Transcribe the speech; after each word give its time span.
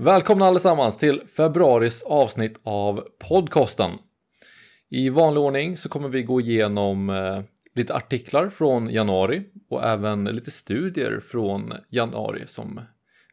Välkomna 0.00 0.44
allesammans 0.44 0.96
till 0.96 1.22
februaris 1.36 2.02
avsnitt 2.02 2.56
av 2.62 3.08
podcasten. 3.28 3.90
I 4.88 5.08
vanlig 5.08 5.42
ordning 5.42 5.76
så 5.76 5.88
kommer 5.88 6.08
vi 6.08 6.22
gå 6.22 6.40
igenom 6.40 7.10
eh, 7.10 7.40
lite 7.74 7.94
artiklar 7.94 8.48
från 8.48 8.90
januari 8.90 9.44
och 9.70 9.84
även 9.84 10.24
lite 10.24 10.50
studier 10.50 11.20
från 11.20 11.72
januari 11.88 12.46
som 12.46 12.80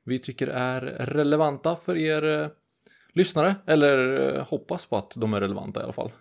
vi 0.04 0.20
tycker 0.20 0.48
är 0.48 0.82
relevanta 1.00 1.76
för 1.76 1.98
er 1.98 2.42
eh, 2.42 2.48
lyssnare 3.14 3.56
eller 3.68 4.20
eh, 4.36 4.48
hoppas 4.48 4.86
på 4.86 4.98
att 4.98 5.14
de 5.16 5.34
är 5.34 5.42
relevanta 5.42 5.80
i 5.80 5.84
alla 5.84 5.94
fall. 5.94 6.12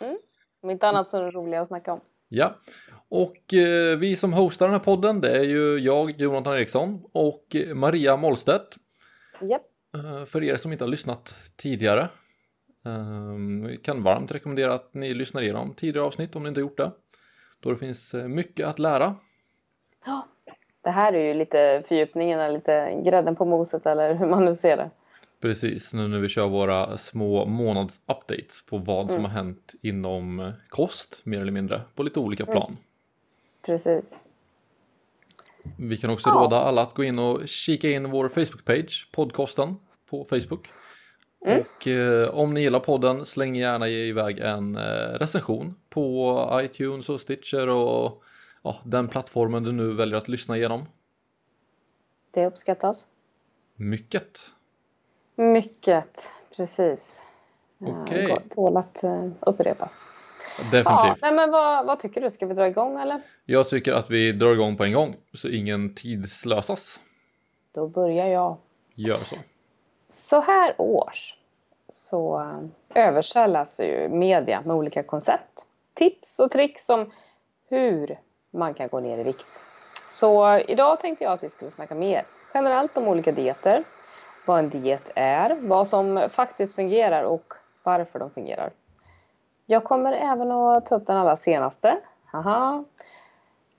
Mm. 0.00 0.18
Om 0.62 0.70
inte 0.70 0.88
annat 0.88 1.08
så 1.08 1.16
är 1.16 1.22
det 1.22 1.30
roliga 1.30 1.60
att 1.60 1.68
snacka 1.68 1.92
om. 1.92 2.00
Ja, 2.28 2.54
och 3.08 3.36
vi 3.98 4.16
som 4.16 4.32
hostar 4.32 4.66
den 4.66 4.72
här 4.72 4.84
podden 4.84 5.20
det 5.20 5.38
är 5.38 5.44
ju 5.44 5.78
jag, 5.78 6.20
Jonathan 6.20 6.56
Eriksson 6.56 7.04
och 7.12 7.56
Maria 7.74 8.16
Mollstedt. 8.16 8.76
Japp. 9.40 9.73
Eh, 9.94 10.24
för 10.24 10.42
er 10.42 10.56
som 10.56 10.72
inte 10.72 10.84
har 10.84 10.88
lyssnat 10.90 11.34
tidigare 11.56 12.08
eh, 12.84 13.78
kan 13.82 14.02
varmt 14.02 14.32
rekommendera 14.32 14.74
att 14.74 14.94
ni 14.94 15.14
lyssnar 15.14 15.42
igenom 15.42 15.74
tidigare 15.74 16.06
avsnitt 16.06 16.36
om 16.36 16.42
ni 16.42 16.48
inte 16.48 16.60
gjort 16.60 16.76
det. 16.76 16.90
Då 17.60 17.70
det 17.70 17.76
finns 17.76 18.14
eh, 18.14 18.28
mycket 18.28 18.66
att 18.66 18.78
lära. 18.78 19.14
Ja, 20.06 20.26
det 20.80 20.90
här 20.90 21.12
är 21.12 21.24
ju 21.28 21.34
lite 21.34 21.82
fördjupningen 21.88 22.40
eller 22.40 22.54
lite 22.54 23.02
grädden 23.04 23.36
på 23.36 23.44
moset 23.44 23.86
eller 23.86 24.14
hur 24.14 24.26
man 24.26 24.44
nu 24.44 24.54
ser 24.54 24.76
det. 24.76 24.90
Precis, 25.40 25.92
nu 25.92 26.08
när 26.08 26.18
vi 26.18 26.28
kör 26.28 26.48
våra 26.48 26.96
små 26.96 27.44
månadsupdates 27.46 28.62
på 28.66 28.78
vad 28.78 29.06
som 29.06 29.14
Mm. 29.18 29.24
har 29.24 29.30
hänt 29.30 29.74
inom 29.82 30.40
eh, 30.40 30.52
kost 30.68 31.20
mer 31.24 31.40
eller 31.40 31.52
mindre 31.52 31.80
på 31.94 32.02
lite 32.02 32.20
olika 32.20 32.46
plan. 32.46 32.76
Precis. 33.66 34.16
Vi 35.78 35.96
kan 35.96 36.10
också 36.10 36.28
Ja. 36.28 36.34
råda 36.34 36.56
alla 36.56 36.82
att 36.82 36.94
gå 36.94 37.04
in 37.04 37.18
och 37.18 37.48
kika 37.48 37.90
in 37.90 38.10
vår 38.10 38.28
Facebook-page, 38.28 39.10
podcasten 39.12 39.76
på 40.10 40.24
Facebook. 40.24 40.70
Mm. 41.46 41.60
Och 41.60 41.88
eh, 41.88 42.28
om 42.28 42.54
ni 42.54 42.60
gillar 42.60 42.80
podden, 42.80 43.24
släng 43.24 43.56
gärna 43.56 43.88
iväg 43.88 44.38
en 44.38 44.76
eh, 44.76 44.82
recension 45.18 45.74
på 45.90 46.48
iTunes 46.62 47.08
och 47.08 47.20
Stitcher 47.20 47.68
och 47.68 48.22
ja, 48.62 48.76
den 48.84 49.08
plattformen 49.08 49.62
du 49.62 49.72
nu 49.72 49.92
väljer 49.92 50.16
att 50.18 50.28
lyssna 50.28 50.56
igenom. 50.56 50.86
Det 52.30 52.46
uppskattas. 52.46 53.06
Mycket! 53.76 54.38
Mycket, 55.36 56.30
precis. 56.56 57.20
Eh, 57.86 58.02
Okej. 58.02 58.26
går- 58.26 58.42
Tål 58.50 58.76
att 58.76 59.04
eh, 59.04 59.30
upprepas. 60.60 60.92
Ja, 60.92 60.96
Definitivt! 61.02 61.22
nej, 61.22 61.34
men 61.34 61.50
vad, 61.50 61.86
vad 61.86 62.00
tycker 62.00 62.20
du? 62.20 62.30
Ska 62.30 62.46
vi 62.46 62.54
dra 62.54 62.66
igång 62.66 63.00
eller? 63.00 63.20
Jag 63.44 63.68
tycker 63.68 63.92
att 63.92 64.10
vi 64.10 64.32
drar 64.32 64.52
igång 64.52 64.76
på 64.76 64.84
en 64.84 64.92
gång 64.92 65.16
så 65.34 65.48
ingen 65.48 65.94
tid 65.94 66.32
slösas. 66.32 67.00
Då 67.72 67.88
börjar 67.88 68.26
jag. 68.26 68.56
Gör 68.94 69.18
så. 69.18 69.36
Så 70.12 70.40
här 70.40 70.74
års 70.78 71.36
så 71.88 72.46
översäljas 72.94 73.80
ju 73.80 74.08
media 74.08 74.62
med 74.64 74.76
olika 74.76 75.02
koncept, 75.02 75.66
tips 75.94 76.38
och 76.40 76.50
tricks 76.50 76.88
om 76.88 77.10
hur 77.68 78.18
man 78.50 78.74
kan 78.74 78.88
gå 78.88 79.00
ner 79.00 79.18
i 79.18 79.22
vikt. 79.22 79.62
Så 80.08 80.58
idag 80.58 81.00
tänkte 81.00 81.24
jag 81.24 81.32
att 81.32 81.42
vi 81.44 81.48
skulle 81.48 81.70
snacka 81.70 81.94
mer 81.94 82.24
generellt 82.54 82.96
om 82.96 83.08
olika 83.08 83.32
dieter, 83.32 83.84
vad 84.46 84.58
en 84.58 84.68
diet 84.68 85.10
är, 85.14 85.56
vad 85.60 85.86
som 85.86 86.28
faktiskt 86.32 86.74
fungerar 86.74 87.22
och 87.22 87.54
varför 87.82 88.18
de 88.18 88.30
fungerar. 88.30 88.70
Jag 89.66 89.84
kommer 89.84 90.12
även 90.12 90.52
att 90.52 90.86
ta 90.86 90.94
upp 90.96 91.06
den 91.06 91.16
allra 91.16 91.36
senaste. 91.36 91.96
Haha. 92.24 92.84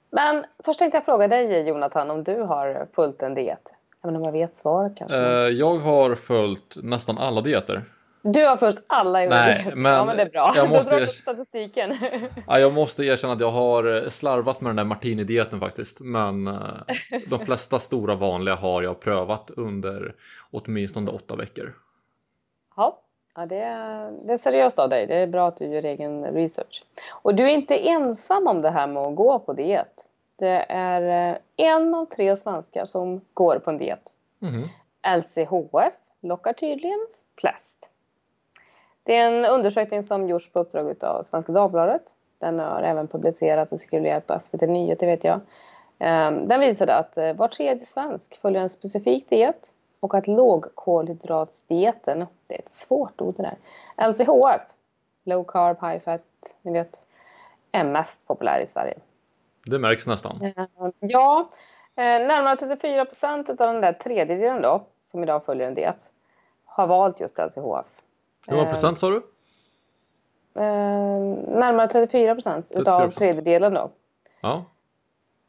Men 0.10 0.46
först 0.66 0.80
tänkte 0.80 0.98
jag 0.98 1.06
fråga 1.06 1.28
dig 1.28 1.68
Jonathan 1.68 2.12
om 2.12 2.24
du 2.24 2.42
har 2.42 2.88
följt 2.94 3.22
en 3.24 3.34
diet. 3.34 3.74
Även 4.04 4.16
om 4.16 4.24
jag 4.24 4.32
vet 4.32 4.56
svaret 4.56 4.98
kanske. 4.98 5.18
Eh, 5.18 5.24
Jag 5.50 5.78
har 5.78 6.16
följt 6.16 6.76
nästan 6.84 7.18
alla 7.18 7.42
dieter. 7.42 7.84
Du 8.22 8.46
har 8.46 8.58
först 8.58 8.78
alla 8.88 9.24
gjort 9.24 9.30
Nej, 9.34 9.72
men 9.76 9.92
ja, 9.94 10.06
men 10.06 10.18
det 10.18 10.24
är 10.24 10.30
bra. 10.30 10.54
jag 10.56 10.70
måste- 10.78 11.04
upp 11.04 11.12
statistiken. 11.12 11.94
Ja, 12.48 12.60
jag 12.60 12.74
måste 12.74 13.04
erkänna 13.04 13.34
att 13.34 13.40
jag 13.40 13.52
har 13.52 14.04
eh, 14.04 14.10
slarvat 14.10 14.62
med 14.62 14.70
den 14.70 14.76
där 14.76 14.84
martini-dieten 14.84 15.60
faktiskt. 15.60 16.00
Men 16.00 16.48
eh, 16.48 16.54
de 17.30 17.46
flesta 17.46 17.80
stora 17.80 18.16
vanliga 18.16 18.56
har 18.56 18.82
jag 18.82 19.00
prövat 19.00 19.52
under 19.58 20.16
åtminstone 20.52 21.12
åtta 21.12 21.36
veckor. 21.36 21.74
ja, 22.76 23.02
ja 23.36 23.46
det, 23.46 23.60
är, 23.60 24.12
det 24.12 24.34
är 24.34 24.38
seriöst 24.38 24.80
av 24.80 24.90
dig. 24.90 25.08
Det 25.08 25.16
är 25.16 25.28
bra 25.28 25.48
att 25.48 25.58
du 25.58 25.66
gör 25.66 25.84
egen 25.84 26.24
research. 26.24 26.84
Och 27.12 27.36
du 27.36 27.44
är 27.44 27.54
inte 27.54 27.76
ensam 27.76 28.48
om 28.48 28.62
det 28.62 28.70
här 28.70 28.88
med 28.88 29.04
att 29.04 29.16
gå 29.16 29.40
på 29.40 29.54
diet. 29.54 30.08
Det 30.36 30.66
är 30.70 31.32
eh, 31.32 31.38
en 31.56 31.96
av 31.96 32.06
tre 32.06 32.38
svenskar 32.38 32.86
som 32.86 33.22
går 33.34 33.60
på 33.60 33.70
en 33.70 33.78
diet. 33.78 34.14
Mhm. 34.40 34.64
LCHF 35.18 35.94
lockar 36.22 36.54
tydligen 36.54 37.08
flest. 37.40 37.90
Det 39.04 39.16
är 39.16 39.32
en 39.32 39.46
undersökning 39.46 40.04
som 40.04 40.30
gjorts 40.30 40.52
på 40.52 40.60
uppdrag 40.60 41.04
av 41.04 41.24
Svenska 41.24 41.52
Dagbladet. 41.52 42.16
Den 42.38 42.60
har 42.60 42.84
även 42.84 43.08
publicerat 43.08 43.72
och 43.72 43.80
cirkulerat 43.80 44.28
på 44.28 44.40
SVT 44.40 44.62
Nyheter 44.62 45.08
vet 45.08 45.24
jag. 45.24 45.40
Ehm, 46.00 46.48
Den 46.48 46.60
visade 46.60 46.96
att 46.96 47.18
eh, 47.18 47.34
var 47.34 47.48
tredje 47.48 47.86
svensk 47.86 48.42
följer 48.42 48.62
en 48.62 48.70
specifik 48.70 49.30
diet 49.30 49.74
och 50.06 50.14
att 50.16 50.28
lågkolhydratsdieten, 50.28 52.26
det 52.48 52.56
är 52.56 52.60
ett 52.60 52.72
svårt 52.72 53.22
ord 53.22 53.34
det 53.38 53.44
där, 53.44 53.58
LCHF, 54.12 54.62
low 55.24 55.44
carb, 55.44 55.78
high 55.82 56.00
fat, 56.04 56.22
ni 56.62 56.72
vet, 56.72 57.02
är 57.72 57.84
mest 57.84 58.28
populär 58.28 58.60
i 58.60 58.68
Sverige. 58.68 58.98
Det 59.66 59.80
märks 59.80 60.08
nästan. 60.08 60.42
Eh, 60.42 60.66
Ja, 61.00 61.50
eh, 61.96 62.04
närmare 62.04 62.56
34 62.58 63.06
procent 63.06 63.50
av 63.50 63.56
den 63.56 63.82
där 63.82 63.94
tredjedelen 63.94 64.62
då, 64.62 64.84
som 65.00 65.24
idag 65.24 65.46
följer 65.46 65.68
en 65.68 65.74
diet, 65.74 66.12
har 66.66 66.88
valt 66.88 67.20
just 67.20 67.38
LCHF. 67.40 67.88
Hur 68.48 68.56
många 68.56 68.72
procent 68.72 69.00
sa 69.00 69.10
du? 69.10 69.16
Eh, 70.56 70.62
närmare 71.60 71.88
34 71.88 72.34
procent 72.36 72.66
34%. 72.72 72.82
utav 72.82 73.12
tredjedelen 73.12 73.74
då 73.74 73.90
Ja. 74.42 74.64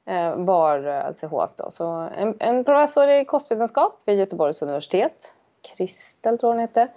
Eh, 0.07 0.35
var 0.37 0.87
eh, 0.87 1.11
LCHF 1.11 1.51
då. 1.57 1.71
Så 1.71 1.85
en, 2.17 2.35
en 2.39 2.65
professor 2.65 3.09
i 3.09 3.25
kostvetenskap 3.25 4.01
vid 4.05 4.19
Göteborgs 4.19 4.63
universitet, 4.63 5.35
Kristel 5.77 6.39
tror 6.39 6.51
hon 6.51 6.59
hette, 6.59 6.89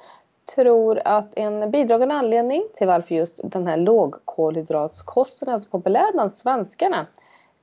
tror 0.55 1.01
att 1.05 1.37
en 1.37 1.71
bidragande 1.71 2.15
anledning 2.15 2.63
till 2.75 2.87
varför 2.87 3.15
just 3.15 3.39
den 3.43 3.67
här 3.67 3.77
lågkolhydratskosten 3.77 5.49
är 5.49 5.57
så 5.57 5.69
populär 5.69 6.11
bland 6.13 6.33
svenskarna 6.33 7.05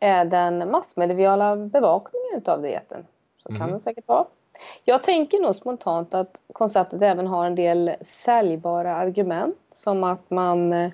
är 0.00 0.24
den 0.24 0.70
massmediala 0.70 1.56
bevakningen 1.56 2.36
utav 2.36 2.62
dieten. 2.62 3.06
Så 3.42 3.48
kan 3.48 3.58
Mhm. 3.58 3.72
det 3.72 3.80
säkert 3.80 4.08
vara. 4.08 4.24
Jag 4.84 5.02
tänker 5.02 5.38
nog 5.38 5.56
spontant 5.56 6.14
att 6.14 6.40
konceptet 6.52 7.02
även 7.02 7.26
har 7.26 7.46
en 7.46 7.54
del 7.54 7.94
säljbara 8.00 8.96
argument 8.96 9.58
som 9.70 10.04
att 10.04 10.30
man 10.30 10.72
eh, 10.72 10.90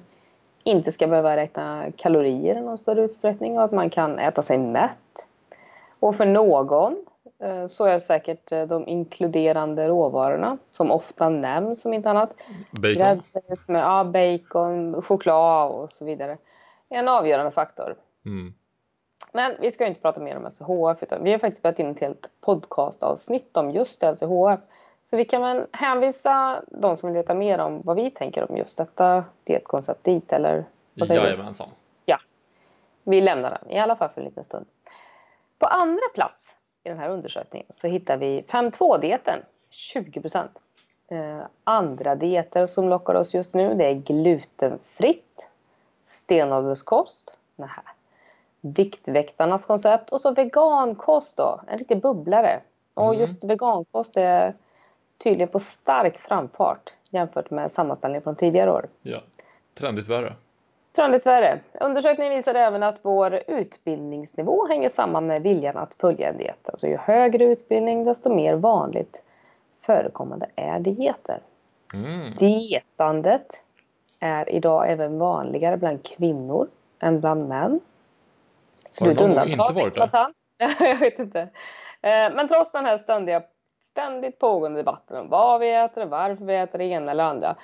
inte 0.65 0.93
ska 0.93 1.07
behöva 1.07 1.37
räkna 1.37 1.85
kalorier 1.97 2.57
i 2.57 2.61
någon 2.61 2.79
större 2.79 3.05
utsträckning 3.05 3.59
och 3.59 3.65
att 3.65 3.73
man 3.73 3.91
kan 3.91 4.19
äta 4.19 4.43
sig 4.43 4.59
mätt. 4.59 5.27
Och 6.01 6.17
för 6.17 6.27
någon 6.27 6.97
eh, 7.43 7.67
så 7.67 7.85
är 7.85 7.93
det 7.93 8.01
säkert 8.01 8.53
eh, 8.53 8.67
de 8.67 8.89
inkluderande 8.89 9.89
råvarorna 9.89 10.59
som 10.67 10.91
ofta 10.91 11.29
nämns 11.29 11.83
som 11.83 11.95
inte 11.95 12.11
annat. 12.11 12.35
Bacon? 12.71 12.95
Grädde, 12.95 13.57
smör, 13.57 13.81
ja, 13.81 14.05
bacon, 14.05 15.03
choklad 15.03 15.71
och 15.71 15.91
så 15.91 16.05
vidare. 16.05 16.39
en 16.89 17.09
avgörande 17.09 17.51
faktor. 17.51 17.97
Mm. 18.27 18.55
Men 19.33 19.53
vi 19.61 19.73
ska 19.73 19.87
inte 19.87 20.01
prata 20.01 20.21
mer 20.21 20.37
om 20.37 20.45
LCHF 20.45 21.03
utan 21.03 21.25
vi 21.25 21.33
har 21.33 21.39
faktiskt 21.39 21.59
spelat 21.59 21.79
in 21.79 21.91
ett 21.91 22.01
helt 22.01 22.31
podcastavsnitt 22.41 23.57
om 23.57 23.71
just 23.71 24.03
LCHF. 24.03 24.61
Så 25.03 25.17
vi 25.17 25.25
kan 25.25 25.43
väl 25.43 25.67
hänvisa 25.73 26.63
de 26.69 26.97
som 26.97 27.09
vill 27.09 27.17
veta 27.17 27.35
mer 27.35 27.59
om 27.59 27.81
vad 27.85 27.97
vi 27.97 28.11
tänker 28.11 28.51
om 28.51 28.57
just 28.57 28.79
detta 28.79 29.25
dietkoncept 29.45 30.05
dit 30.05 30.33
eller 30.33 30.65
vad 30.95 31.07
säger? 31.07 31.25
Jajamensan. 31.25 31.69
Vi 33.05 33.21
lämnar 33.21 33.51
den 33.51 33.71
i 33.71 33.79
alla 33.79 33.97
fall 33.97 34.09
för 34.09 34.21
en 34.21 34.25
liten 34.25 34.45
stund. 34.45 34.67
På 35.59 35.67
andra 35.67 36.03
plats 36.15 36.55
i 36.85 36.89
den 36.89 36.99
här 36.99 37.09
undersökningen 37.09 37.67
så 37.71 37.87
hittar 37.87 38.17
vi 38.17 38.45
5.2-dieten, 38.49 39.39
20 39.71 40.21
procent. 40.21 40.63
Eh, 41.09 41.39
andra 41.65 42.15
dieter 42.15 42.67
som 42.67 42.89
lockar 42.89 43.15
oss 43.15 43.35
just 43.35 43.55
nu 43.55 43.75
det 43.75 43.85
är 43.85 43.95
glutenfritt, 43.95 45.49
stenålderskost, 46.03 47.39
nähä, 47.57 47.83
Viktväktarnas 48.61 49.67
koncept 49.67 50.11
och 50.11 50.21
så 50.21 50.31
vegankost 50.31 51.37
då, 51.37 51.61
en 51.67 51.79
riktig 51.79 52.03
bubblare. 52.03 52.61
Och 52.95 53.09
Mm. 53.09 53.21
just 53.21 53.45
vegankost 53.45 54.17
är 54.17 54.55
tydligen 55.23 55.49
på 55.49 55.59
stark 55.59 56.19
framfart 56.19 56.93
jämfört 57.11 57.51
med 57.51 57.73
sammanställningen 57.73 58.23
från 58.23 58.37
tidigare 58.37 58.73
år. 58.73 58.89
Ja. 59.03 59.23
Trendigt 59.75 60.09
värre. 60.09 60.33
Trendigt 60.97 61.27
värre. 61.27 61.61
Undersökningen 61.81 62.35
visade 62.35 62.61
även 62.61 62.83
att 62.83 62.99
vår 63.03 63.43
utbildningsnivå 63.47 64.67
hänger 64.69 64.89
samman 64.89 65.27
med 65.27 65.43
viljan 65.43 65.77
att 65.77 65.95
följa 65.95 66.29
en 66.29 66.37
diet. 66.37 66.69
Alltså 66.69 66.87
ju 66.87 66.97
högre 66.97 67.45
utbildning 67.45 68.05
desto 68.05 68.35
mer 68.35 68.55
vanligt 68.55 69.23
förekommande 69.81 70.47
är 70.57 70.81
dieter. 70.81 71.41
Mm. 71.95 72.35
Dietandet 72.39 73.65
är 74.21 74.51
idag 74.51 74.91
även 74.91 75.19
vanligare 75.19 75.77
bland 75.77 76.03
kvinnor 76.05 76.69
än 76.99 77.21
bland 77.21 77.49
män. 77.49 77.81
Så 78.89 79.05
Har 79.05 79.09
du 79.09 79.15
det 79.15 79.21
någon 79.29 79.31
undantag, 79.31 79.71
inte 79.71 79.75
varit 79.75 79.95
det? 79.95 80.01
Jonathan. 80.01 80.35
jag 80.89 80.97
vet 80.97 81.19
inte. 81.19 81.41
Eh, 82.01 82.35
Men 82.35 82.49
trots 82.49 82.73
den 82.73 82.85
här 82.85 82.99
ständiga 82.99 83.43
ständigt 83.85 84.39
pågående 84.39 84.81
debatter 84.81 85.21
om 85.21 85.29
vad 85.29 85.61
vi 85.61 85.75
äter 85.75 86.03
och 86.03 86.11
varför 86.11 86.45
vi 86.45 86.57
äter 86.57 86.79
det 86.79 86.85
ena 86.85 87.11
eller 87.11 87.25
andra 87.25 87.57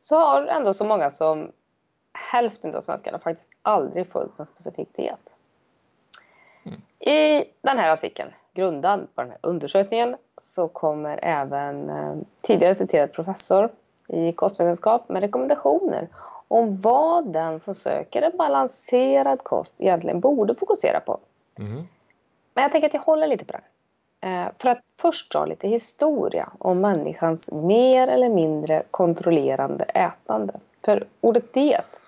så 0.00 0.16
har 0.16 0.42
ändå 0.42 0.74
så 0.74 0.84
många 0.84 1.10
som 1.10 1.52
hälften 2.12 2.74
av 2.74 2.80
svenskarna 2.80 3.18
faktiskt 3.18 3.50
aldrig 3.62 4.06
följt 4.06 4.38
en 4.38 4.46
specifik 4.46 4.88
diet. 4.96 5.36
Mm. 6.64 6.80
I 7.00 7.44
den 7.60 7.78
här 7.78 7.92
artikeln, 7.92 8.30
grundad 8.54 9.06
på 9.14 9.22
den 9.22 9.30
här 9.30 9.38
undersökningen, 9.42 10.16
så 10.36 10.68
kommer 10.68 11.20
även 11.22 11.90
eh, 11.90 12.16
tidigare 12.40 12.74
citerad 12.74 13.12
professor 13.12 13.70
i 14.08 14.32
kostvetenskap 14.32 15.08
med 15.08 15.22
rekommendationer 15.22 16.08
om 16.48 16.80
vad 16.80 17.32
den 17.32 17.60
som 17.60 17.74
söker 17.74 18.22
en 18.22 18.36
balanserad 18.36 19.44
kost 19.44 19.80
egentligen 19.80 20.20
borde 20.20 20.54
fokusera 20.54 21.00
på. 21.00 21.18
Mm. 21.58 21.86
Men 22.54 22.62
jag 22.62 22.72
tänker 22.72 22.88
att 22.88 22.94
jag 22.94 23.00
håller 23.00 23.26
lite 23.26 23.44
på 23.44 23.52
det. 23.52 23.62
Eh, 24.26 24.48
för 24.58 24.68
att 24.68 24.80
först 25.00 25.32
dra 25.32 25.46
lite 25.46 25.68
historia 25.68 26.48
om 26.58 26.80
människans 26.80 27.52
mer 27.52 28.08
eller 28.08 28.28
mindre 28.28 28.82
kontrollerande 28.90 29.84
ätande. 29.84 30.60
För 30.84 31.06
ordet 31.20 31.52
diet, 31.52 32.00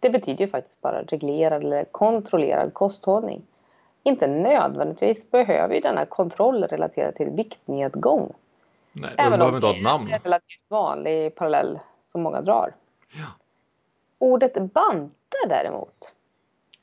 det 0.00 0.10
betyder 0.10 0.44
ju 0.44 0.50
faktiskt 0.50 0.82
bara 0.82 1.02
reglerad 1.02 1.64
eller 1.64 1.84
kontrollerad 1.84 2.74
kosthållning. 2.74 3.42
Inte 4.02 4.26
nödvändigtvis 4.26 5.30
behöver 5.30 5.74
ju 5.74 5.80
denna 5.80 6.06
kontroll 6.06 6.64
relatera 6.64 7.12
till 7.12 7.30
viktnedgång. 7.30 8.32
Nej, 8.92 9.14
Även 9.18 9.42
om 9.42 9.60
det 9.60 9.66
är 9.66 10.18
relativt 10.18 10.70
vanlig 10.70 11.34
parallell 11.34 11.78
som 12.02 12.22
många 12.22 12.40
drar. 12.40 12.74
Ja. 13.12 13.26
Ordet 14.18 14.72
banta 14.72 15.36
däremot 15.48 16.12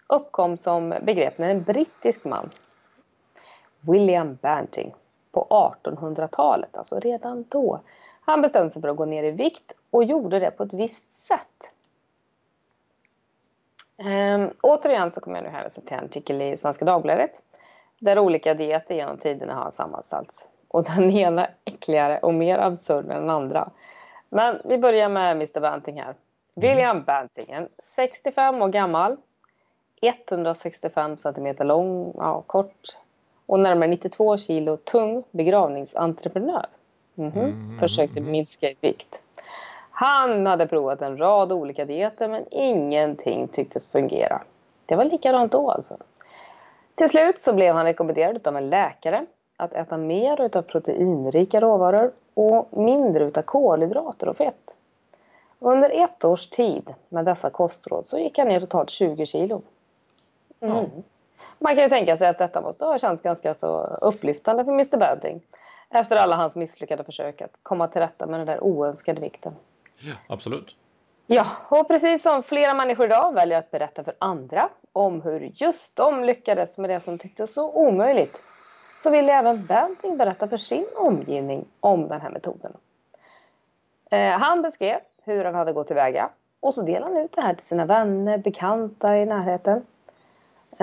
uppkom 0.07 0.57
som 0.57 0.93
begrepp 1.01 1.37
när 1.37 1.49
en 1.49 1.63
brittisk 1.63 2.23
man 2.23 2.49
William 3.87 4.37
Banting 4.41 4.93
på 5.31 5.47
1800-talet, 5.83 6.77
alltså 6.77 6.99
redan 6.99 7.45
då. 7.49 7.79
Han 8.21 8.41
bestämde 8.41 8.69
sig 8.71 8.81
för 8.81 8.89
att 8.89 8.97
gå 8.97 9.05
ner 9.05 9.23
i 9.23 9.31
vikt 9.31 9.75
och 9.89 10.03
gjorde 10.03 10.39
det 10.39 10.51
på 10.51 10.63
ett 10.63 10.73
visst 10.73 11.13
sätt. 11.13 11.73
Ehm, 13.97 14.49
återigen 14.63 15.11
så 15.11 15.21
kommer 15.21 15.37
jag 15.37 15.43
nu 15.43 15.49
hänvisa 15.49 15.81
till 15.81 15.97
en 15.97 16.05
artikel 16.05 16.41
i 16.41 16.57
Svenska 16.57 16.85
Dagbladet 16.85 17.41
där 17.99 18.19
olika 18.19 18.53
dieter 18.53 18.95
genom 18.95 19.17
tiderna 19.17 19.53
har 19.53 19.71
sammansatts. 19.71 20.49
Och 20.67 20.83
den 20.83 21.09
ena 21.09 21.47
äckligare 21.65 22.19
och 22.19 22.33
mer 22.33 22.57
absurd 22.57 23.05
än 23.05 23.21
den 23.21 23.29
andra. 23.29 23.69
Men 24.29 24.61
vi 24.65 24.77
börjar 24.77 25.09
med 25.09 25.31
Mr 25.31 25.59
Banting 25.59 26.01
här. 26.01 26.15
William 26.55 27.03
Banting, 27.03 27.51
en 27.51 27.69
65 27.77 28.61
år 28.61 28.67
gammal, 28.67 29.17
165 30.01 31.17
cm 31.17 31.55
lång, 31.59 32.13
ja, 32.17 32.41
kort, 32.41 32.97
och 33.45 33.59
närmare 33.59 33.89
92 33.89 34.37
kilo 34.37 34.77
tung 34.77 35.23
begravningsentreprenör. 35.31 36.65
Mm 37.15 37.31
-hmm. 37.31 37.43
mm. 37.43 37.79
Försökte 37.79 38.21
minska 38.21 38.69
i 38.69 38.75
vikt. 38.81 39.21
Han 39.91 40.45
hade 40.45 40.67
provat 40.67 41.01
en 41.01 41.17
rad 41.17 41.51
olika 41.51 41.85
dieter 41.85 42.27
men 42.27 42.45
ingenting 42.51 43.47
tycktes 43.47 43.87
fungera. 43.87 44.41
Det 44.85 44.95
var 44.95 45.05
likadant 45.05 45.51
då 45.51 45.71
alltså. 45.71 45.97
Till 46.95 47.09
slut 47.09 47.41
så 47.41 47.53
blev 47.53 47.75
han 47.75 47.85
rekommenderad 47.85 48.47
av 48.47 48.57
en 48.57 48.69
läkare 48.69 49.25
att 49.57 49.73
äta 49.73 49.97
mer 49.97 50.41
utav 50.41 50.61
proteinrika 50.61 51.61
råvaror 51.61 52.11
och 52.33 52.77
mindre 52.77 53.25
utav 53.25 53.41
kolhydrater 53.41 54.29
och 54.29 54.37
fett. 54.37 54.77
Under 55.59 55.89
ett 55.89 56.23
års 56.23 56.47
tid 56.47 56.93
med 57.09 57.25
dessa 57.25 57.49
kostråd 57.49 58.07
så 58.07 58.17
gick 58.17 58.37
han 58.37 58.47
ner 58.47 58.59
totalt 58.59 58.89
20 58.89 59.25
kilo. 59.25 59.61
Mm. 60.59 60.75
Ja. 60.75 60.85
Man 61.59 61.75
kan 61.75 61.83
ju 61.83 61.89
tänka 61.89 62.17
sig 62.17 62.27
att 62.27 62.37
detta 62.37 62.61
måste 62.61 62.85
ha 62.85 62.97
känts 62.97 63.21
ganska 63.21 63.53
så 63.53 63.97
upplyftande 64.01 64.65
för 64.65 64.71
Mr 64.71 64.97
Banting. 64.97 65.41
Efter 65.89 66.15
alla 66.15 66.35
hans 66.35 66.55
misslyckade 66.55 67.03
försök 67.03 67.41
att 67.41 67.57
komma 67.63 67.87
till 67.87 68.01
rätta 68.01 68.25
med 68.27 68.39
den 68.39 68.47
där 68.47 68.63
oönskade 68.63 69.21
vikten. 69.21 69.55
Ja, 69.99 70.13
absolut. 70.27 70.75
Ja, 71.27 71.47
och 71.69 71.87
precis 71.87 72.23
som 72.23 72.43
flera 72.43 72.73
människor 72.73 73.05
idag 73.05 73.33
väljer 73.33 73.57
att 73.57 73.71
berätta 73.71 74.03
för 74.03 74.15
andra 74.19 74.69
om 74.93 75.21
hur 75.21 75.51
just 75.53 75.95
de 75.95 76.23
lyckades 76.23 76.77
med 76.77 76.89
det 76.89 76.99
som 76.99 77.17
tycktes 77.17 77.53
så 77.53 77.71
omöjligt 77.71 78.41
så 78.95 79.09
ville 79.09 79.33
även 79.33 79.65
Banting 79.65 80.17
berätta 80.17 80.47
för 80.47 80.57
sin 80.57 80.87
omgivning 80.95 81.65
om 81.79 82.07
den 82.07 82.21
här 82.21 82.29
metoden. 82.29 82.77
Eh, 84.11 84.39
han 84.39 84.61
beskrev 84.61 84.99
hur 85.23 85.45
han 85.45 85.55
hade 85.55 85.73
gått 85.73 85.87
tillväga 85.87 86.29
och 86.59 86.73
så 86.73 86.81
delade 86.81 87.13
han 87.13 87.23
ut 87.23 87.31
det 87.31 87.41
här 87.41 87.53
till 87.53 87.65
sina 87.65 87.85
vänner, 87.85 88.37
bekanta 88.37 89.17
i 89.17 89.25
närheten. 89.25 89.85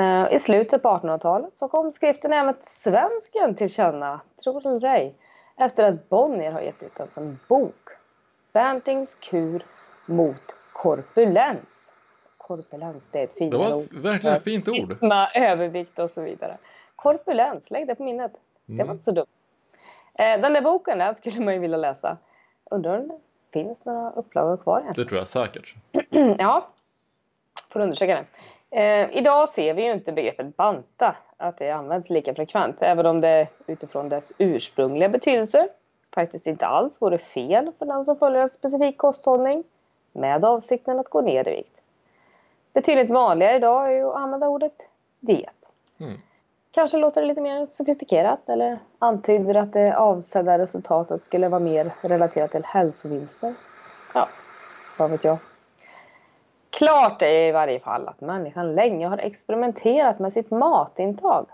Eh, 0.00 0.34
I 0.34 0.38
slutet 0.38 0.82
på 0.82 0.88
1800-talet 0.88 1.54
så 1.54 1.68
kom 1.68 1.90
skriften 1.90 2.32
även 2.32 2.54
svensken 2.60 3.54
till 3.54 3.70
känna, 3.70 4.20
tror 4.44 4.66
eller 4.66 4.88
ej, 4.88 5.14
efter 5.56 5.84
att 5.84 6.08
Bonnier 6.08 6.52
har 6.52 6.60
gett 6.60 6.82
ut 6.82 6.94
den 6.94 7.06
som 7.06 7.38
bok. 7.48 7.88
Bantings 8.52 9.14
kur 9.14 9.64
mot 10.06 10.54
korpulens. 10.72 11.92
Korpulens, 12.36 13.08
det 13.08 13.20
är 13.20 13.24
ett 13.24 13.32
fint 13.32 13.54
ord. 13.54 13.60
Det 13.60 13.68
var 13.70 14.02
verkligen 14.02 14.36
ett 14.36 14.44
fint 14.44 14.68
ord. 14.68 14.96
Övervikt 15.34 15.98
och 15.98 16.10
så 16.10 16.22
vidare. 16.22 16.58
Korpulens, 16.96 17.70
lägg 17.70 17.86
det 17.86 17.94
på 17.94 18.02
minnet. 18.02 18.32
Det 18.66 18.72
var 18.72 18.84
mm. 18.84 18.92
inte 18.92 19.04
så 19.04 19.10
dumt. 19.10 19.26
Eh, 20.14 20.40
den 20.40 20.52
där 20.52 20.62
boken 20.62 20.98
den 20.98 21.14
skulle 21.14 21.40
man 21.40 21.54
ju 21.54 21.60
vilja 21.60 21.76
läsa. 21.76 22.16
Undrar 22.70 22.98
om 22.98 23.08
det 23.08 23.18
finns 23.52 23.86
några 23.86 24.10
upplagor 24.10 24.56
kvar 24.56 24.92
Det 24.94 25.04
tror 25.04 25.18
jag 25.18 25.28
säkert. 25.28 25.74
ja, 26.38 26.68
får 27.72 27.80
undersöka 27.80 28.14
det. 28.14 28.24
Eh, 28.70 29.16
idag 29.16 29.48
ser 29.48 29.74
vi 29.74 29.84
ju 29.84 29.92
inte 29.92 30.12
begreppet 30.12 30.56
banta, 30.56 31.16
att 31.36 31.56
det 31.56 31.70
används 31.70 32.10
lika 32.10 32.34
frekvent, 32.34 32.82
även 32.82 33.06
om 33.06 33.20
det 33.20 33.48
utifrån 33.66 34.08
dess 34.08 34.32
ursprungliga 34.38 35.08
betydelse 35.08 35.68
faktiskt 36.14 36.46
inte 36.46 36.66
alls 36.66 37.02
vore 37.02 37.18
fel 37.18 37.72
för 37.78 37.86
den 37.86 38.04
som 38.04 38.16
följer 38.16 38.42
en 38.42 38.48
specifik 38.48 38.98
kosthållning 38.98 39.64
med 40.12 40.44
avsikten 40.44 40.98
att 40.98 41.08
gå 41.08 41.20
ner 41.20 41.48
i 41.48 41.56
vikt. 41.56 41.82
Betydligt 42.72 43.10
vanligare 43.10 43.56
idag 43.56 43.86
är 43.86 43.90
ju 43.90 44.08
att 44.08 44.16
använda 44.16 44.48
ordet 44.48 44.90
diet. 45.20 45.72
Mm. 46.00 46.18
Kanske 46.70 46.96
låter 46.96 47.20
det 47.20 47.26
lite 47.26 47.40
mer 47.40 47.66
sofistikerat 47.66 48.48
eller 48.48 48.78
antyder 48.98 49.56
att 49.56 49.72
det 49.72 49.96
avsedda 49.96 50.58
resultatet 50.58 51.22
skulle 51.22 51.48
vara 51.48 51.60
mer 51.60 51.92
relaterat 52.00 52.50
till 52.50 52.64
hälsovinster. 52.64 53.54
Ja, 54.14 54.28
vad 54.98 55.10
vet 55.10 55.24
jag. 55.24 55.38
Klart 56.70 57.22
är 57.22 57.48
i 57.48 57.52
varje 57.52 57.80
fall 57.80 58.08
att 58.08 58.20
människan 58.20 58.74
länge 58.74 59.06
har 59.06 59.18
experimenterat 59.18 60.18
med 60.18 60.32
sitt 60.32 60.50
matintag 60.50 61.46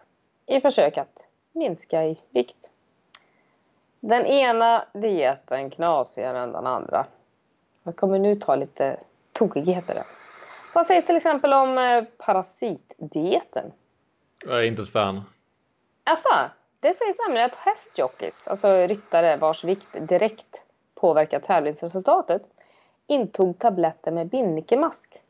i 0.46 0.60
försök 0.60 0.98
att 0.98 1.26
minska 1.52 2.04
i 2.04 2.18
vikt. 2.30 2.70
Den 4.00 4.26
ena 4.26 4.84
dieten 4.92 5.70
knasigare 5.70 6.38
än 6.38 6.52
den 6.52 6.66
andra. 6.66 7.06
Jag 7.82 7.96
kommer 7.96 8.18
nu 8.18 8.34
ta 8.34 8.56
lite 8.56 8.96
tokigheter. 9.32 10.04
Vad 10.74 10.86
sägs 10.86 11.06
till 11.06 11.16
exempel 11.16 11.52
om 11.52 11.78
eh, 11.78 12.04
parasitdieten? 12.18 13.72
Jag 14.44 14.58
är 14.58 14.64
inte 14.64 14.82
ett 14.82 14.92
fan. 14.92 15.22
Alltså, 16.04 16.28
det 16.80 16.94
sägs 16.94 17.16
nämligen 17.18 17.46
att 17.46 17.54
hästjockeys, 17.54 18.48
alltså 18.48 18.68
ryttare 18.68 19.36
vars 19.36 19.64
vikt 19.64 19.88
direkt 20.00 20.64
påverkar 20.94 21.40
tävlingsresultatet, 21.40 22.42
intog 23.06 23.58
tabletter 23.58 24.12
med 24.12 24.28
binnikemask. 24.28 25.22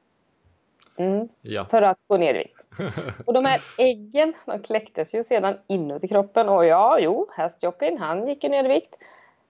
Mm, 0.97 1.29
ja. 1.43 1.65
För 1.65 1.83
att 1.83 1.99
gå 2.07 2.17
ner 2.17 2.35
i 2.35 2.39
vikt. 2.39 2.67
Och 3.27 3.35
de 3.35 3.45
här 3.45 3.61
äggen 3.79 4.35
de 4.47 4.63
kläcktes 4.63 5.15
ju 5.15 5.25
sedan 5.25 5.59
inuti 5.67 6.09
kroppen 6.09 6.49
och 6.49 6.67
ja, 6.67 6.99
jo, 6.99 7.29
hästjockeyn 7.33 7.99
han 7.99 8.29
gick 8.29 8.45
ju 8.45 8.51
ner 8.51 8.65
i 8.65 8.69
vikt 8.69 8.99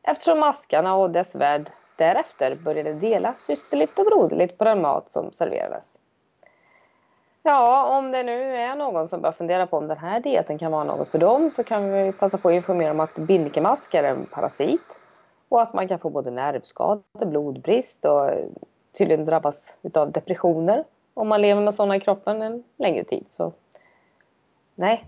eftersom 0.02 0.40
maskarna 0.40 0.94
och 0.94 1.10
dess 1.10 1.34
värd 1.34 1.70
därefter 1.96 2.54
började 2.54 2.94
dela 2.94 3.34
systerligt 3.34 3.98
och 3.98 4.04
broderligt 4.04 4.58
på 4.58 4.64
den 4.64 4.82
mat 4.82 5.10
som 5.10 5.32
serverades. 5.32 5.98
Ja, 7.42 7.98
om 7.98 8.12
det 8.12 8.22
nu 8.22 8.56
är 8.56 8.76
någon 8.76 9.08
som 9.08 9.20
börjar 9.20 9.32
fundera 9.32 9.66
på 9.66 9.76
om 9.76 9.88
den 9.88 9.98
här 9.98 10.20
dieten 10.20 10.58
kan 10.58 10.72
vara 10.72 10.84
något 10.84 11.08
för 11.08 11.18
dem 11.18 11.50
så 11.50 11.64
kan 11.64 11.92
vi 11.92 12.12
passa 12.12 12.38
på 12.38 12.48
att 12.48 12.54
informera 12.54 12.90
om 12.90 13.00
att 13.00 13.14
binnikemask 13.14 13.94
är 13.94 14.04
en 14.04 14.26
parasit 14.26 15.00
och 15.48 15.62
att 15.62 15.74
man 15.74 15.88
kan 15.88 15.98
få 15.98 16.10
både 16.10 16.30
nervskador, 16.30 17.26
blodbrist 17.26 18.04
och 18.04 18.30
tydligen 18.98 19.24
drabbas 19.24 19.76
av 19.94 20.12
depressioner 20.12 20.84
om 21.14 21.28
man 21.28 21.42
lever 21.42 21.62
med 21.62 21.74
sådana 21.74 21.96
i 21.96 22.00
kroppen 22.00 22.42
en 22.42 22.64
längre 22.76 23.04
tid. 23.04 23.24
Så 23.26 23.52
nej, 24.74 25.04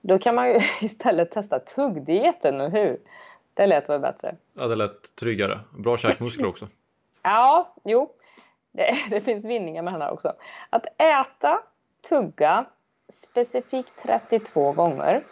då 0.00 0.18
kan 0.18 0.34
man 0.34 0.48
ju 0.48 0.58
istället 0.80 1.30
testa 1.30 1.58
tuggdieten, 1.58 2.54
eller 2.54 2.70
hur? 2.70 3.00
Det 3.54 3.66
lät 3.66 3.88
väl 3.88 4.00
bättre? 4.00 4.36
Ja, 4.52 4.66
det 4.66 4.76
lät 4.76 5.16
tryggare. 5.16 5.60
Bra 5.70 5.96
käkmuskler 5.96 6.46
också. 6.46 6.68
ja, 7.22 7.74
jo. 7.84 8.12
Det, 8.72 8.92
det, 9.10 9.20
finns 9.20 9.44
vinningar 9.44 9.82
med 9.82 9.92
den 9.92 10.02
här 10.02 10.10
också. 10.10 10.32
Att 10.70 10.86
äta, 11.00 11.60
tugga 12.08 12.64
specifikt 13.08 13.92
32 14.02 14.72
gånger 14.72 15.24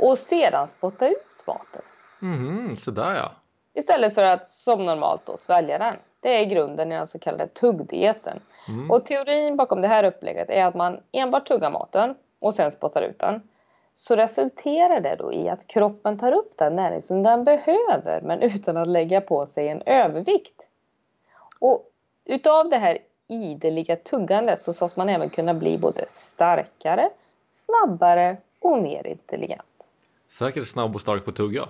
och 0.00 0.18
sedan 0.18 0.68
spotta 0.68 1.08
ut 1.08 1.46
maten. 1.46 1.82
Mm, 2.22 2.76
sådär 2.76 3.14
ja. 3.14 3.32
Istället 3.74 4.14
för 4.14 4.26
att 4.26 4.48
som 4.48 4.86
normalt 4.86 5.26
då 5.26 5.36
svälja 5.36 5.78
den. 5.78 5.96
Det 6.20 6.40
är 6.40 6.44
grunden 6.44 6.92
i 6.92 6.94
den 6.94 7.06
så 7.06 7.18
kallade 7.18 7.46
tuggdieten. 7.46 8.40
Mm. 8.68 8.90
Och 8.90 9.04
teorin 9.04 9.56
bakom 9.56 9.82
det 9.82 9.88
här 9.88 10.04
upplägget 10.04 10.50
är 10.50 10.64
att 10.64 10.74
man 10.74 11.00
enbart 11.12 11.46
tuggar 11.46 11.70
maten 11.70 12.14
och 12.38 12.54
sen 12.54 12.70
spottar 12.70 13.02
ut 13.02 13.18
den. 13.18 13.42
så 13.94 14.14
resulterar 14.14 15.00
det 15.00 15.16
då 15.18 15.32
i 15.32 15.48
att 15.48 15.66
kroppen 15.66 16.18
tar 16.18 16.32
upp 16.32 16.56
den 16.58 16.76
näring 16.76 17.00
som 17.00 17.22
den 17.22 17.44
behöver 17.44 18.20
men 18.20 18.42
utan 18.42 18.76
att 18.76 18.88
lägga 18.88 19.20
på 19.20 19.46
sig 19.46 19.68
en 19.68 19.82
övervikt. 19.86 20.68
Och 21.58 21.90
utav 22.24 22.68
det 22.68 22.76
här 22.76 22.98
ideliga 23.28 23.96
tuggandet 23.96 24.62
så 24.62 24.72
sades 24.72 24.96
man 24.96 25.08
även 25.08 25.30
kunna 25.30 25.54
bli 25.54 25.78
både 25.78 26.04
starkare, 26.08 27.10
snabbare 27.50 28.36
och 28.60 28.82
mer 28.82 29.06
intelligent. 29.06 29.62
Säkert 30.28 30.68
snabb 30.68 30.94
och 30.94 31.00
stark 31.00 31.24
på 31.24 31.32
tugga. 31.32 31.68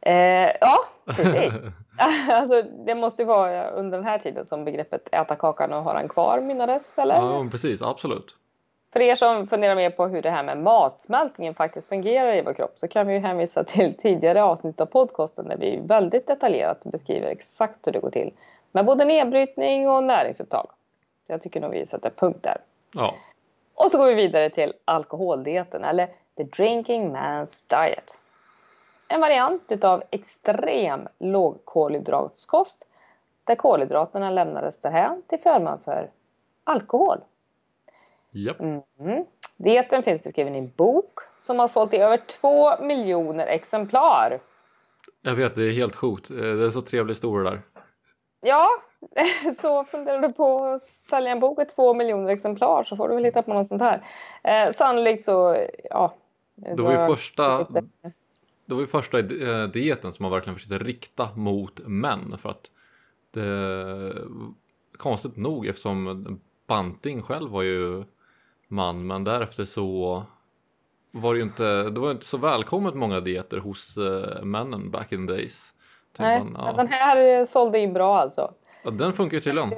Eh, 0.00 0.50
ja, 0.60 0.78
precis. 1.16 1.62
alltså, 2.28 2.62
det 2.62 2.94
måste 2.94 3.22
ju 3.22 3.26
vara 3.26 3.70
under 3.70 3.98
den 3.98 4.06
här 4.06 4.18
tiden 4.18 4.44
som 4.44 4.64
begreppet 4.64 5.08
äta 5.12 5.36
kakan 5.36 5.72
och 5.72 5.82
ha 5.82 5.92
den 5.92 6.08
kvar 6.08 6.40
mynnades, 6.40 6.98
eller? 6.98 7.14
Ja, 7.14 7.48
precis. 7.50 7.82
Absolut. 7.82 8.36
För 8.92 9.00
er 9.00 9.16
som 9.16 9.46
funderar 9.46 9.74
mer 9.74 9.90
på 9.90 10.06
hur 10.06 10.22
det 10.22 10.30
här 10.30 10.42
med 10.42 10.58
matsmältningen 10.58 11.54
faktiskt 11.54 11.88
fungerar 11.88 12.34
i 12.34 12.42
vår 12.42 12.52
kropp 12.52 12.72
så 12.76 12.88
kan 12.88 13.06
vi 13.06 13.14
ju 13.14 13.20
hänvisa 13.20 13.64
till 13.64 13.94
tidigare 13.94 14.42
avsnitt 14.42 14.80
av 14.80 14.86
podcasten 14.86 15.48
där 15.48 15.56
vi 15.56 15.80
väldigt 15.84 16.26
detaljerat 16.26 16.84
beskriver 16.84 17.26
exakt 17.26 17.86
hur 17.86 17.92
det 17.92 18.00
går 18.00 18.10
till 18.10 18.32
med 18.72 18.84
både 18.84 19.04
nedbrytning 19.04 19.88
och 19.88 20.04
näringsupptag. 20.04 20.66
Jag 21.26 21.42
tycker 21.42 21.60
nog 21.60 21.70
vi 21.70 21.86
sätter 21.86 22.10
punkt 22.10 22.42
där. 22.42 22.56
Ja. 22.94 23.14
Och 23.74 23.90
så 23.90 23.98
går 23.98 24.06
vi 24.06 24.14
vidare 24.14 24.50
till 24.50 24.72
alkoholdieten 24.84 25.84
eller 25.84 26.06
the 26.36 26.44
drinking 26.44 27.16
man's 27.16 27.70
diet. 27.70 28.18
En 29.12 29.20
variant 29.20 29.72
utav 29.72 30.02
extrem 30.10 31.08
lågkolhydratskost 31.18 32.86
där 33.44 33.54
kolhydraterna 33.54 34.30
lämnades 34.30 34.80
därhän 34.80 35.22
till 35.26 35.38
förmån 35.38 35.78
för 35.84 36.10
alkohol. 36.64 37.18
Japp. 38.30 38.60
Mm. 38.60 39.24
Dieten 39.56 40.02
finns 40.02 40.22
beskriven 40.22 40.54
i 40.54 40.58
en 40.58 40.72
bok 40.76 41.18
som 41.36 41.58
har 41.58 41.68
sålt 41.68 41.94
i 41.94 41.96
över 41.96 42.16
två 42.16 42.84
miljoner 42.84 43.46
exemplar. 43.46 44.40
Jag 45.22 45.34
vet, 45.34 45.54
det 45.54 45.62
är 45.62 45.72
helt 45.72 45.96
sjukt. 45.96 46.30
Eh, 46.30 46.36
det 46.36 46.66
är 46.66 46.70
så 46.70 46.82
trevlig 46.82 47.14
historia 47.14 47.50
där. 47.50 47.62
Ja, 48.40 48.68
så 49.56 49.84
funderar 49.84 50.20
du 50.20 50.32
på 50.32 50.64
att 50.64 50.82
sälja 50.82 51.32
en 51.32 51.40
bok 51.40 51.62
i 51.62 51.64
två 51.64 51.94
miljoner 51.94 52.30
exemplar 52.30 52.82
så 52.82 52.96
får 52.96 53.08
du 53.08 53.14
väl 53.14 53.24
hitta 53.24 53.42
på 53.42 53.54
något 53.54 53.66
sånt 53.66 53.82
här. 53.82 54.02
Eh, 54.42 54.72
sannolikt 54.72 55.24
så, 55.24 55.66
ja. 55.90 56.14
Det 56.54 56.82
var 56.82 56.92
ju 56.92 57.14
första, 57.14 57.66
det 58.70 58.74
var 58.74 58.80
ju 58.80 58.86
första 58.86 59.18
eh, 59.18 59.68
dieten 59.68 60.12
som 60.12 60.22
man 60.22 60.32
verkligen 60.32 60.54
försökte 60.54 60.78
rikta 60.78 61.28
mot 61.34 61.80
män 61.86 62.38
för 62.42 62.48
att 62.48 62.70
det 63.30 64.14
konstigt 64.96 65.36
nog 65.36 65.66
eftersom 65.66 66.40
Banting 66.66 67.22
själv 67.22 67.50
var 67.50 67.62
ju 67.62 68.04
man 68.68 69.06
men 69.06 69.24
därefter 69.24 69.64
så 69.64 70.22
var 71.10 71.34
det 71.34 71.38
ju 71.38 71.44
inte, 71.44 71.90
det 71.90 72.00
var 72.00 72.10
inte 72.10 72.26
så 72.26 72.36
välkommet 72.36 72.94
många 72.94 73.20
dieter 73.20 73.58
hos 73.58 73.98
uh, 73.98 74.42
männen 74.42 74.90
back 74.90 75.12
in 75.12 75.26
the 75.26 75.32
days. 75.32 75.74
Nej, 76.18 76.44
man, 76.44 76.56
ja. 76.66 76.72
den 76.72 76.88
här 76.88 77.44
sålde 77.44 77.78
in 77.78 77.92
bra 77.92 78.18
alltså. 78.18 78.54
Ja, 78.82 78.90
den 78.90 79.12
funkar 79.12 79.36
ju 79.36 79.40
tydligen. 79.40 79.72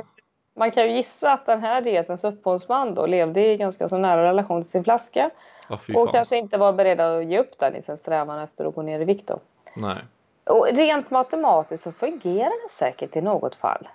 Man 0.54 0.70
kan 0.70 0.84
ju 0.84 0.96
gissa 0.96 1.32
att 1.32 1.46
den 1.46 1.60
här 1.60 1.80
dietens 1.80 2.24
upphovsman 2.24 2.94
då 2.94 3.06
levde 3.06 3.46
i 3.46 3.56
ganska 3.56 3.88
så 3.88 3.98
nära 3.98 4.24
relation 4.24 4.62
till 4.62 4.70
sin 4.70 4.84
flaska. 4.84 5.30
Ja, 5.68 5.78
och 5.94 6.10
kanske 6.10 6.36
inte 6.36 6.58
var 6.58 6.72
beredd 6.72 7.00
att 7.00 7.24
ge 7.24 7.38
upp 7.38 7.58
den 7.58 7.76
i 7.76 7.82
sin 7.82 7.96
strävan 7.96 8.38
efter 8.38 8.64
att 8.64 8.74
gå 8.74 8.82
ner 8.82 9.00
i 9.00 9.04
vikt 9.04 9.26
då. 9.26 9.38
Nej. 9.76 9.96
Och 10.44 10.66
rent 10.66 11.10
matematiskt 11.10 11.82
så 11.82 11.92
fungerar 11.92 12.64
det 12.64 12.70
säkert 12.70 13.16
i 13.16 13.20
något 13.20 13.54
fall. 13.54 13.88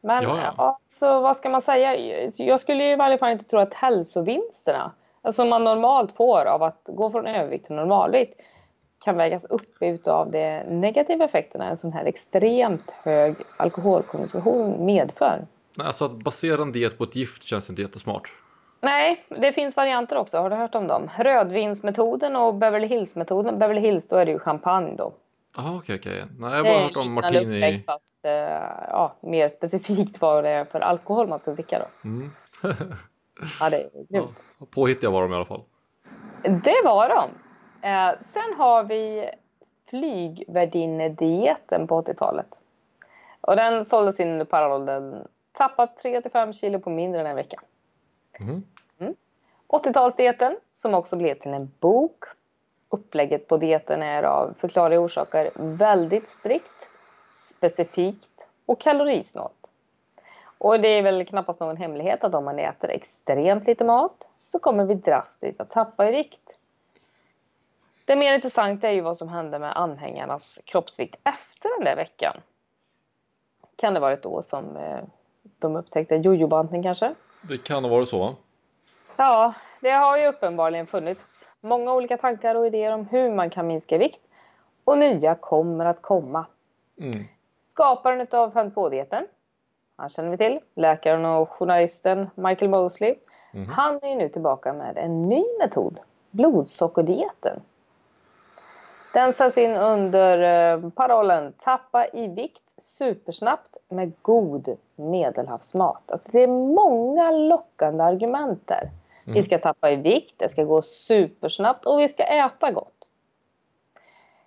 Men 0.00 0.22
ja, 0.22 0.38
ja. 0.42 0.54
Alltså, 0.56 1.20
vad 1.20 1.36
ska 1.36 1.48
man 1.48 1.60
säga? 1.60 1.96
Jag 2.38 2.60
skulle 2.60 2.92
i 2.92 2.96
varje 2.96 3.18
fall 3.18 3.30
inte 3.30 3.44
tro 3.44 3.58
att 3.58 3.74
hälsovinsterna, 3.74 4.90
alltså 5.22 5.44
man 5.44 5.64
normalt 5.64 6.16
får 6.16 6.44
av 6.44 6.62
att 6.62 6.82
gå 6.84 7.10
från 7.10 7.26
övervikt 7.26 7.66
till 7.66 7.76
normalvikt, 7.76 8.40
kan 9.04 9.16
vägas 9.16 9.44
upp 9.44 9.76
utav 9.80 10.30
de 10.30 10.60
negativa 10.60 11.24
effekterna 11.24 11.68
en 11.68 11.76
sån 11.76 11.92
här 11.92 12.04
extremt 12.04 12.90
hög 12.90 13.36
alkoholkonsumtion 13.56 14.84
medför. 14.84 15.46
Alltså 15.78 16.04
att 16.04 16.24
basera 16.24 16.62
en 16.62 16.72
diet 16.72 16.98
på 16.98 17.04
ett 17.04 17.16
gift 17.16 17.42
känns 17.42 17.70
inte 17.70 17.82
jättesmart. 17.82 18.32
Nej, 18.80 19.24
det 19.28 19.52
finns 19.52 19.76
varianter 19.76 20.16
också. 20.16 20.38
Har 20.38 20.50
du 20.50 20.56
hört 20.56 20.74
om 20.74 20.86
dem? 20.86 21.10
Rödvinsmetoden 21.18 22.36
och 22.36 22.54
Beverly 22.54 22.86
Hills-metoden. 22.86 23.58
Beverly 23.58 23.80
Hills, 23.80 24.08
då 24.08 24.16
är 24.16 24.24
det 24.24 24.32
ju 24.32 24.38
champagne 24.38 24.96
då. 24.96 25.12
Jaha, 25.56 25.76
okej, 25.76 25.96
okej. 25.96 26.24
Nej, 26.38 26.50
jag 26.50 26.56
har 26.56 26.64
bara 26.64 26.82
hört 26.82 26.96
om 26.96 27.14
martini. 27.14 27.56
Upplägg, 27.56 27.84
fast 27.86 28.24
uh, 28.24 28.30
ja, 28.30 29.16
mer 29.20 29.48
specifikt 29.48 30.20
vad 30.20 30.44
det 30.44 30.50
är 30.50 30.64
för 30.64 30.80
alkohol 30.80 31.28
man 31.28 31.38
ska 31.38 31.50
dricka 31.50 31.78
då. 31.78 32.08
Mm. 32.08 32.30
ja, 33.60 33.70
det 33.70 33.76
är 33.76 33.90
grymt. 34.10 34.42
Ja, 34.58 34.66
påhittiga 34.70 35.10
var 35.10 35.22
de 35.22 35.32
i 35.32 35.34
alla 35.34 35.44
fall. 35.44 35.62
Det 36.42 36.82
var 36.84 37.08
de. 37.08 37.30
Eh, 37.88 38.20
sen 38.20 38.54
har 38.58 38.84
vi 38.84 39.30
flygvärdinnedieten 39.90 41.86
på 41.86 42.02
80-talet. 42.02 42.48
Och 43.40 43.56
den 43.56 43.84
såldes 43.84 44.20
in 44.20 44.28
under 44.28 44.44
parollen 44.44 45.28
tappat 45.52 46.04
3-5 46.04 46.52
kilo 46.52 46.78
på 46.78 46.90
mindre 46.90 47.20
än 47.20 47.26
en 47.26 47.36
vecka. 47.36 47.60
Mm. 48.40 48.64
Mm. 48.98 49.14
80-talsdieten 49.68 50.56
som 50.70 50.94
också 50.94 51.16
blev 51.16 51.34
till 51.34 51.54
en 51.54 51.72
bok 51.80 52.24
upplägget 52.88 53.48
på 53.48 53.56
dieten 53.56 54.02
är 54.02 54.22
av 54.22 54.54
förklarliga 54.58 55.00
orsaker 55.00 55.50
väldigt 55.54 56.28
strikt, 56.28 56.88
specifikt 57.34 58.48
och 58.66 58.80
kalorisnålt. 58.80 59.70
Och 60.58 60.80
det 60.80 60.88
är 60.88 61.02
väl 61.02 61.26
knappast 61.26 61.60
någon 61.60 61.76
hemlighet 61.76 62.24
att 62.24 62.34
om 62.34 62.44
man 62.44 62.58
äter 62.58 62.90
extremt 62.90 63.66
lite 63.66 63.84
mat 63.84 64.28
så 64.44 64.58
kommer 64.58 64.84
vi 64.84 64.94
drastiskt 64.94 65.60
att 65.60 65.70
tappa 65.70 66.08
i 66.08 66.12
vikt. 66.12 66.56
Det 68.04 68.16
mer 68.16 68.34
intressanta 68.34 68.88
är 68.88 68.92
ju 68.92 69.00
vad 69.00 69.18
som 69.18 69.28
hände 69.28 69.58
med 69.58 69.76
anhängarnas 69.76 70.60
kroppsvikt 70.64 71.16
efter 71.24 71.78
den 71.78 71.84
där 71.84 71.96
veckan. 71.96 72.40
Kan 73.76 73.94
det 73.94 74.00
varit 74.00 74.22
då 74.22 74.42
som 74.42 74.76
eh, 74.76 75.04
de 75.62 75.76
upptäckte 75.76 76.16
jojobantning 76.16 76.82
kanske? 76.82 77.14
Det 77.42 77.58
kan 77.64 77.84
ha 77.84 77.90
varit 77.90 78.08
så. 78.08 78.34
Ja, 79.16 79.54
det 79.80 79.90
har 79.90 80.18
ju 80.18 80.26
uppenbarligen 80.26 80.86
funnits 80.86 81.48
många 81.60 81.92
olika 81.92 82.16
tankar 82.16 82.54
och 82.54 82.66
idéer 82.66 82.92
om 82.92 83.06
hur 83.06 83.34
man 83.34 83.50
kan 83.50 83.66
minska 83.66 83.98
vikt. 83.98 84.20
Och 84.84 84.98
nya 84.98 85.34
kommer 85.34 85.84
att 85.84 86.02
komma. 86.02 86.46
Mm. 87.00 87.12
Skaparen 87.60 88.26
av 88.30 88.52
52-dieten, 88.52 89.26
han 89.96 90.08
känner 90.08 90.30
vi 90.30 90.36
till, 90.36 90.60
läkaren 90.74 91.24
och 91.24 91.50
journalisten 91.50 92.30
Michael 92.34 92.70
Mosley. 92.70 93.14
Mm. 93.54 93.68
Han 93.68 93.94
är 94.02 94.16
nu 94.16 94.28
tillbaka 94.28 94.72
med 94.72 94.98
en 94.98 95.28
ny 95.28 95.44
metod, 95.60 96.00
blodsockerdieten. 96.30 97.60
Den 99.12 99.32
sätts 99.32 99.58
in 99.58 99.76
under 99.76 100.38
eh, 100.72 100.90
parollen 100.90 101.52
Tappa 101.58 102.06
i 102.12 102.28
vikt 102.28 102.62
supersnabbt 102.76 103.76
med 103.88 104.12
god 104.22 104.76
medelhavsmat. 104.96 106.10
Alltså 106.10 106.32
det 106.32 106.42
är 106.42 106.48
många 106.48 107.30
lockande 107.30 108.04
argument 108.04 108.66
där. 108.66 108.90
Mm. 109.24 109.34
Vi 109.34 109.42
ska 109.42 109.58
tappa 109.58 109.90
i 109.90 109.96
vikt, 109.96 110.34
det 110.38 110.48
ska 110.48 110.64
gå 110.64 110.82
supersnabbt 110.82 111.86
och 111.86 112.00
vi 112.00 112.08
ska 112.08 112.22
äta 112.22 112.70
gott. 112.70 113.08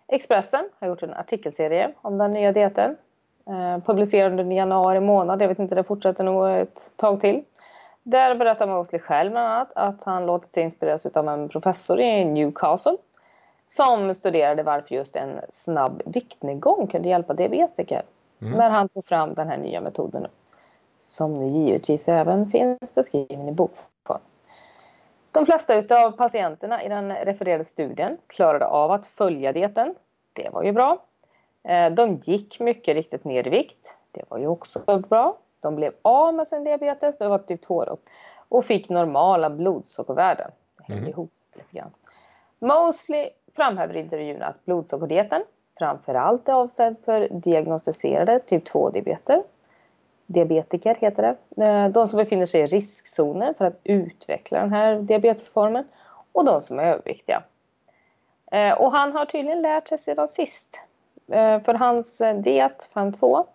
Expressen 0.07 0.69
har 0.79 0.88
gjort 0.88 1.03
en 1.03 1.13
artikelserie 1.13 1.91
om 2.01 2.17
den 2.17 2.34
nya 2.34 2.51
dieten. 2.51 2.98
Eh, 3.48 3.84
publicerad 3.84 4.39
under 4.39 4.55
januari 4.55 5.00
månad, 5.00 5.41
jag 5.41 5.48
vet 5.48 5.60
inte, 5.60 5.75
det 5.75 5.84
fortsätter 5.84 6.24
nog 6.24 6.50
ett 6.50 6.93
tag 6.95 7.22
till. 7.22 7.43
Där 8.03 8.36
berättar 8.36 8.67
Mosley 8.67 9.01
själv 9.01 9.31
bland 9.31 9.48
annat 9.48 9.72
att 9.75 10.03
han 10.03 10.25
låtit 10.25 10.53
sig 10.53 10.63
inspireras 10.63 11.05
av 11.05 11.27
en 11.27 11.50
professor 11.50 12.00
i 12.00 12.25
Newcastle 12.25 12.98
som 13.65 14.15
studerade 14.15 14.63
varför 14.63 14.95
just 14.95 15.15
en 15.15 15.41
snabb 15.50 16.01
viktnedgång 16.05 16.88
kunde 16.88 17.10
hjälpa 17.10 17.34
diabetiker. 17.34 18.01
Mm. 18.41 18.53
När 18.57 18.69
han 18.69 18.89
tog 18.89 19.05
fram 19.05 19.34
den 19.34 19.48
här 19.48 19.57
nya 19.57 19.81
metoden. 19.81 20.27
Som 21.00 21.34
nu 21.34 21.48
givetvis 21.48 22.07
även 22.07 22.50
finns 22.50 22.95
beskriven 22.95 23.50
i 23.50 23.51
bokform. 23.51 24.22
De 25.31 25.45
flesta 25.45 26.05
av 26.05 26.12
patienterna 26.12 26.84
i 26.84 26.89
den 26.89 27.15
refererade 27.15 27.65
studien 27.65 28.17
klarade 28.27 28.65
av 28.67 28.91
att 28.91 29.05
följa 29.05 29.53
dieten. 29.53 29.95
Det 30.34 30.50
var 30.50 30.63
ju 30.63 30.72
bra. 30.72 31.03
Eh, 31.63 31.91
de 31.91 32.15
gick 32.15 32.60
mycket 32.60 32.95
riktigt 32.95 33.24
ner 33.24 33.48
i 33.48 33.50
vikt. 33.50 33.95
Det 34.12 34.24
var 34.27 34.38
ju 34.38 34.48
också 34.48 35.00
bra. 35.10 35.38
De 35.60 35.75
blev 35.75 35.93
av 36.01 36.34
med 36.34 36.48
sin 36.48 36.63
diabetes, 36.63 37.17
det 37.17 37.27
var 37.27 37.38
typ 37.38 37.62
2 37.62 37.86
då. 37.86 37.98
Och 38.50 38.65
fick 38.65 38.89
normala 38.89 39.50
blodsockervärden. 39.50 40.51
Det 40.77 40.84
hänger 40.84 41.01
mm. 41.01 41.10
ihop 41.10 41.31
lite 41.53 41.77
grann. 41.77 41.91
Mosley 42.60 43.29
framhäver 43.55 43.95
intervjun 43.95 44.41
att 44.41 44.65
blodsockerdieten 44.65 45.43
framförallt 45.77 46.50
är 46.50 46.53
avsedd 46.53 46.95
för 47.05 47.27
diagnostiserade 47.31 48.39
typ 48.39 48.67
2-diabeter. 48.67 49.43
Diabetiker 50.25 50.95
heter 50.95 51.38
det. 51.55 51.65
Eh, 51.65 51.89
de 51.89 52.07
som 52.07 52.17
befinner 52.17 52.45
sig 52.45 52.62
i 52.62 52.65
riskzonen 52.65 53.53
för 53.53 53.65
att 53.65 53.79
utveckla 53.83 54.59
den 54.59 54.74
här 54.74 54.95
diabetesformen 54.95 55.85
och 56.31 56.45
de 56.45 56.62
som 56.62 56.79
är 56.79 56.83
överviktiga. 56.83 57.43
Eh, 58.51 58.71
och 58.71 58.91
han 58.91 59.12
har 59.12 59.25
tydligen 59.25 59.62
lärt 59.62 59.88
sig 59.88 59.97
sedan 59.97 60.27
sist. 60.27 60.79
Eh, 61.31 61.59
för 61.59 61.74
hans 61.74 62.21
diet 62.43 62.89
5.2 62.93 63.45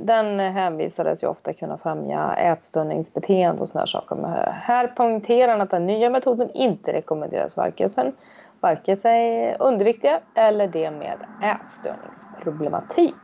den 0.00 0.40
hänvisades 0.40 1.22
ju 1.22 1.26
ofta 1.26 1.52
kunna 1.52 1.78
främja 1.78 2.34
ätstörningsbeteende 2.34 3.62
och 3.62 3.68
sådana 3.68 3.86
saker. 3.86 4.16
Men 4.16 4.52
här 4.52 4.86
poängterar 4.86 5.52
han 5.52 5.60
att 5.60 5.70
den 5.70 5.86
nya 5.86 6.10
metoden 6.10 6.50
inte 6.50 6.92
rekommenderas 6.92 7.56
varken, 7.56 7.88
sedan 7.88 8.12
varken 8.60 8.96
sig 8.96 9.56
underviktiga 9.60 10.20
eller 10.34 10.66
det 10.66 10.90
med 10.90 11.18
ätstörningsproblematik. 11.42 13.14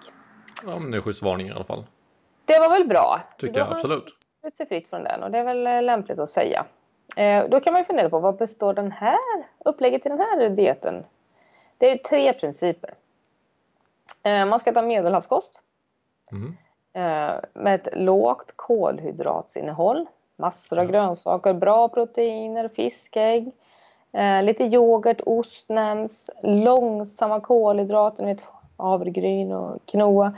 Ja, 0.66 0.78
men 0.78 0.90
det 0.90 0.96
är 0.96 1.00
schysst 1.00 1.22
varning 1.22 1.48
i 1.48 1.52
alla 1.52 1.64
fall. 1.64 1.84
Det 2.44 2.58
var 2.58 2.70
väl 2.70 2.88
bra. 2.88 3.20
Tycker 3.38 3.58
jag 3.58 3.72
absolut. 3.72 4.12
sig 4.52 4.66
fritt 4.66 4.88
från 4.88 5.04
den 5.04 5.22
och 5.22 5.30
det 5.30 5.38
är 5.38 5.44
väl 5.44 5.86
lämpligt 5.86 6.18
att 6.18 6.30
säga. 6.30 6.66
Eh, 7.16 7.48
då 7.48 7.60
kan 7.60 7.72
man 7.72 7.82
ju 7.82 7.86
fundera 7.86 8.10
på 8.10 8.20
vad 8.20 8.36
består 8.36 8.74
den 8.74 8.92
här 8.92 9.18
upplägget 9.64 10.06
i 10.06 10.08
den 10.08 10.18
här 10.20 10.48
dieten? 10.48 11.04
Det 11.78 11.90
är 11.90 11.98
tre 11.98 12.32
principer. 12.32 12.94
Eh, 14.22 14.46
man 14.46 14.58
ska 14.58 14.70
äta 14.70 14.82
medelhavskost. 14.82 15.60
Mm. 16.32 16.56
Eh, 16.92 17.34
med 17.52 17.74
ett 17.74 17.88
lågt 17.92 18.52
kolhydratsinnehåll. 18.56 20.06
Massor 20.36 20.78
av 20.78 20.86
grönsaker, 20.86 21.52
bra 21.52 21.88
proteiner, 21.88 22.68
fiskägg. 22.68 23.52
Eh, 24.14 24.42
lite 24.42 24.64
yoghurt, 24.64 25.20
ost 25.26 25.68
nämns. 25.68 26.30
Långsamma 26.42 27.40
kolhydrater, 27.40 28.24
vet, 28.24 28.44
havregryn 28.76 29.52
och 29.52 29.86
quinoa. 29.86 30.34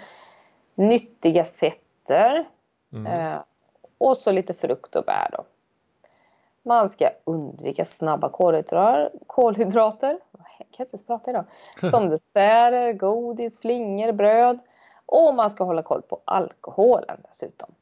Nyttiga 0.75 1.45
fetter. 1.45 2.45
Mm. 2.92 3.38
och 3.99 4.16
så 4.16 4.33
lite 4.33 4.54
frukt 4.54 4.97
och 4.97 5.04
bär 5.04 5.28
då. 5.33 5.45
Man 6.62 6.88
ska 6.88 7.11
undvika 7.25 7.85
snabba 7.85 8.28
kolhydrater. 9.26 10.18
Jag 10.59 10.66
kan 10.71 10.85
inte 10.85 10.95
ens 10.95 11.06
prata 11.06 11.30
idag. 11.30 11.45
Som 11.90 12.09
desserter, 12.09 12.92
godis, 12.92 13.59
flingor, 13.59 14.12
bröd. 14.12 14.59
Och 15.06 15.35
man 15.35 15.50
ska 15.50 15.64
hålla 15.64 15.83
koll 15.83 16.02
på 16.02 16.21
alkoholen 16.25 17.21
dessutom. 17.28 17.75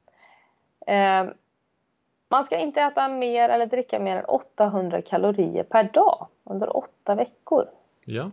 Eh, 0.87 1.25
man 2.35 2.45
ska 2.45 2.57
inte 2.57 2.81
äta 2.81 3.09
mer 3.09 3.49
eller 3.49 3.67
dricka 3.67 3.99
mer 3.99 4.17
än 4.17 4.25
800 4.25 5.03
kalorier 5.03 5.65
per 5.65 5.85
dag 5.85 6.27
under 6.45 6.77
åtta 6.77 7.15
veckor. 7.15 7.69
Ja. 8.05 8.31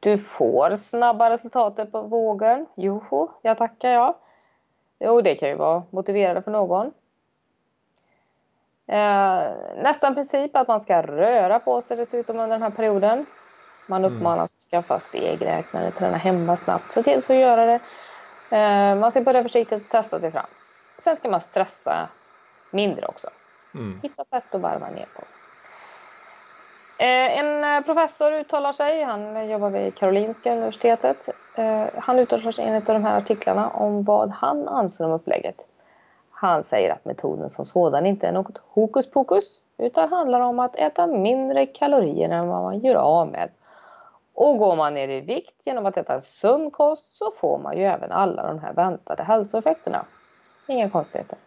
Du 0.00 0.18
får 0.18 0.76
snabba 0.76 1.30
resultat 1.30 1.92
på 1.92 2.02
vågen. 2.02 2.66
Joho, 2.74 3.28
jag 3.42 3.58
tackar 3.58 3.90
jag. 3.90 4.14
Jo, 4.98 5.20
det 5.20 5.34
kan 5.34 5.48
ju 5.48 5.54
vara 5.54 5.82
motiverande 5.90 6.42
för 6.42 6.50
någon. 6.50 6.86
Eh, 8.86 9.42
nästan 9.82 10.14
princip 10.14 10.56
att 10.56 10.68
man 10.68 10.80
ska 10.80 11.02
röra 11.02 11.58
på 11.58 11.80
sig 11.80 11.96
dessutom 11.96 12.38
under 12.38 12.54
den 12.54 12.62
här 12.62 12.70
perioden. 12.70 13.26
Man 13.86 14.04
mm. 14.04 14.16
uppmanas 14.16 14.54
att 14.54 14.60
skaffa 14.60 14.98
stegräknare, 14.98 15.90
träna 15.90 16.16
hemma 16.16 16.56
snabbt. 16.56 16.92
Se 16.92 17.02
till 17.02 17.22
så 17.22 17.32
att 17.32 17.38
göra 17.38 17.66
det. 17.66 17.80
Eh, 18.56 18.96
man 18.96 19.10
ska 19.10 19.20
börja 19.20 19.42
försiktigt 19.42 19.84
och 19.84 19.90
testa 19.90 20.18
sig 20.18 20.32
fram. 20.32 20.46
Sen 20.98 21.16
ska 21.16 21.30
man 21.30 21.40
stressa 21.40 22.08
mindre 22.72 23.06
också. 23.06 23.28
Mm. 23.74 24.00
Hitta 24.02 24.24
sätt 24.24 24.54
att 24.54 24.60
varva 24.60 24.90
ner 24.90 25.06
på. 25.14 25.22
Eh, 27.02 27.38
en 27.38 27.82
professor 27.82 28.32
uttalar 28.32 28.72
sig, 28.72 29.02
han 29.02 29.48
jobbar 29.48 29.70
vid 29.70 29.94
Karolinska 29.94 30.52
universitetet. 30.52 31.28
Eh, 31.54 31.84
han 31.96 32.18
uttalar 32.18 32.52
sig 32.52 32.64
i 32.64 32.68
en 32.68 32.74
av 32.74 32.82
de 32.82 33.04
här 33.04 33.18
artiklarna 33.18 33.70
om 33.70 34.04
vad 34.04 34.30
han 34.30 34.68
anser 34.68 35.04
om 35.06 35.12
upplägget. 35.12 35.66
Han 36.30 36.62
säger 36.62 36.92
att 36.92 37.04
metoden 37.04 37.50
som 37.50 37.64
sådan 37.64 38.06
inte 38.06 38.26
är 38.26 38.32
något 38.32 38.58
hokus 38.68 39.10
pokus 39.10 39.60
utan 39.78 40.08
handlar 40.08 40.40
om 40.40 40.58
att 40.58 40.76
äta 40.76 41.06
mindre 41.06 41.66
kalorier 41.66 42.28
än 42.28 42.48
vad 42.48 42.62
man 42.62 42.78
gör 42.78 42.94
av 42.94 43.28
med. 43.28 43.50
Och 44.34 44.58
går 44.58 44.76
man 44.76 44.94
ner 44.94 45.08
i 45.08 45.20
vikt 45.20 45.66
genom 45.66 45.86
att 45.86 45.96
äta 45.96 46.20
sund 46.20 46.72
kost 46.72 47.16
så 47.16 47.30
får 47.30 47.58
man 47.58 47.78
ju 47.78 47.84
även 47.84 48.12
alla 48.12 48.46
de 48.46 48.58
här 48.58 48.72
väntade 48.72 49.22
hälsoeffekterna. 49.22 50.04
Inga 50.66 50.90
konstigheter. 50.90 51.38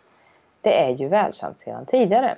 Det 0.65 0.83
är 0.83 0.89
ju 0.89 1.07
välkänt 1.07 1.59
sedan 1.59 1.85
tidigare. 1.85 2.37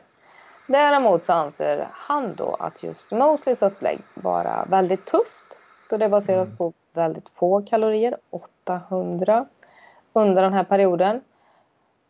Däremot 0.67 1.23
så 1.23 1.33
anser 1.33 1.89
han 1.93 2.35
då 2.35 2.55
att 2.59 2.83
just 2.83 3.11
Mosleys 3.11 3.61
upplägg 3.61 3.99
vara 4.13 4.65
väldigt 4.69 5.05
tufft 5.05 5.59
då 5.89 5.97
det 5.97 6.09
baseras 6.09 6.47
mm. 6.47 6.57
på 6.57 6.73
väldigt 6.93 7.29
få 7.29 7.61
kalorier, 7.61 8.17
800 8.29 9.45
under 10.13 10.41
den 10.41 10.53
här 10.53 10.63
perioden. 10.63 11.21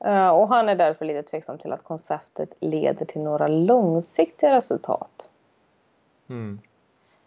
Eh, 0.05 0.29
och 0.29 0.49
han 0.49 0.69
är 0.69 0.75
därför 0.75 1.05
lite 1.05 1.23
tveksam 1.23 1.57
till 1.57 1.71
att 1.71 1.83
konceptet 1.83 2.53
leder 2.59 3.05
till 3.05 3.21
några 3.21 3.47
långsiktiga 3.47 4.51
resultat. 4.51 5.29
Mm. 6.29 6.59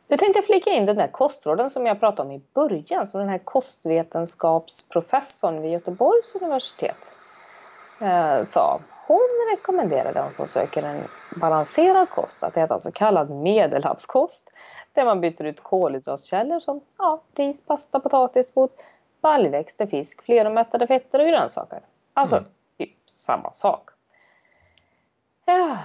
Nu 0.08 0.16
tänkte 0.16 0.38
jag 0.38 0.46
flika 0.46 0.70
in 0.70 0.86
den 0.86 0.96
där 0.96 1.08
kostråden 1.08 1.70
som 1.70 1.86
jag 1.86 2.00
pratade 2.00 2.28
om 2.28 2.34
i 2.34 2.40
början, 2.54 3.06
som 3.06 3.20
den 3.20 3.28
här 3.28 3.38
kostvetenskapsprofessorn 3.38 5.62
vid 5.62 5.72
Göteborgs 5.72 6.34
universitet 6.34 7.14
eh, 8.00 8.42
sa. 8.42 8.80
Hon 9.06 9.28
rekommenderar 9.50 10.14
de 10.14 10.30
som 10.30 10.46
söker 10.46 10.82
en 10.82 11.04
balanserad 11.36 12.10
kost 12.10 12.42
att 12.42 12.56
äta 12.56 12.78
så 12.78 12.92
kallad 12.92 13.30
medelhavskost 13.30 14.52
där 14.92 15.04
man 15.04 15.20
byter 15.20 15.44
ut 15.44 15.62
kolhydratkällor 15.62 16.60
som 16.60 16.80
ja, 16.98 17.20
ris, 17.34 17.60
pasta, 17.66 18.00
potatis 18.00 18.56
mot 18.56 18.70
baljväxter, 19.20 19.86
fisk, 19.86 20.22
fleromättade 20.22 20.86
fetter 20.86 21.18
och 21.18 21.26
grönsaker. 21.26 21.80
Alltså 22.14 22.36
mm. 22.36 22.48
typ 22.78 22.90
samma 23.10 23.52
sak. 23.52 23.90
Ja. 25.44 25.78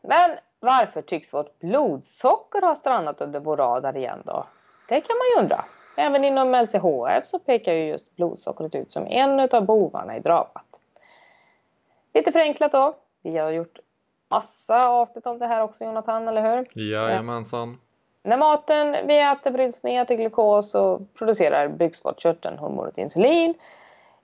Men 0.00 0.30
varför 0.60 1.02
tycks 1.02 1.34
vårt 1.34 1.58
blodsocker 1.58 2.62
ha 2.62 2.74
stannat 2.74 3.20
under 3.20 3.40
vår 3.40 3.56
radar 3.56 3.96
igen 3.96 4.22
då? 4.24 4.46
Det 4.88 5.00
kan 5.00 5.16
man 5.16 5.26
ju 5.36 5.42
undra. 5.42 5.64
Även 5.96 6.24
inom 6.24 6.54
LCHF 6.54 7.26
så 7.26 7.38
pekar 7.38 7.72
ju 7.72 7.86
just 7.86 8.16
blodsockret 8.16 8.74
ut 8.74 8.92
som 8.92 9.06
en 9.06 9.40
av 9.40 9.64
bovarna 9.64 10.16
i 10.16 10.20
dramat. 10.20 10.80
Lite 12.14 12.32
förenklat 12.32 12.72
då. 12.72 12.94
Vi 13.22 13.38
har 13.38 13.50
gjort 13.50 13.78
massa 14.30 14.88
avsnitt 14.88 15.26
om 15.26 15.38
det 15.38 15.46
här 15.46 15.62
också 15.62 15.84
Jonathan, 15.84 16.28
eller 16.28 16.56
hur? 16.56 16.90
Jajamensan. 16.92 17.78
När 18.22 18.38
maten 18.38 19.06
vi 19.06 19.20
äter 19.20 19.50
bryts 19.50 19.84
ner 19.84 20.04
till 20.04 20.16
glukos 20.16 20.70
så 20.70 21.06
producerar 21.18 21.68
bukspottkörteln 21.68 22.58
hormonet 22.58 22.98
insulin. 22.98 23.54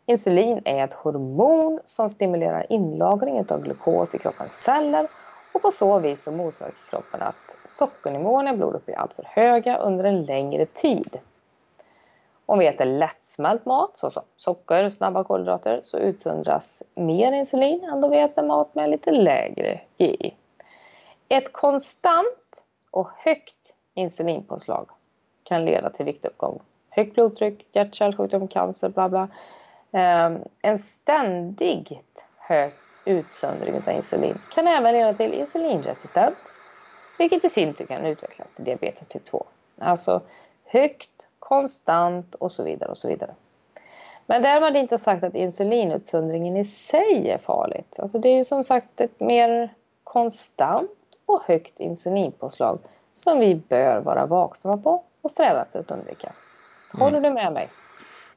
Insulin 0.06 0.62
är 0.64 0.84
ett 0.84 0.94
hormon 0.94 1.80
som 1.84 2.08
stimulerar 2.08 2.66
inlagring 2.68 3.46
av 3.48 3.62
glukos 3.62 4.14
i 4.14 4.18
kroppens 4.18 4.62
celler 4.62 5.08
och 5.52 5.62
på 5.62 5.70
så 5.70 5.98
vis 5.98 6.22
så 6.22 6.32
motverkar 6.32 6.90
kroppen 6.90 7.22
att 7.22 7.56
sockernivåerna 7.64 8.52
i 8.52 8.56
blodet 8.56 8.86
blir 8.86 8.98
alltför 8.98 9.24
höga 9.26 9.78
under 9.78 10.04
en 10.04 10.24
längre 10.24 10.66
tid. 10.66 11.18
Om 12.50 12.58
vi 12.58 12.66
äter 12.66 12.84
lättsmält 12.84 13.66
mat 13.66 13.90
såsom 13.98 14.22
socker, 14.36 14.84
och 14.84 14.92
snabba 14.92 15.24
kolhydrater 15.24 15.80
så 15.84 15.98
utsöndras 15.98 16.82
mer 16.94 17.32
insulin 17.32 17.84
än 17.84 18.00
då 18.00 18.08
vi 18.08 18.20
äter 18.20 18.42
mat 18.42 18.74
med 18.74 18.90
lite 18.90 19.10
lägre 19.10 19.80
GI. 19.96 20.34
Ett 21.28 21.52
konstant 21.52 22.64
och 22.90 23.08
högt 23.16 23.74
insulinpåslag 23.94 24.90
kan 25.42 25.64
leda 25.64 25.90
till 25.90 26.04
viktuppgång, 26.04 26.60
högt 26.88 27.14
blodtryck, 27.14 27.66
hjärt-kärlsjukdom, 27.72 28.48
cancer, 28.48 28.88
bla 28.88 29.08
bla. 29.08 29.28
Ehm, 29.92 30.38
en 30.62 30.78
ständigt 30.78 32.24
hög 32.36 32.72
utsöndring 33.04 33.74
av 33.74 33.88
insulin 33.88 34.38
kan 34.54 34.66
även 34.66 34.92
leda 34.92 35.14
till 35.14 35.34
insulinresistent, 35.34 36.52
vilket 37.18 37.44
i 37.44 37.50
sin 37.50 37.74
tur 37.74 37.86
kan 37.86 38.06
utvecklas 38.06 38.52
till 38.52 38.64
diabetes 38.64 39.08
typ 39.08 39.24
2. 39.24 39.46
Alltså 39.78 40.20
högt 40.64 41.26
konstant 41.50 42.34
och 42.34 42.52
så 42.52 42.64
vidare 42.64 42.90
och 42.90 42.96
så 42.96 43.08
vidare. 43.08 43.34
Men 44.26 44.42
därmed 44.42 44.76
inte 44.76 44.98
sagt 44.98 45.24
att 45.24 45.34
insulinutsöndringen 45.34 46.56
i 46.56 46.64
sig 46.64 47.30
är 47.30 47.38
farligt. 47.38 47.96
Alltså 47.98 48.18
det 48.18 48.28
är 48.28 48.36
ju 48.36 48.44
som 48.44 48.64
sagt 48.64 49.00
ett 49.00 49.20
mer 49.20 49.74
konstant 50.04 50.90
och 51.26 51.42
högt 51.44 51.80
insulinpåslag 51.80 52.78
som 53.12 53.38
vi 53.38 53.54
bör 53.54 54.00
vara 54.00 54.26
vaksamma 54.26 54.76
på 54.76 55.04
och 55.22 55.30
sträva 55.30 55.62
efter 55.62 55.80
att 55.80 55.90
undvika. 55.90 56.32
Håller 56.92 57.18
mm. 57.18 57.22
du 57.22 57.42
med 57.42 57.52
mig? 57.52 57.68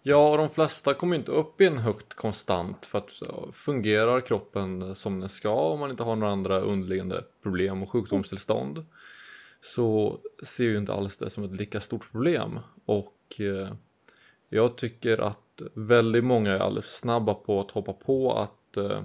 Ja, 0.01 0.29
och 0.29 0.37
de 0.37 0.49
flesta 0.49 0.93
kommer 0.93 1.15
inte 1.15 1.31
upp 1.31 1.61
i 1.61 1.65
en 1.65 1.77
högt 1.77 2.13
konstant 2.13 2.85
för 2.85 2.97
att 2.97 3.09
fungerar 3.53 4.21
kroppen 4.21 4.95
som 4.95 5.19
den 5.19 5.29
ska 5.29 5.53
om 5.53 5.79
man 5.79 5.91
inte 5.91 6.03
har 6.03 6.15
några 6.15 6.33
andra 6.33 6.59
underliggande 6.59 7.23
problem 7.43 7.83
och 7.83 7.91
sjukdomstillstånd 7.91 8.85
så 9.63 10.19
ser 10.43 10.63
ju 10.63 10.77
inte 10.77 10.93
alls 10.93 11.17
det 11.17 11.29
som 11.29 11.43
ett 11.43 11.55
lika 11.55 11.81
stort 11.81 12.11
problem. 12.11 12.59
Och 12.85 13.39
eh, 13.39 13.73
jag 14.49 14.75
tycker 14.75 15.17
att 15.17 15.61
väldigt 15.73 16.23
många 16.23 16.51
är 16.51 16.59
alldeles 16.59 16.95
snabba 16.95 17.33
på 17.33 17.59
att 17.59 17.71
hoppa 17.71 17.93
på 17.93 18.33
att 18.33 18.77
eh, 18.77 19.03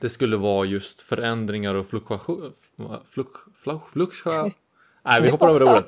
det 0.00 0.08
skulle 0.08 0.36
vara 0.36 0.64
just 0.64 1.00
förändringar 1.00 1.74
och 1.74 1.86
fluktuation 1.86 2.52
fluk, 3.10 3.28
fluk, 3.62 3.80
fluk, 3.92 4.10
Nej 5.04 5.22
vi 5.22 5.30
hoppar 5.30 5.48
över 5.50 5.70
ordet. 5.70 5.86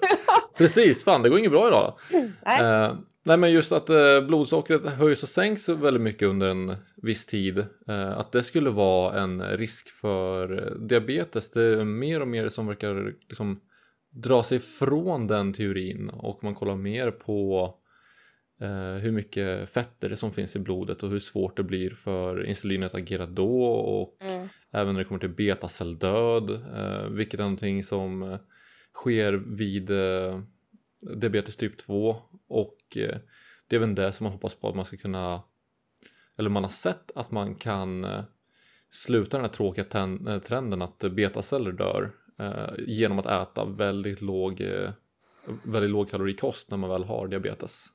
Precis, 0.57 1.05
fan 1.05 1.23
det 1.23 1.29
går 1.29 1.39
inget 1.39 1.51
bra 1.51 1.69
idag 1.69 1.95
Nej. 2.45 2.97
Eh, 3.25 3.29
nej 3.29 3.37
men 3.37 3.53
just 3.53 3.73
att 3.73 3.91
eh, 3.91 4.21
blodsockret 4.27 4.87
höjs 4.87 5.23
och 5.23 5.29
sänks 5.29 5.69
väldigt 5.69 6.03
mycket 6.03 6.29
under 6.29 6.49
en 6.49 6.77
viss 6.97 7.27
tid 7.27 7.59
eh, 7.89 8.19
Att 8.19 8.33
det 8.33 8.43
skulle 8.43 8.71
vara 8.71 9.21
en 9.21 9.43
risk 9.43 9.89
för 9.89 10.75
diabetes 10.81 11.51
Det 11.51 11.63
är 11.63 11.85
mer 11.85 12.21
och 12.21 12.29
mer 12.29 12.49
som 12.49 12.67
verkar 12.67 13.15
liksom 13.29 13.61
dra 14.11 14.43
sig 14.43 14.59
från 14.59 15.27
den 15.27 15.53
teorin 15.53 16.11
och 16.11 16.45
man 16.45 16.55
kollar 16.55 16.77
mer 16.77 17.11
på 17.11 17.75
eh, 18.61 18.95
hur 18.95 19.13
mycket 19.13 19.71
fetter 19.71 20.15
som 20.15 20.33
finns 20.33 20.57
i 20.57 20.59
blodet 20.59 21.03
och 21.03 21.11
hur 21.11 21.19
svårt 21.19 21.57
det 21.57 21.63
blir 21.63 21.91
för 21.91 22.45
insulinet 22.45 22.95
att 22.95 23.01
agera 23.01 23.27
då 23.27 23.65
och 23.65 24.17
mm. 24.21 24.49
även 24.73 24.95
när 24.95 25.01
det 25.01 25.05
kommer 25.05 25.21
till 25.21 25.29
betacelldöd 25.29 26.51
eh, 26.51 27.09
vilket 27.11 27.41
är 27.41 27.45
någonting 27.45 27.83
som 27.83 28.23
eh, 28.23 28.39
sker 28.95 29.33
vid 29.33 29.91
eh, 29.91 30.41
diabetes 31.17 31.57
typ 31.57 31.79
2 31.79 32.17
och 32.49 32.79
eh, 32.97 33.17
det 33.69 33.77
är 33.77 33.81
även 33.81 33.95
det 33.95 34.13
som 34.13 34.25
man 34.25 34.33
hoppas 34.33 34.55
på 34.55 34.69
att 34.69 34.75
man 34.75 34.85
ska 34.85 34.97
kunna 34.97 35.43
eller 36.39 36.51
man 36.51 36.65
har 36.65 36.71
sett 36.71 37.11
att 37.15 37.31
man 37.31 37.55
kan 37.55 38.05
eh, 38.05 38.23
sluta 38.91 39.37
den 39.37 39.45
här 39.45 39.53
tråkiga 39.53 39.85
trenden 40.41 40.83
att 40.83 40.99
betaceller 40.99 41.73
dör 41.73 42.13
genom 42.79 43.19
att 43.19 43.27
äta 43.27 43.65
väldigt 43.65 44.21
låg 44.21 44.63
väldigt 45.63 45.91
låg 45.91 46.11
kalorikost 46.11 46.71
när 46.71 46.79
man 46.79 46.91
väl 46.91 47.05
har 47.05 47.27
diabetes. 47.27 47.87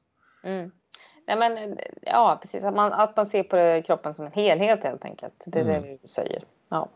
Mm. 0.43 0.71
Nej, 1.27 1.37
men, 1.37 1.77
ja, 2.01 2.37
precis. 2.41 2.63
Att 2.63 2.75
man, 2.75 2.93
att 2.93 3.15
man 3.15 3.25
ser 3.25 3.43
på 3.43 3.81
kroppen 3.85 4.13
som 4.13 4.25
en 4.25 4.31
helhet 4.31 4.83
helt 4.83 5.05
enkelt. 5.05 5.43
Det 5.47 5.59
är 5.59 5.63
mm. 5.63 5.81
det 5.81 5.97
vi 6.01 6.07
säger. 6.07 6.43
Ja. 6.69 6.89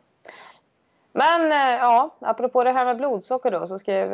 Men 1.12 1.52
ja, 1.80 2.16
apropå 2.20 2.64
det 2.64 2.72
här 2.72 2.86
med 2.86 2.98
blodsocker 2.98 3.52
då 3.52 3.68
så 3.68 3.78
skrev 3.78 4.14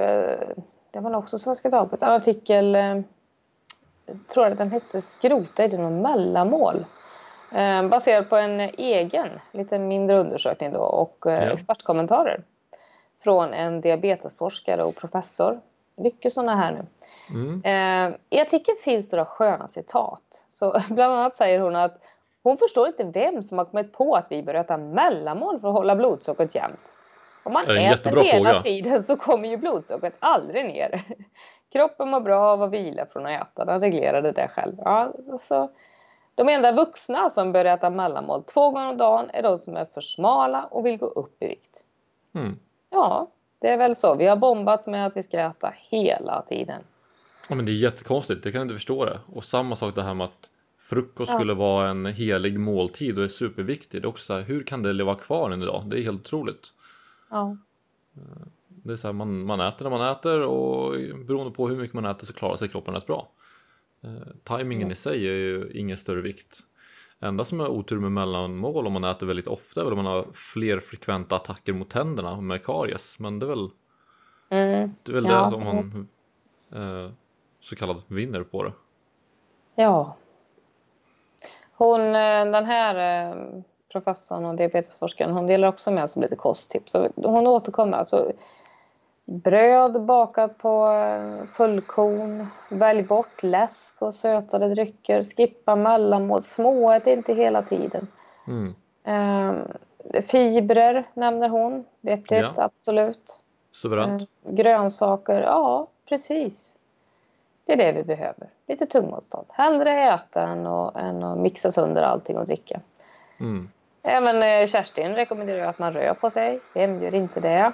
det 0.92 1.00
var 1.00 1.16
också 1.16 1.40
Svenska 1.40 1.70
Dagbladet, 1.70 2.04
en 2.04 2.10
artikel, 2.10 2.76
eh, 2.76 3.02
tror 4.28 4.48
jag 4.48 4.58
den 4.58 4.72
hette 4.72 5.02
Skrota 5.02 5.64
idén 5.64 5.86
om 5.86 6.02
mellanmål. 6.02 6.86
Eh, 7.52 7.88
baserad 7.88 8.30
på 8.30 8.36
en 8.36 8.60
egen, 8.60 9.28
lite 9.52 9.80
mindre 9.80 10.20
undersökning 10.20 10.74
då 10.74 10.80
och 10.80 11.28
eh, 11.28 11.44
ja. 11.44 11.52
expertkommentarer 11.52 12.44
från 13.24 13.54
en 13.54 13.82
diabetesforskare 13.82 14.84
och 14.84 14.96
professor. 14.96 15.60
Mycket 15.96 16.34
sådana 16.34 16.56
här 16.56 16.72
nu. 16.72 16.86
Mm. 17.34 18.14
I 18.30 18.40
artikeln 18.40 18.78
finns 18.84 19.10
det 19.10 19.18
då 19.18 19.26
sköna 19.26 19.68
citat. 19.68 20.46
Så 20.48 20.82
bland 20.90 21.14
annat 21.14 21.36
säger 21.36 21.60
hon 21.60 21.76
att 21.76 22.02
hon 22.44 22.58
förstår 22.58 22.88
inte 22.88 23.04
vem 23.04 23.44
som 23.44 23.58
har 23.58 23.66
kommit 23.66 23.94
på 23.94 24.16
att 24.16 24.32
vi 24.32 24.44
bör 24.44 24.54
äta 24.54 24.78
mellanmål 24.78 25.60
för 25.60 25.68
att 25.68 25.74
hålla 25.74 25.96
blodsockret 25.96 26.56
jämnt. 26.56 26.94
Om 27.50 27.54
man 27.54 27.78
äter 27.78 28.24
hela 28.24 28.50
fråga. 28.50 28.62
tiden 28.62 29.04
så 29.04 29.18
kommer 29.18 29.50
ju 29.50 29.58
blodsockret 29.58 30.16
aldrig 30.20 30.66
ner. 30.66 31.02
Kroppen 31.72 32.10
mår 32.10 32.20
bra 32.20 32.42
av 32.42 32.64
att 32.64 32.72
vila 32.72 33.06
från 33.06 33.26
att 33.26 33.42
äta. 33.42 33.66
Den 33.66 33.82
reglerade 33.82 34.32
det 34.32 34.48
själv. 34.48 34.74
Ja, 34.78 35.14
alltså, 35.32 35.70
de 36.36 36.50
enda 36.50 36.72
vuxna 36.72 37.30
som 37.30 37.52
bör 37.52 37.66
äta 37.66 37.90
mellanmål 37.90 38.44
två 38.44 38.72
gånger 38.72 38.90
om 38.90 38.98
dagen 38.98 39.30
är 39.34 39.44
de 39.44 39.58
som 39.58 39.76
är 39.76 39.86
för 39.94 40.02
smala 40.02 40.64
och 40.64 40.86
vill 40.86 40.98
gå 40.98 41.06
upp 41.06 41.44
i 41.44 41.48
vikt. 41.48 41.84
Mm. 42.36 42.60
Ja, 42.90 43.28
det 43.60 43.68
är 43.68 43.78
väl 43.78 43.96
så. 43.96 44.16
Vi 44.16 44.28
har 44.28 44.36
bombats 44.36 44.88
med 44.88 45.06
att 45.06 45.18
vi 45.18 45.24
ska 45.24 45.40
äta 45.40 45.74
hela 45.90 46.42
tiden. 46.42 46.82
Ja, 47.48 47.56
men 47.56 47.66
det 47.66 47.72
är 47.72 47.74
jättekonstigt. 47.74 48.46
Jag 48.46 48.54
kan 48.54 48.62
inte 48.62 48.74
förstå 48.74 49.06
det. 49.06 49.20
Och 49.34 49.44
samma 49.44 49.76
sak 49.76 49.96
det 49.96 50.04
här 50.04 50.14
med 50.14 50.26
att 50.26 50.50
frukost 50.78 51.32
ja. 51.32 51.38
skulle 51.38 51.54
vara 51.54 51.90
en 51.90 52.06
helig 52.06 52.60
måltid 52.60 53.18
och 53.18 53.24
är 53.24 53.28
superviktig. 53.28 54.02
Det 54.02 54.06
är 54.06 54.10
också 54.10 54.26
så 54.26 54.34
här, 54.34 54.42
hur 54.42 54.64
kan 54.64 54.84
det 54.84 54.94
leva 54.94 55.16
kvar 55.16 55.52
än 55.52 55.64
idag? 55.64 55.84
Det 55.86 56.00
är 56.00 56.04
helt 56.04 56.22
otroligt. 56.22 56.74
Ja. 57.30 57.58
Det 58.68 58.94
är 58.94 58.98
så 58.98 59.08
här, 59.08 59.14
man, 59.14 59.46
man 59.46 59.60
äter 59.60 59.90
när 59.90 59.98
man 59.98 60.12
äter 60.12 60.42
och 60.42 60.92
beroende 61.26 61.52
på 61.52 61.68
hur 61.68 61.78
mycket 61.78 61.94
man 61.94 62.06
äter 62.06 62.28
så 62.28 62.34
klarar 62.34 62.56
sig 62.56 62.70
kroppen 62.70 62.94
rätt 62.94 63.08
bra. 63.08 63.32
Eh, 64.02 64.34
timingen 64.44 64.82
mm. 64.82 64.92
i 64.92 64.96
sig 64.96 65.28
är 65.28 65.34
ju 65.34 65.72
ingen 65.74 65.98
större 65.98 66.22
vikt. 66.22 66.60
Enda 67.20 67.46
som 67.46 67.60
är 67.60 67.68
otur 67.68 68.00
med 68.00 68.12
mellanmål 68.12 68.88
om 68.88 68.94
man 68.94 69.04
äter 69.04 69.28
väldigt 69.28 69.48
ofta 69.48 69.82
är 69.82 69.86
väl 69.86 69.94
om 69.94 70.04
man 70.04 70.14
har 70.14 70.26
fler 70.34 70.80
frekventa 70.80 71.36
attacker 71.36 71.74
mot 71.74 71.90
tänderna 71.90 72.42
med 72.42 72.66
karies. 72.66 73.20
Men 73.20 73.40
det 73.40 73.46
är 73.46 73.48
väl, 73.48 73.70
mm. 74.50 74.96
det, 75.04 75.12
är 75.12 75.16
väl 75.16 75.26
ja. 75.26 75.46
det 75.46 75.52
som 75.52 75.64
man 75.64 76.08
eh, 76.72 77.12
så 77.62 77.76
kallat 77.76 78.04
vinner 78.08 78.44
på 78.44 78.64
det. 78.64 78.74
Ja. 79.76 80.16
Hon, 81.72 82.02
eh, 82.02 82.46
den 82.52 82.66
här 82.66 82.96
eh, 83.32 83.62
professorn 83.92 84.46
och 84.46 84.56
diabetesforskaren, 84.56 85.32
hon 85.32 85.48
delar 85.48 85.68
också 85.68 85.92
med 85.92 86.10
sig 86.10 86.22
lite 86.22 86.36
kosttips. 86.36 86.96
Hon 87.16 87.48
återkommer 87.48 87.98
alltså 87.98 88.32
bröd 89.26 90.02
bakat 90.02 90.58
på 90.58 90.92
eh, 90.92 91.48
fullkorn, 91.54 92.48
välj 92.70 93.04
bort 93.04 93.44
läsk 93.44 94.02
och 94.02 94.14
sötade 94.14 94.70
drycker, 94.70 95.24
skippa 95.24 95.76
mellanmål, 95.76 96.42
småät 96.42 97.08
inte 97.08 97.34
hela 97.34 97.62
tiden. 97.62 98.08
Mm. 98.48 98.76
Eh, 99.04 100.22
fibrer 100.22 101.04
nämner 101.14 101.50
hon, 101.50 101.86
vettigt, 102.02 102.32
ja. 102.32 102.54
absolut. 102.58 103.40
Suveränt. 103.72 104.22
Eh, 104.22 104.54
grönsaker, 104.54 105.42
ja 105.42 105.88
precis. 106.10 106.76
Det 107.66 107.74
är 107.74 107.78
det 107.78 107.92
vi 107.92 108.04
behöver. 108.04 108.50
Lite 108.68 108.86
tungmotstånd. 108.86 109.46
Hellre 109.50 110.04
äta 110.04 110.42
än 110.42 110.68
att, 110.68 110.96
än 110.96 111.24
att 111.24 111.38
mixa 111.38 111.72
sönder 111.72 112.02
allting 112.02 112.38
och 112.38 112.46
dricka. 112.46 112.82
Mm. 113.40 113.70
Även 114.10 114.44
eh, 114.44 114.68
Kerstin 114.68 115.16
rekommenderar 115.16 115.68
att 115.68 115.80
man 115.80 115.94
rör 115.94 116.14
på 116.14 116.30
sig. 116.30 116.60
Vem 116.74 117.04
gör 117.04 117.16
inte 117.16 117.40
det? 117.40 117.72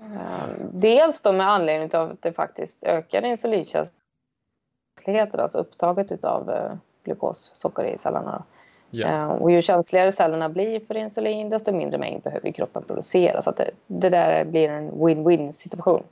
Eh, 0.00 0.48
dels 0.72 1.22
då 1.22 1.32
med 1.32 1.50
anledning 1.50 1.94
av 1.94 2.10
att 2.10 2.22
det 2.22 2.32
faktiskt 2.32 2.84
ökar 2.84 3.24
insulinkänsligheten, 3.24 5.40
alltså 5.40 5.58
upptaget 5.58 6.24
av 6.24 6.50
eh, 6.50 6.72
glukos, 7.04 7.50
socker 7.54 7.84
i 7.84 7.98
cellerna. 7.98 8.44
Ja. 8.90 9.28
Och 9.28 9.50
ju 9.50 9.62
känsligare 9.62 10.12
cellerna 10.12 10.48
blir 10.48 10.80
för 10.80 10.96
insulin, 10.96 11.50
desto 11.50 11.72
mindre 11.72 11.98
mängd 11.98 12.22
behöver 12.22 12.50
kroppen 12.50 12.82
producera. 12.82 13.42
Så 13.42 13.50
att 13.50 13.56
det, 13.56 13.70
det 13.86 14.10
där 14.10 14.44
blir 14.44 14.68
en 14.68 14.90
win-win 14.90 15.52
situation. 15.52 16.02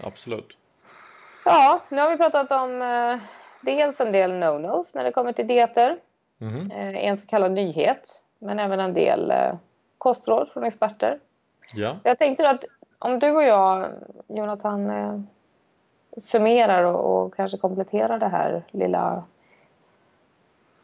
Absolut. 0.00 0.56
Ja, 1.44 1.80
nu 1.88 2.00
har 2.00 2.10
vi 2.10 2.16
pratat 2.16 2.52
om 2.52 3.18
dels 3.60 4.00
en 4.00 4.12
del 4.12 4.32
no-nos 4.32 4.94
när 4.94 5.04
det 5.04 5.12
kommer 5.12 5.32
till 5.32 5.46
dieter. 5.46 5.98
Mm. 6.40 6.96
En 6.96 7.16
så 7.16 7.26
kallad 7.26 7.52
nyhet 7.52 8.22
men 8.40 8.58
även 8.58 8.80
en 8.80 8.94
del 8.94 9.30
eh, 9.30 9.54
kostråd 9.98 10.48
från 10.48 10.64
experter. 10.64 11.18
Ja. 11.74 11.96
Jag 12.02 12.18
tänkte 12.18 12.50
att 12.50 12.64
om 12.98 13.18
du 13.18 13.30
och 13.30 13.42
jag, 13.42 13.90
Jonathan, 14.28 14.90
eh, 14.90 15.20
summerar 16.16 16.84
och, 16.84 17.24
och 17.24 17.34
kanske 17.34 17.58
kompletterar 17.58 18.18
det 18.18 18.28
här 18.28 18.62
lilla 18.70 19.24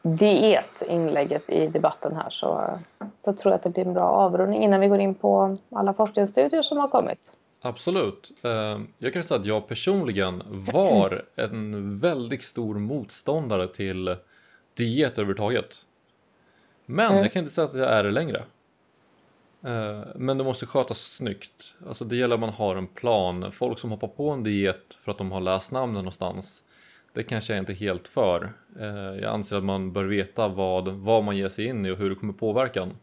dietinlägget 0.03 1.51
i 1.51 1.67
debatten 1.67 2.17
här 2.17 2.31
så, 2.31 2.79
så 3.25 3.33
tror 3.33 3.53
jag 3.53 3.57
att 3.57 3.63
det 3.63 3.71
blir 3.71 3.87
en 3.87 3.95
bra 3.95 4.09
avrundning 4.09 4.63
innan 4.63 4.81
vi 4.81 4.89
går 4.89 5.01
in 5.01 5.15
på 5.15 5.57
alla 5.71 5.95
forskningsstudier 5.95 6.63
som 6.63 6.79
har 6.79 6.89
kommit. 6.89 7.33
Absolut. 7.61 8.33
Eh, 8.43 8.81
jag 8.99 9.13
kan 9.13 9.23
säga 9.23 9.41
att 9.41 9.47
jag 9.47 9.69
personligen 9.69 10.43
var 10.47 11.25
en 11.35 11.99
väldigt 11.99 12.43
stor 12.43 12.75
motståndare 12.75 13.69
till 13.69 14.17
diet 14.75 15.13
överhuvudtaget. 15.13 15.86
Men 16.87 17.11
mm. 17.11 17.23
jag 17.23 17.33
kan 17.33 17.41
inte 17.43 17.55
säga 17.55 17.67
att 17.67 17.77
jag 17.77 17.89
är 17.89 18.05
det 18.05 18.11
längre. 18.11 18.43
Eh, 19.63 20.01
men 20.15 20.39
det 20.39 20.45
måste 20.45 20.67
skötas 20.67 20.99
snyggt. 21.01 21.75
Alltså 21.89 22.05
det 22.05 22.17
gäller 22.17 22.35
att 22.35 22.41
man 22.41 22.51
har 22.51 22.77
en 22.77 22.87
plan. 22.87 23.53
Folk 23.53 23.79
som 23.79 23.91
hoppar 23.91 24.09
på 24.09 24.31
en 24.31 24.43
diet 24.43 24.99
för 25.05 25.13
att 25.13 25.19
de 25.19 25.33
har 25.33 25.41
läst 25.41 25.73
namnen 25.73 25.95
någonstans. 25.95 26.63
Det 27.13 27.23
kanske 27.23 27.53
jag 27.53 27.63
inte 27.63 27.73
är 27.73 27.77
helt 27.77 28.09
för. 28.09 28.53
Eh, 28.81 28.87
jag 28.97 29.25
anser 29.25 29.57
att 29.57 29.65
man 29.65 29.93
bör 29.93 30.05
veta 30.05 30.49
vad, 30.49 30.89
vad 30.89 31.25
man 31.25 31.37
ger 31.37 31.49
sig 31.49 31.65
in 31.67 31.87
i 31.87 31.91
och 31.91 31.97
hur 31.97 32.11
det 32.11 32.17
kommer 32.17 32.33
påverka 32.33 32.83
en. 32.83 32.97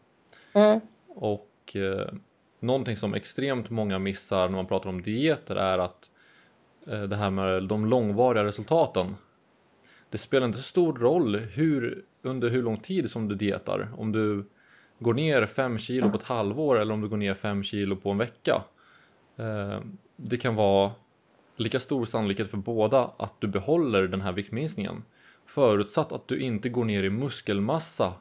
Mm. 0.53 0.79
Och 1.07 1.75
eh, 1.75 2.07
någonting 2.59 2.97
som 2.97 3.13
extremt 3.13 3.69
många 3.69 3.99
missar 3.99 4.49
när 4.49 4.55
man 4.55 4.67
pratar 4.67 4.89
om 4.89 5.01
dieter 5.01 5.55
är 5.55 5.77
att 5.77 6.09
eh, 6.87 7.01
det 7.03 7.15
här 7.15 7.29
med 7.29 7.63
de 7.63 7.85
långvariga 7.85 8.43
resultaten. 8.43 9.15
Det 10.13 10.19
spelar 10.19 10.47
inte 10.47 10.57
så 10.57 10.63
stor 10.63 10.93
roll 10.93 11.35
hur 11.35 12.05
under 12.21 12.49
hur 12.49 12.63
lång 12.63 12.77
tid 12.77 13.11
som 13.11 13.27
du 13.27 13.35
dietar. 13.35 13.89
Om 13.97 14.11
du 14.11 14.45
går 14.99 15.13
ner 15.13 15.45
5 15.45 15.77
kilo 15.77 16.09
på 16.09 16.15
ett 16.15 16.23
halvår 16.23 16.79
eller 16.79 16.93
om 16.93 17.01
du 17.01 17.07
går 17.07 17.17
ner 17.17 17.33
5 17.33 17.63
kilo 17.63 17.95
på 17.95 18.11
en 18.11 18.17
vecka. 18.17 18.63
Eh, 19.37 19.79
det 20.15 20.37
kan 20.37 20.55
vara 20.55 20.91
lika 21.55 21.79
stor 21.79 22.05
sannolikhet 22.05 22.49
för 22.49 22.57
båda 22.57 23.11
att 23.17 23.41
du 23.41 23.47
behåller 23.47 24.07
den 24.07 24.21
här 24.21 24.31
viktminskningen 24.31 25.03
förutsatt 25.45 26.11
att 26.11 26.27
du 26.27 26.39
inte 26.39 26.69
går 26.69 26.85
ner 26.85 27.03
i 27.03 27.09
muskelmassa 27.09 28.13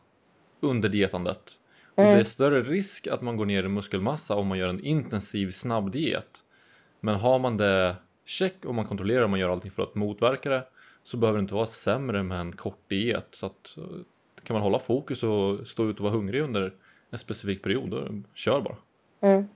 under 0.61 0.89
dietandet. 0.89 1.53
Och 1.95 2.03
det 2.03 2.09
är 2.09 2.13
mm. 2.13 2.25
större 2.25 2.63
risk 2.63 3.07
att 3.07 3.23
man 3.23 3.37
går 3.37 3.47
ner 3.47 3.65
i 3.65 3.69
muskelmassa 3.69 4.35
om 4.35 4.47
man 4.47 4.59
gör 4.59 4.69
en 4.69 4.85
intensiv 4.85 5.51
snabb 5.51 5.91
diet. 5.91 6.43
Men 7.01 7.15
har 7.15 7.39
man 7.39 7.57
det 7.57 7.97
check 8.25 8.65
och 8.65 8.75
man 8.75 8.85
kontrollerar 8.85 9.23
och 9.23 9.31
man 9.31 9.41
gör 9.41 9.49
allting 9.49 9.71
för 9.71 9.83
att 9.83 9.95
motverka 9.95 10.51
det 10.51 10.65
så 11.05 11.17
behöver 11.17 11.39
det 11.39 11.43
inte 11.43 11.55
vara 11.55 11.67
sämre 11.67 12.23
med 12.23 12.41
en 12.41 12.53
kort 12.53 12.89
diet. 12.89 13.27
Så 13.31 13.47
att, 13.47 13.77
eh, 13.77 13.85
kan 14.45 14.55
man 14.55 14.63
hålla 14.63 14.79
fokus 14.79 15.23
och 15.23 15.67
stå 15.67 15.85
ut 15.85 15.99
och 15.99 16.05
vara 16.05 16.15
hungrig 16.15 16.43
under 16.43 16.75
en 17.11 17.19
specifik 17.19 17.63
period, 17.63 17.91
då 17.91 18.09
kör 18.35 18.61
bara. 18.61 18.77
Mm. 19.21 19.49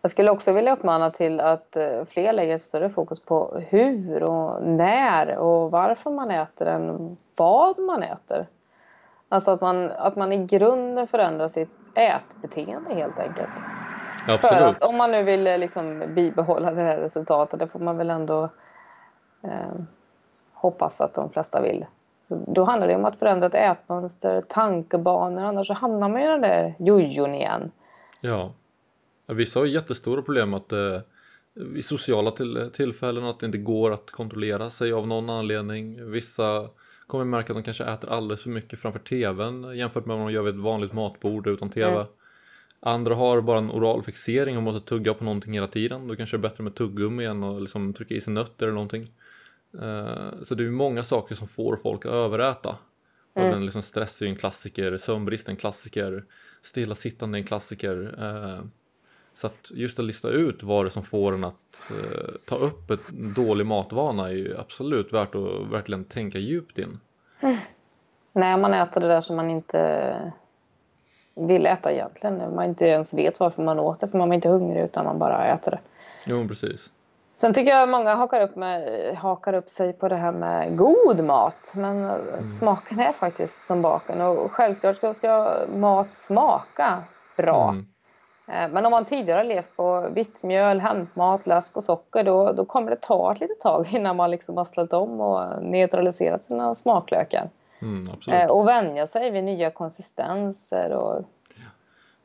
Jag 0.00 0.10
skulle 0.10 0.30
också 0.30 0.52
vilja 0.52 0.72
uppmana 0.72 1.10
till 1.10 1.40
att 1.40 1.76
eh, 1.76 2.04
fler 2.04 2.32
lägger 2.32 2.54
ett 2.54 2.62
större 2.62 2.90
fokus 2.90 3.20
på 3.20 3.62
hur 3.68 4.22
och 4.22 4.62
när 4.62 5.36
och 5.36 5.70
varför 5.70 6.10
man 6.10 6.30
äter 6.30 6.68
än 6.68 7.16
vad 7.36 7.78
man 7.78 8.02
äter. 8.02 8.46
Alltså 9.28 9.50
att 9.50 9.60
man, 9.60 9.90
att 9.90 10.16
man 10.16 10.32
i 10.32 10.46
grunden 10.46 11.06
förändrar 11.06 11.48
sitt 11.48 11.70
ätbeteende 11.94 12.94
helt 12.94 13.18
enkelt. 13.18 13.50
Absolut. 14.28 14.40
För 14.40 14.60
att 14.60 14.82
om 14.82 14.96
man 14.96 15.10
nu 15.10 15.22
vill 15.22 15.46
eh, 15.46 15.58
liksom 15.58 16.02
bibehålla 16.14 16.70
det 16.70 16.82
här 16.82 16.96
resultatet, 16.96 17.60
det 17.60 17.66
får 17.66 17.78
man 17.78 17.96
väl 17.96 18.10
ändå 18.10 18.48
eh, 19.42 19.74
hoppas 20.64 21.00
att 21.00 21.14
de 21.14 21.30
flesta 21.30 21.62
vill. 21.62 21.86
Så 22.22 22.44
då 22.46 22.64
handlar 22.64 22.88
det 22.88 22.94
om 22.94 23.04
att 23.04 23.16
förändra 23.16 23.46
ett 23.46 23.54
ätmönster, 23.54 24.42
tankebanor, 24.48 25.42
annars 25.42 25.66
så 25.66 25.74
hamnar 25.74 26.08
man 26.08 26.20
i 26.20 26.26
den 26.26 26.40
där 26.40 26.74
jojon 26.78 27.34
igen. 27.34 27.70
Ja. 28.20 28.52
Vissa 29.26 29.58
har 29.58 29.66
jättestora 29.66 30.22
problem 30.22 30.54
att 30.54 30.72
eh, 30.72 31.00
i 31.76 31.82
sociala 31.82 32.30
till, 32.30 32.70
tillfällen 32.72 33.24
att 33.24 33.40
det 33.40 33.46
inte 33.46 33.58
går 33.58 33.90
att 33.90 34.10
kontrollera 34.10 34.70
sig 34.70 34.92
av 34.92 35.06
någon 35.06 35.30
anledning. 35.30 36.10
Vissa 36.10 36.68
kommer 37.06 37.24
märka 37.24 37.52
att 37.52 37.56
de 37.56 37.62
kanske 37.62 37.84
äter 37.84 38.10
alldeles 38.10 38.42
för 38.42 38.50
mycket 38.50 38.78
framför 38.78 38.98
TVn 38.98 39.76
jämfört 39.76 40.06
med 40.06 40.16
vad 40.16 40.26
de 40.26 40.32
gör 40.32 40.42
vid 40.42 40.54
ett 40.54 40.60
vanligt 40.60 40.92
matbord 40.92 41.46
utan 41.46 41.70
TV. 41.70 41.92
Mm. 41.92 42.06
Andra 42.80 43.14
har 43.14 43.40
bara 43.40 43.58
en 43.58 43.70
oral 43.70 44.02
fixering 44.02 44.56
och 44.56 44.62
måste 44.62 44.88
tugga 44.88 45.14
på 45.14 45.24
någonting 45.24 45.52
hela 45.52 45.66
tiden. 45.66 46.08
Då 46.08 46.16
kanske 46.16 46.36
det 46.36 46.40
är 46.40 46.48
bättre 46.48 46.64
med 46.64 46.74
tuggummi 46.74 47.24
än 47.24 47.44
att 47.44 47.62
liksom 47.62 47.92
trycka 47.94 48.14
i 48.14 48.20
sig 48.20 48.32
nötter 48.32 48.66
eller 48.66 48.74
någonting. 48.74 49.10
Eh, 49.82 50.42
så 50.42 50.54
det 50.54 50.64
är 50.64 50.70
många 50.70 51.04
saker 51.04 51.34
som 51.34 51.48
får 51.48 51.76
folk 51.76 52.06
att 52.06 52.12
överäta. 52.12 52.76
Mm. 53.34 53.48
Och 53.48 53.54
den 53.54 53.64
liksom 53.64 53.82
stress 53.82 54.22
är 54.22 54.26
en 54.26 54.36
klassiker, 54.36 54.96
sömnbrist 54.96 55.48
är 55.48 55.50
en 55.50 55.56
klassiker, 55.56 56.24
stillasittande 56.62 57.38
är 57.38 57.40
en 57.40 57.46
klassiker. 57.46 58.14
Eh, 58.18 58.64
så 59.34 59.46
att 59.46 59.70
just 59.70 59.98
att 59.98 60.04
lista 60.04 60.28
ut 60.28 60.62
vad 60.62 60.86
det 60.86 60.90
som 60.90 61.02
får 61.02 61.34
en 61.34 61.44
att 61.44 61.90
eh, 61.90 62.34
ta 62.46 62.56
upp 62.56 62.90
en 62.90 63.34
dålig 63.34 63.66
matvana 63.66 64.28
är 64.28 64.34
ju 64.34 64.58
absolut 64.58 65.12
värt 65.12 65.34
att 65.34 65.70
verkligen 65.72 66.04
tänka 66.04 66.38
djupt 66.38 66.78
in. 66.78 67.00
Mm. 67.40 67.56
Nej, 68.32 68.56
man 68.56 68.74
äter 68.74 69.00
det 69.00 69.08
där 69.08 69.20
som 69.20 69.36
man 69.36 69.50
inte 69.50 70.32
vill 71.34 71.66
äta 71.66 71.92
egentligen. 71.92 72.54
Man 72.54 72.64
inte 72.64 72.86
ens 72.86 73.14
vet 73.14 73.40
varför 73.40 73.62
man 73.62 73.78
åt 73.78 74.00
det 74.00 74.08
för 74.08 74.18
man 74.18 74.30
är 74.30 74.34
inte 74.34 74.48
hungrig 74.48 74.82
utan 74.82 75.04
man 75.04 75.18
bara 75.18 75.46
äter 75.46 75.70
det. 75.70 75.80
Jo, 76.26 76.48
precis. 76.48 76.90
Sen 77.34 77.54
tycker 77.54 77.70
jag 77.70 77.88
många 77.88 78.14
hakar 78.14 78.40
upp, 78.40 78.56
med, 78.56 79.14
hakar 79.16 79.52
upp 79.52 79.68
sig 79.68 79.92
på 79.92 80.08
det 80.08 80.16
här 80.16 80.32
med 80.32 80.76
god 80.76 81.24
mat. 81.24 81.72
Men 81.76 82.04
mm. 82.04 82.42
smaken 82.42 83.00
är 83.00 83.12
faktiskt 83.12 83.66
som 83.66 83.82
baken. 83.82 84.20
Och 84.20 84.52
självklart 84.52 84.96
ska, 84.96 85.14
ska 85.14 85.56
mat 85.76 86.14
smaka 86.14 87.02
bra. 87.36 87.68
Mm. 87.68 87.86
Eh, 88.48 88.72
men 88.72 88.86
om 88.86 88.90
man 88.90 89.04
tidigare 89.04 89.38
har 89.38 89.44
levt 89.44 89.76
på 89.76 90.08
vitt 90.14 90.42
mjöl, 90.42 90.80
hämtmat, 90.80 91.46
läsk 91.46 91.76
och 91.76 91.84
socker 91.84 92.24
då, 92.24 92.52
då 92.52 92.64
kommer 92.64 92.90
det 92.90 93.00
ta 93.00 93.32
ett 93.32 93.40
litet 93.40 93.60
tag 93.60 93.88
innan 93.92 94.16
man 94.16 94.30
liksom 94.30 94.56
har 94.56 94.64
ställt 94.64 94.92
om 94.92 95.20
och 95.20 95.62
neutraliserat 95.62 96.44
sina 96.44 96.74
smaklökar. 96.74 97.48
Mm, 97.82 98.10
eh, 98.28 98.50
och 98.50 98.68
vänja 98.68 99.06
sig 99.06 99.30
vid 99.30 99.44
nya 99.44 99.70
konsistenser. 99.70 100.92
Och... 100.92 101.22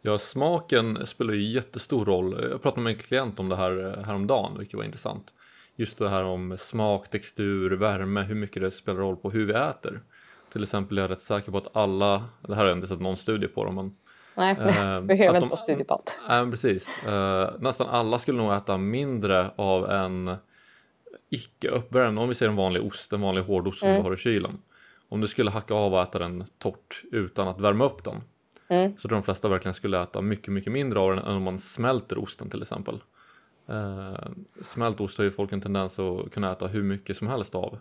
Ja, 0.02 0.18
smaken 0.18 1.08
spelar 1.08 1.34
ju 1.34 1.42
jättestor 1.42 2.06
roll. 2.06 2.48
Jag 2.52 2.62
pratade 2.62 2.82
med 2.82 2.94
en 2.94 3.00
klient 3.00 3.40
om 3.40 3.50
det 3.50 3.56
här 3.56 3.98
eh, 3.98 4.04
häromdagen, 4.04 4.58
vilket 4.58 4.78
var 4.78 4.84
intressant. 4.84 5.34
Just 5.76 5.98
det 5.98 6.10
här 6.10 6.24
om 6.24 6.58
smak, 6.60 7.10
textur, 7.10 7.72
värme, 7.72 8.22
hur 8.22 8.36
mycket 8.36 8.62
det 8.62 8.72
spelar 8.72 9.00
roll 9.00 9.16
på 9.16 9.32
hur 9.32 9.46
vi 9.46 9.54
äter. 9.54 10.02
Till 10.52 10.64
exempel 10.64 10.98
är 10.98 11.02
jag 11.02 11.12
rätt 11.12 11.22
säker 11.22 11.52
på 11.52 11.58
att 11.58 11.76
alla, 11.76 12.24
det 12.42 12.56
här 12.56 12.62
har 12.62 12.70
jag 12.70 12.78
inte 12.78 12.88
sett 12.88 13.00
någon 13.00 13.18
studie 13.18 13.48
på, 13.48 13.72
men 13.72 13.96
Nej, 14.36 14.56
eh, 14.60 15.02
behöver 15.02 15.38
inte 15.38 15.50
vara 15.50 15.58
studie 15.58 15.84
på 15.84 15.94
allt. 15.94 16.20
Nej, 16.30 16.52
precis. 16.52 17.04
Eh, 17.04 17.50
nästan 17.60 17.88
alla 17.88 18.20
skulle 18.20 18.38
nog 18.38 18.54
äta 18.54 18.78
mindre 18.78 19.52
av 19.56 19.90
en 19.90 20.36
icke 21.30 21.70
uppvärmd, 21.70 22.20
om 22.20 22.30
vi 22.30 22.36
ser 22.36 22.48
en 22.48 22.56
vanlig 22.56 22.84
ost, 22.84 23.14
en 23.14 23.22
vanlig 23.22 23.42
hårdost 23.42 23.80
som 23.80 23.90
mm. 23.90 24.02
du 24.02 24.10
har 24.10 24.14
i 24.14 24.18
kylen. 24.18 24.62
Om 25.10 25.22
du 25.22 25.28
skulle 25.28 25.52
hacka 25.52 25.74
av 25.74 25.94
och 25.94 26.02
äta 26.02 26.20
den 26.20 26.44
torrt 26.58 27.04
utan 27.12 27.48
att 27.48 27.60
värma 27.60 27.86
upp 27.86 28.04
den 28.04 28.22
mm. 28.70 28.98
så 28.98 29.08
tror 29.08 29.18
de 29.18 29.24
flesta 29.24 29.50
verkligen 29.50 29.74
skulle 29.74 30.04
äta 30.04 30.22
mycket, 30.22 30.54
mycket 30.54 30.74
mindre 30.74 31.00
av 31.00 31.16
den 31.16 31.26
än 31.26 31.36
om 31.36 31.44
man 31.44 31.60
smälter 31.60 32.18
osten 32.18 32.50
till 32.50 32.62
exempel. 32.62 33.04
Eh, 33.70 34.30
smält 34.62 35.02
ost 35.02 35.18
har 35.18 35.26
ju 35.26 35.32
folk 35.32 35.52
en 35.52 35.62
tendens 35.62 36.00
att 36.00 36.32
kunna 36.32 36.52
äta 36.52 36.68
hur 36.68 36.84
mycket 36.84 37.18
som 37.18 37.28
helst 37.28 37.56
av. 37.56 37.78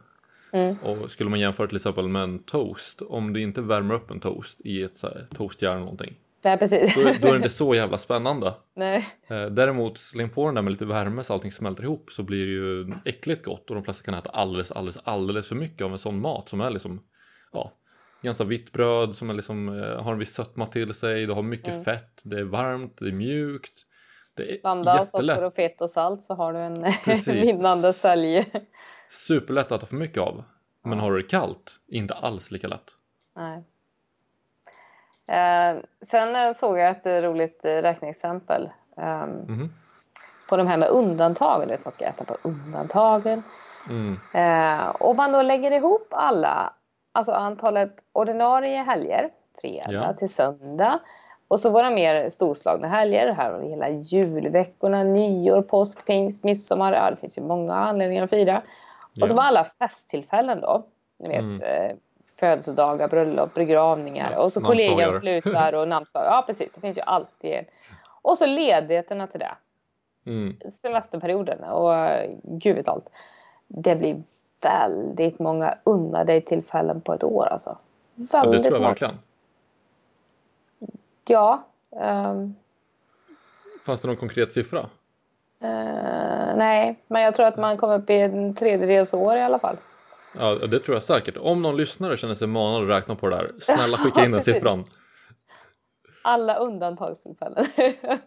Mm. 0.53 0.77
Och 0.83 1.11
skulle 1.11 1.31
man 1.31 1.41
jämföra 1.41 1.67
till 1.67 1.77
exempel 1.77 2.09
med 2.09 2.23
en 2.23 2.39
toast, 2.39 3.03
om 3.03 3.33
du 3.33 3.41
inte 3.41 3.61
värmer 3.61 3.95
upp 3.95 4.11
en 4.11 4.21
toast 4.21 4.61
i 4.61 4.83
ett 4.83 5.05
toastjärn 5.35 5.73
eller 5.73 5.81
någonting 5.81 6.17
Nej, 6.45 6.59
precis. 6.59 6.95
Då, 6.95 7.03
då, 7.03 7.09
är 7.09 7.31
det 7.31 7.37
inte 7.37 7.49
så 7.49 7.75
jävla 7.75 7.99
spännande. 7.99 8.55
Nej. 8.75 9.09
Eh, 9.27 9.47
däremot 9.47 9.99
släng 9.99 10.29
på 10.29 10.47
den 10.47 10.55
där 10.55 10.63
med 10.63 10.73
lite 10.73 10.85
värme 10.85 11.25
så 11.25 11.33
allting 11.33 11.53
smälter 11.53 11.83
ihop 11.83 12.11
så 12.13 12.23
blir 12.23 12.47
det 12.47 12.53
ju 12.53 12.95
äckligt 13.05 13.45
gott 13.45 13.71
och 13.71 13.75
de 13.75 13.85
flesta 13.85 14.05
kan 14.05 14.15
äta 14.15 14.31
alldeles, 14.31 14.73
alldeles, 14.73 14.99
alldeles 15.05 15.49
för 15.49 15.55
mycket 15.55 15.85
av 15.85 15.93
en 15.93 15.99
sån 15.99 16.21
mat 16.21 16.49
som 16.49 16.61
är 16.61 16.71
liksom 16.71 17.01
ja, 17.53 17.73
ganska 18.23 18.45
vitt 18.45 18.73
bröd 18.73 19.15
som 19.15 19.31
är 19.31 19.35
liksom, 19.35 19.69
eh, 19.69 20.03
har 20.03 20.13
en 20.13 20.19
viss 20.19 20.35
sötma 20.35 20.67
till 20.67 20.95
sig, 20.95 21.27
det 21.27 21.35
har 21.35 21.43
mycket 21.43 21.69
mm. 21.69 21.85
fett, 21.85 22.21
det 22.23 22.39
är 22.39 22.45
varmt, 22.45 22.97
det 22.99 23.09
är 23.09 23.13
mjukt. 23.13 23.85
Det 24.35 24.55
är 24.55 24.61
Blanda 24.61 25.07
socker 25.07 25.45
och 25.45 25.55
fett 25.55 25.81
och 25.81 25.91
salt 25.91 26.25
så 26.25 26.35
har 26.35 26.53
du 26.53 26.59
en 26.59 26.83
vinnande 27.45 27.93
sälj. 27.93 28.53
Superlätt 29.11 29.73
att 29.73 29.79
äta 29.79 29.87
för 29.87 29.97
mycket 29.97 30.23
av. 30.23 30.45
Men 30.83 30.99
har 30.99 31.13
du 31.13 31.23
det 31.23 31.29
kallt, 31.29 31.81
inte 31.87 32.15
alls 32.15 32.51
lika 32.51 32.69
lätt. 32.69 32.91
Nej. 33.37 33.65
Eh, 35.29 35.77
sen 36.07 36.37
eh, 36.37 36.55
såg 36.55 36.79
jag 36.79 36.91
ett 36.91 37.25
roligt 37.25 37.65
eh, 37.65 37.71
räkneexempel 37.71 38.71
eh, 38.97 39.23
mm. 39.23 39.73
på 40.49 40.57
de 40.57 40.67
här 40.67 40.77
med 40.77 40.89
undantagen. 40.89 41.69
Vet, 41.69 41.85
man 41.85 41.93
ska 41.93 42.05
äta 42.05 42.25
på 42.25 42.37
undantagen. 42.43 43.43
Mm. 43.89 44.19
Eh, 44.33 44.89
och 44.89 45.17
man 45.17 45.33
då 45.33 45.43
lägger 45.43 45.71
ihop 45.71 46.09
alla, 46.11 46.73
alltså 47.13 47.33
antalet 47.33 47.93
ordinarie 48.13 48.83
helger, 48.83 49.31
fredag 49.61 49.93
ja. 49.93 50.13
till 50.13 50.29
söndag. 50.29 51.01
Och 51.49 51.61
så 51.61 51.71
våra 51.71 51.91
mer 51.91 52.29
storslagna 52.29 52.89
helger. 52.89 53.33
Här 53.33 53.53
har 53.53 53.59
vi 53.59 53.69
hela 53.69 53.89
julveckorna, 53.89 55.03
nyår, 55.03 55.63
påsk, 55.63 56.07
pingst, 56.07 56.45
midsommar. 56.45 56.93
Ja, 56.93 57.11
det 57.11 57.17
finns 57.17 57.39
ju 57.39 57.43
många 57.43 57.75
anledningar 57.75 58.25
att 58.25 58.31
fira. 58.31 58.63
Ja. 59.13 59.25
Och 59.25 59.29
så 59.29 59.35
var 59.35 59.43
alla 59.43 59.65
festtillfällen 59.65 60.61
då. 60.61 60.85
Ni 61.19 61.29
vet, 61.29 61.39
mm. 61.39 61.63
Eh, 61.63 61.97
födelsedagar, 62.37 63.09
bröllop, 63.09 63.55
begravningar 63.55 64.33
ja, 64.33 64.43
och 64.43 64.53
så 64.53 64.61
kollegan 64.61 65.13
slutar 65.13 65.73
och 65.73 65.89
namnsdagar. 65.89 66.27
Ja 66.27 66.45
precis, 66.47 66.73
det 66.73 66.81
finns 66.81 66.99
ju 66.99 67.03
alltid. 67.03 67.65
Och 68.23 68.39
så 68.39 68.47
ledigheterna 68.47 69.27
till 69.27 69.41
det. 69.41 69.55
Mm. 70.27 70.57
Semesterperioden 70.61 71.65
och 71.65 71.95
gud 72.43 72.77
vet 72.77 72.89
allt. 72.89 73.09
Det 73.67 73.97
blir 73.97 74.23
väldigt 74.61 75.39
många 75.39 75.75
unna 75.85 76.25
dig 76.25 76.41
tillfällen 76.41 77.01
på 77.01 77.13
ett 77.13 77.25
år 77.25 77.47
alltså. 77.47 77.79
Väldigt 78.15 78.33
ja, 78.33 78.45
det 78.45 78.63
tror 78.63 78.65
jag 78.65 78.73
många. 78.73 78.89
verkligen. 78.89 79.19
Ja. 81.27 81.65
Um... 81.91 82.55
Fanns 83.85 84.01
det 84.01 84.09
någon 84.09 84.17
konkret 84.17 84.53
siffra? 84.53 84.81
Uh, 84.81 86.57
nej, 86.57 86.99
men 87.07 87.23
jag 87.23 87.35
tror 87.35 87.47
att 87.47 87.57
man 87.57 87.77
kommer 87.77 87.99
upp 87.99 88.11
i 88.11 88.21
en 88.21 88.55
tredjedels 88.55 89.15
år 89.15 89.37
i 89.37 89.43
alla 89.43 89.59
fall. 89.59 89.77
Ja, 90.39 90.55
det 90.55 90.81
tror 90.81 90.97
jag 90.97 91.03
säkert. 91.03 91.37
Om 91.37 91.63
någon 91.63 91.77
lyssnare 91.77 92.17
känner 92.17 92.35
sig 92.35 92.49
manad 92.49 92.83
att 92.83 92.89
räkna 92.89 93.15
på 93.15 93.29
det 93.29 93.37
där, 93.37 93.53
snälla 93.61 93.97
skicka 93.97 94.25
in 94.25 94.31
den 94.31 94.43
siffran. 94.43 94.85
Alla 96.23 96.55
undantagstillfällen. 96.55 97.67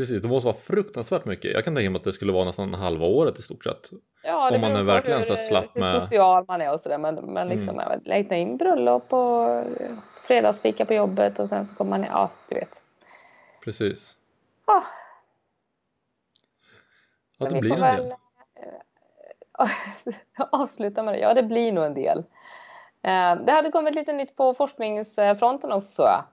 Precis, 0.00 0.22
det 0.22 0.28
måste 0.28 0.46
vara 0.46 0.56
fruktansvärt 0.56 1.24
mycket. 1.24 1.52
Jag 1.52 1.64
kan 1.64 1.74
tänka 1.74 1.90
mig 1.90 1.98
att 1.98 2.04
det 2.04 2.12
skulle 2.12 2.32
vara 2.32 2.44
nästan 2.44 2.74
halva 2.74 3.06
året 3.06 3.38
i 3.38 3.42
stort 3.42 3.64
sett. 3.64 3.90
Ja, 4.22 4.50
det 4.50 4.54
Om 4.56 4.60
man 4.60 4.76
är 4.76 4.82
verkligen 4.82 5.18
hur, 5.18 5.24
så 5.24 5.36
slapp 5.36 5.74
med... 5.74 5.92
hur 5.92 6.00
social 6.00 6.44
man 6.48 6.60
är 6.60 6.72
och 6.72 6.80
sådär. 6.80 6.98
Men, 6.98 7.14
men 7.14 7.48
liksom, 7.48 7.80
mm. 7.80 8.00
räkna 8.04 8.36
in 8.36 8.56
bröllop 8.56 9.12
och 9.12 9.64
fredagsfika 10.22 10.84
på 10.84 10.94
jobbet 10.94 11.38
och 11.38 11.48
sen 11.48 11.66
så 11.66 11.74
kommer 11.74 11.98
man, 11.98 12.04
ja 12.04 12.30
du 12.48 12.54
vet. 12.54 12.82
Precis. 13.64 14.16
Ah. 14.64 14.82
Ja, 17.38 17.48
det 17.48 17.60
blir 17.60 17.72
en 17.72 17.80
väl... 17.80 18.02
del. 18.02 18.14
avsluta 20.52 21.02
med 21.02 21.14
det. 21.14 21.18
Ja, 21.18 21.34
det 21.34 21.42
blir 21.42 21.72
nog 21.72 21.84
en 21.84 21.94
del. 21.94 22.18
Eh, 23.02 23.36
det 23.46 23.52
hade 23.52 23.70
kommit 23.70 23.94
lite 23.94 24.12
nytt 24.12 24.36
på 24.36 24.54
forskningsfronten 24.54 25.72
också. 25.72 26.24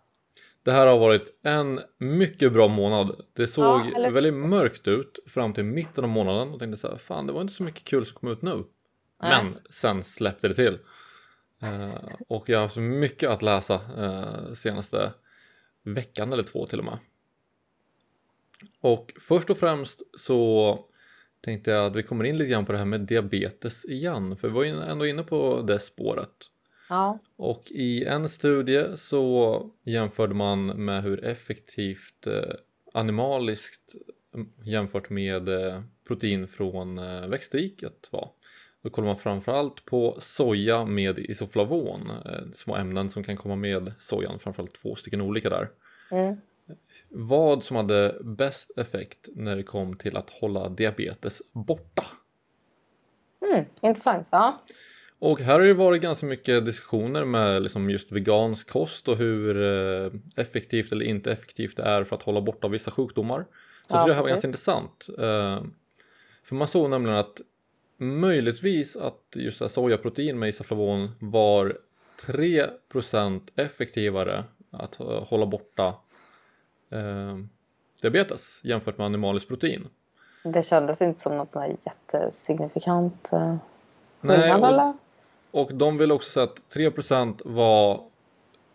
Det 0.68 0.74
här 0.74 0.88
har 0.88 1.00
varit 1.00 1.40
en 1.44 1.82
mycket 1.98 2.54
bra 2.54 2.68
månad. 2.68 3.26
Det 3.34 3.48
såg 3.48 3.82
ja, 3.82 3.98
eller... 3.98 4.12
väldigt 4.12 4.34
mörkt 4.34 4.88
ut 4.88 5.20
fram 5.28 5.54
till 5.54 5.64
mitten 5.64 6.04
av 6.04 6.10
månaden 6.10 6.54
och 6.54 6.60
tänkte 6.60 6.78
så 6.78 6.88
här, 6.88 6.96
fan 6.96 7.28
det 7.28 7.34
var 7.34 7.42
inte 7.42 7.54
så 7.54 7.64
mycket 7.64 7.84
kul 7.84 8.06
som 8.06 8.16
kom 8.16 8.30
ut 8.30 8.42
nu. 8.42 8.64
Nej. 9.22 9.44
Men 9.44 9.58
sen 9.70 10.04
släppte 10.04 10.48
det 10.48 10.56
till. 10.56 10.80
Eh, 11.62 12.14
och 12.28 12.50
jag 12.50 12.58
har 12.58 12.64
haft 12.64 12.78
mycket 12.78 13.30
att 13.30 13.42
läsa 13.42 13.82
eh, 13.98 14.54
senaste 14.54 15.14
veckan 15.84 16.34
eller 16.34 16.44
två 16.44 16.66
till 16.66 16.80
och 16.80 16.86
med. 16.86 16.98
Och 18.82 19.14
först 19.22 19.50
och 19.50 19.58
främst 19.58 20.20
så 20.20 20.80
tänkte 21.42 21.72
jag 21.72 21.86
att 21.86 21.96
vi 21.96 22.04
kommer 22.04 22.24
in 22.24 22.38
lite 22.38 22.50
grann 22.50 22.66
på 22.66 22.72
det 22.72 22.78
här 22.78 22.86
med 22.86 23.02
diabetes 23.02 23.86
igen 23.86 24.38
för 24.38 24.48
vi 24.48 24.54
var 24.54 24.64
ju 24.64 24.82
ändå 24.82 25.06
inne 25.06 25.24
på 25.24 25.62
det 25.62 25.80
spåret. 25.80 26.52
Ja. 26.90 27.20
Och 27.36 27.72
i 27.72 28.06
en 28.06 28.30
studie 28.30 28.98
så 28.98 29.66
jämförde 29.84 30.34
man 30.34 30.66
med 30.66 31.04
hur 31.04 31.26
effektivt 31.26 32.28
eh, 32.28 32.54
animaliskt 32.94 33.96
mm, 34.34 34.50
jämfört 34.64 35.10
med 35.10 35.50
eh, 35.50 35.82
protein 36.08 36.48
från 36.48 36.98
eh, 36.98 37.28
växtriket 37.28 38.08
var. 38.12 38.32
Då 38.82 38.90
kollar 38.90 39.08
man 39.08 39.18
framförallt 39.18 39.86
på 39.86 40.18
soja 40.20 40.86
med 40.86 41.20
isoflavon, 41.20 42.12
små 42.54 42.76
ämnen 42.76 43.10
som 43.10 43.24
kan 43.24 43.38
komma 43.38 43.56
med 43.56 43.92
sojan, 44.00 44.40
framförallt 44.40 44.82
två 44.82 44.96
stycken 44.96 45.22
olika 45.22 45.50
där. 45.50 45.70
Mm 46.12 46.38
vad 47.10 47.64
som 47.64 47.78
hade 47.78 48.18
bäst 48.22 48.72
effekt 48.78 49.30
när 49.36 49.56
det 49.56 49.64
kom 49.64 49.98
till 49.98 50.18
att 50.18 50.30
hålla 50.30 50.70
diabetes 50.70 51.42
borta. 51.52 52.04
Mm, 53.42 53.66
intressant, 53.82 54.28
ja. 54.32 54.62
Och 55.20 55.40
här 55.40 55.54
har 55.60 55.68
det 55.68 55.74
varit 55.74 56.02
ganska 56.02 56.26
mycket 56.26 56.66
diskussioner 56.66 57.26
med 57.26 57.64
liksom 57.64 57.90
just 57.90 58.12
vegansk 58.12 58.70
kost 58.70 59.08
och 59.08 59.18
hur 59.18 59.62
eh, 59.62 60.12
effektivt 60.36 60.92
eller 60.92 61.06
inte 61.06 61.32
effektivt 61.32 61.76
det 61.78 61.84
är 61.84 62.04
för 62.04 62.16
att 62.16 62.24
hålla 62.24 62.42
borta 62.42 62.68
vissa 62.68 62.92
sjukdomar. 62.92 63.46
Så 63.82 63.96
Ja, 63.96 64.08
det 64.08 64.14
här 64.14 64.22
var 64.22 64.30
ganska 64.30 64.48
intressant. 64.48 65.08
Eh, 65.18 65.64
För 66.44 66.56
man 66.56 66.68
såg 66.68 66.90
nämligen 66.90 67.18
att 67.18 67.42
möjligtvis 67.98 68.98
att 68.98 69.22
just 69.36 69.72
sojaprotein 69.72 70.40
med 70.40 70.50
isoflavon 70.50 71.12
var 71.20 71.78
3% 72.26 73.42
effektivare 73.56 74.44
att 74.72 75.00
eh, 75.00 75.24
hålla 75.24 75.46
borta 75.46 75.96
diabetes 78.02 78.60
jämfört 78.64 78.98
med 78.98 79.06
animaliskt 79.06 79.48
protein. 79.48 79.88
Det 80.44 80.64
kändes 80.64 81.02
inte 81.02 81.20
som 81.20 81.38
något 81.38 81.48
sån 81.48 81.62
här 81.62 81.76
jättesignifikant 81.86 83.30
eh, 83.34 83.56
Nej, 84.22 84.38
skillnad 84.40 84.62
och, 84.62 84.68
eller? 84.68 84.94
Och 85.58 85.74
de 85.74 85.98
vill 85.98 86.12
också 86.12 86.30
säga 86.30 86.44
att 86.44 86.76
3% 86.76 87.42
var 87.46 88.04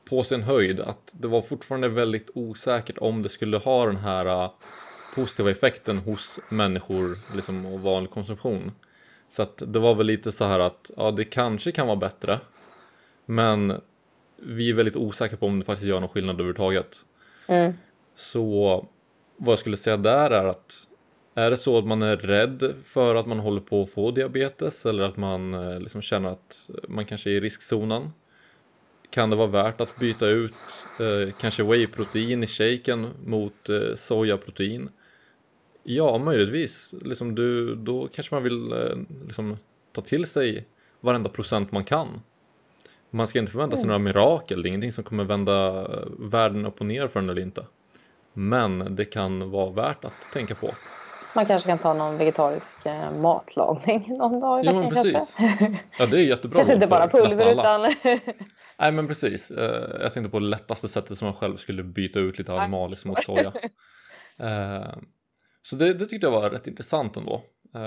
på 0.05 0.25
sin 0.25 0.43
höjd 0.43 0.81
att 0.81 1.11
det 1.13 1.29
var 1.29 1.43
fortfarande 1.43 1.89
väldigt 1.89 2.31
osäkert 2.35 2.99
om 2.99 3.23
det 3.23 3.29
skulle 3.29 3.57
ha 3.57 3.87
den 3.87 3.97
här 3.97 4.27
eh, 4.27 4.51
positiva 5.15 5.51
effekten 5.51 5.99
hos 5.99 6.39
människor 6.49 7.17
liksom, 7.35 7.67
och 7.67 7.81
vanlig 7.81 8.11
konsumtion. 8.11 8.73
Så 9.29 9.43
att 9.43 9.63
det 9.67 9.79
var 9.79 9.95
väl 9.95 10.07
lite 10.07 10.33
så 10.33 10.45
här 10.45 10.59
att 10.59 10.91
ja, 10.97 11.11
det 11.11 11.25
kanske 11.25 11.73
kan 11.73 11.87
vara 11.87 11.97
bättre 11.97 12.41
men 13.27 13.81
vi 14.37 14.71
är 14.71 14.75
väldigt 14.75 14.97
osäkra 14.97 15.37
på 15.37 15.47
om 15.47 15.59
det 15.59 15.65
faktiskt 15.65 15.89
gör 15.89 16.01
någon 16.01 16.09
skillnad 16.09 16.35
överhuvudtaget. 16.35 16.97
Mm. 17.47 17.73
Så 18.17 18.87
vad 19.37 19.53
jag 19.53 19.59
skulle 19.59 19.77
säga 19.77 19.97
där 19.97 20.31
är 20.31 20.45
att 20.45 20.89
är 21.35 21.51
det 21.51 21.57
så 21.57 21.79
att 21.79 21.87
man 21.87 22.03
är 22.03 22.17
rädd 22.17 22.75
för 22.85 23.15
att 23.15 23.27
man 23.27 23.39
håller 23.39 23.61
på 23.61 23.83
att 23.83 23.91
få 23.91 24.11
diabetes 24.11 24.87
eller 24.87 25.05
att 25.05 25.17
man 25.17 25.55
eh, 25.55 25.81
liksom 25.81 26.03
känner 26.03 26.29
att 26.29 26.71
man 26.89 27.05
kanske 27.05 27.31
är 27.31 27.35
i 27.35 27.41
riskzonen 27.41 28.11
kan 29.13 29.31
det 29.31 29.37
vara 29.37 29.47
värt 29.47 29.81
att 29.81 29.97
byta 29.97 30.27
ut 30.27 30.55
eh, 31.01 31.35
kanske 31.41 31.63
whey-protein 31.63 32.45
i 32.45 32.47
shaken 32.47 33.09
mot 33.27 33.69
eh, 33.69 33.95
sojaprotein? 33.97 34.89
Ja, 35.83 36.19
möjligtvis. 36.19 36.95
Liksom 37.03 37.35
du, 37.35 37.75
då 37.75 38.09
kanske 38.13 38.35
man 38.35 38.43
vill 38.43 38.73
eh, 38.73 38.97
liksom, 39.27 39.57
ta 39.93 40.03
till 40.03 40.27
sig 40.27 40.67
varenda 41.01 41.29
procent 41.29 41.73
man 41.73 41.85
kan. 41.85 42.09
Man 43.11 43.27
ska 43.27 43.39
inte 43.39 43.53
förvänta 43.53 43.77
sig 43.77 43.87
några 43.87 43.99
mirakel, 43.99 44.63
det 44.63 44.67
är 44.67 44.71
ingenting 44.71 44.93
som 44.93 45.05
kommer 45.05 45.25
vända 45.25 45.81
eh, 45.81 46.09
världen 46.19 46.67
upp 46.67 46.81
och 46.81 46.87
ner 46.87 47.09
för 47.09 47.21
en 47.21 47.31
eller 47.31 47.43
inte. 47.43 47.67
Men 48.33 48.97
det 48.97 49.05
kan 49.05 49.51
vara 49.51 49.71
värt 49.71 50.05
att 50.05 50.33
tänka 50.33 50.55
på. 50.55 50.75
Man 51.35 51.47
kanske 51.47 51.69
kan 51.69 51.79
ta 51.79 51.95
någon 51.95 52.19
vegetarisk 52.19 52.87
eh, 52.87 53.13
matlagning 53.13 54.15
någon 54.19 54.41
dag 54.41 54.65
i 54.65 54.67
veckan 54.69 54.91
kanske. 54.91 55.79
Ja, 55.99 56.07
det 56.07 56.17
är 56.21 56.25
jättebra 56.25 56.57
kanske 56.57 56.75
inte 56.75 56.87
bara 56.87 57.09
pulver 57.09 57.53
utan 57.53 57.81
Nej, 58.79 58.93
men 58.93 59.09
precis. 59.09 59.51
Eh, 59.51 60.01
Jag 60.03 60.13
tänkte 60.13 60.31
på 60.31 60.39
det 60.39 60.47
lättaste 60.47 60.89
sättet 60.89 61.19
som 61.19 61.27
jag 61.27 61.37
själv 61.37 61.57
skulle 61.57 61.83
byta 61.83 62.19
ut 62.19 62.39
lite 62.39 62.53
animaliskt 62.55 63.05
mot 63.05 63.25
soja. 63.25 63.53
Eh, 64.39 64.95
Så 65.63 65.77
det, 65.77 65.95
det 65.95 66.07
tyckte 66.07 66.27
jag 66.27 66.33
var 66.33 66.51
rätt 66.51 66.67
intressant 66.67 67.17
ändå. 67.17 67.43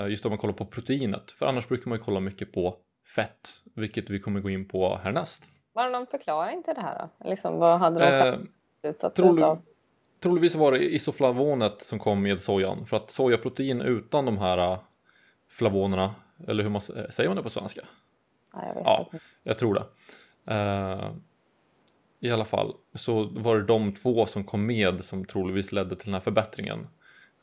Just 0.08 0.24
om 0.26 0.30
man 0.30 0.38
kollar 0.38 0.54
på 0.54 0.66
proteinet. 0.66 1.30
För 1.30 1.46
annars 1.46 1.68
brukar 1.68 1.88
man 1.88 1.98
ju 1.98 2.04
kolla 2.04 2.20
mycket 2.20 2.52
på 2.52 2.76
fett, 3.16 3.48
vilket 3.76 4.10
vi 4.10 4.20
kommer 4.20 4.40
gå 4.40 4.50
in 4.50 4.68
på 4.68 4.96
härnäst. 5.04 5.44
Var 5.72 5.84
det 5.84 5.90
någon 5.90 6.06
förklaring 6.06 6.62
till 6.62 6.74
det 6.74 6.80
här 6.80 6.98
då? 6.98 7.28
Liksom, 7.30 7.58
vad 7.58 7.78
hade 7.78 8.00
de 8.00 8.28
Eh, 8.28 8.38
slutsatser 8.80 9.34
utav? 9.34 9.62
Troligtvis 10.20 10.54
var 10.54 10.72
det 10.72 10.94
isoflavonet 10.94 11.82
som 11.82 11.98
kom 11.98 12.22
med 12.22 12.40
sojan. 12.40 12.86
För 12.86 12.96
att 12.96 13.10
sojaprotein 13.10 13.80
utan 13.80 14.24
de 14.24 14.38
här 14.38 14.58
eh, 14.72 14.78
flavonerna, 15.48 16.14
eller 16.48 16.62
hur 16.62 16.70
man 16.70 16.78
s- 16.82 17.14
säger 17.14 17.30
man 17.30 17.36
det 17.36 17.42
på 17.42 17.50
svenska? 17.50 17.80
Nej, 18.54 18.66
jag 18.66 18.74
vet 18.74 18.82
Ja. 18.84 19.08
inte. 19.12 19.24
Jag 19.42 19.58
tror 19.58 19.74
det. 19.74 19.84
Eh, 20.54 21.10
I 22.20 22.30
alla 22.30 22.44
fall 22.44 22.74
så 22.94 23.24
var 23.24 23.56
det 23.56 23.64
de 23.64 23.92
två 23.94 24.26
som 24.26 24.44
kom 24.44 24.66
med 24.66 25.04
som 25.04 25.24
troligtvis 25.24 25.72
ledde 25.72 25.96
till 25.96 26.06
den 26.06 26.14
här 26.14 26.20
förbättringen. 26.20 26.86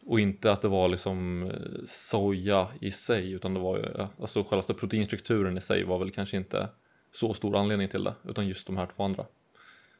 Och 0.05 0.19
inte 0.19 0.51
att 0.51 0.61
det 0.61 0.67
var 0.67 0.87
liksom 0.87 1.51
soja 1.85 2.67
i 2.81 2.91
sig 2.91 3.31
utan 3.31 3.53
det 3.53 3.59
var 3.59 3.77
ju, 3.77 4.07
alltså 4.21 4.43
själva 4.43 4.73
proteinstrukturen 4.73 5.57
i 5.57 5.61
sig 5.61 5.83
var 5.83 5.99
väl 5.99 6.11
kanske 6.11 6.37
inte 6.37 6.69
så 7.11 7.33
stor 7.33 7.55
anledning 7.55 7.87
till 7.89 8.03
det 8.03 8.13
utan 8.23 8.47
just 8.47 8.67
de 8.67 8.77
här 8.77 8.89
två 8.95 9.03
andra 9.03 9.25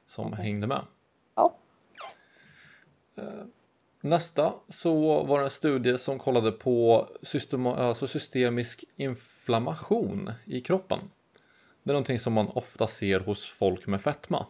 som 0.05 0.33
hängde 0.33 0.67
med. 0.67 0.81
Ja. 1.35 1.57
Eh, 3.15 3.45
Nästa 4.05 4.53
så 4.69 5.23
var 5.23 5.39
det 5.39 5.45
en 5.45 5.51
studie 5.51 5.97
som 5.97 6.19
kollade 6.19 6.51
på 6.51 7.07
system, 7.21 7.65
alltså 7.67 8.07
systemisk 8.07 8.83
inflammation 8.95 10.31
i 10.45 10.61
kroppen. 10.61 10.99
Det 11.83 11.91
är 11.91 11.93
någonting 11.93 12.19
som 12.19 12.33
man 12.33 12.47
ofta 12.47 12.87
ser 12.87 13.19
hos 13.19 13.45
folk 13.49 13.87
med 13.87 14.01
fetma. 14.01 14.45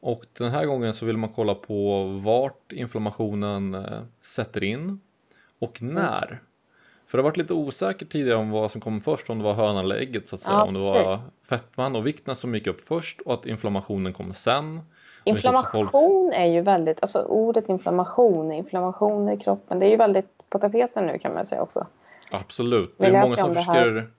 Och 0.00 0.24
den 0.38 0.50
här 0.50 0.66
gången 0.66 0.94
så 0.94 1.06
vill 1.06 1.16
man 1.16 1.32
kolla 1.32 1.54
på 1.54 2.04
vart 2.24 2.72
inflammationen 2.72 3.74
eh, 3.74 4.02
sätter 4.20 4.64
in 4.64 5.00
och 5.58 5.82
när. 5.82 6.42
För 7.06 7.18
det 7.18 7.22
har 7.22 7.30
varit 7.30 7.36
lite 7.36 7.54
osäkert 7.54 8.12
tidigare 8.12 8.38
om 8.38 8.50
vad 8.50 8.70
som 8.70 8.80
kom 8.80 9.00
först, 9.00 9.30
om 9.30 9.38
det 9.38 9.44
var 9.44 9.54
hönan 9.54 9.84
eller 9.84 9.96
ägget 9.96 10.28
så 10.28 10.34
att 10.36 10.42
säga. 10.42 10.54
Ja, 10.54 10.64
om 10.64 10.74
det 10.74 10.80
var 10.80 11.18
fetman 11.48 11.96
och 11.96 12.06
vikten 12.06 12.36
som 12.36 12.54
gick 12.54 12.66
upp 12.66 12.88
först 12.88 13.20
och 13.20 13.34
att 13.34 13.46
inflammationen 13.46 14.12
kom 14.12 14.34
sen. 14.34 14.80
folk- 15.24 15.36
Inflammation 15.36 16.32
är 16.32 16.46
ju 16.46 16.60
väldigt, 16.60 16.98
alltså 17.02 17.22
ordet 17.22 17.68
inflammation, 17.68 18.52
inflammation 18.52 19.28
i 19.28 19.38
kroppen, 19.38 19.78
det 19.78 19.86
är 19.86 19.90
ju 19.90 19.96
väldigt 19.96 20.28
på 20.48 20.58
tapeten 20.58 21.06
nu 21.06 21.18
kan 21.18 21.34
man 21.34 21.44
säga 21.44 21.62
också. 21.62 21.86
Absolut. 22.30 22.94
Det 22.98 23.06
är 23.06 23.12
många 23.12 23.26
som 23.26 23.54
försöker 23.54 24.10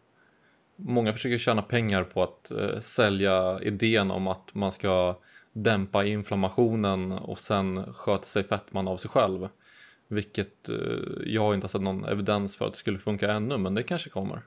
Många 0.75 1.13
försöker 1.13 1.37
tjäna 1.37 1.61
pengar 1.61 2.03
på 2.03 2.23
att 2.23 2.51
eh, 2.51 2.79
sälja 2.79 3.59
idén 3.61 4.11
om 4.11 4.27
att 4.27 4.49
man 4.53 4.71
ska 4.71 5.15
dämpa 5.53 6.05
inflammationen 6.05 7.11
och 7.11 7.39
sen 7.39 7.93
sköter 7.93 8.27
sig 8.27 8.43
fettman 8.43 8.87
av 8.87 8.97
sig 8.97 9.09
själv. 9.09 9.49
Vilket 10.07 10.69
eh, 10.69 10.75
jag 11.25 11.53
inte 11.53 11.65
har 11.65 11.69
sett 11.69 11.81
någon 11.81 12.05
evidens 12.05 12.55
för 12.55 12.65
att 12.65 12.73
det 12.73 12.79
skulle 12.79 12.99
funka 12.99 13.31
ännu, 13.31 13.57
men 13.57 13.75
det 13.75 13.83
kanske 13.83 14.09
kommer. 14.09 14.41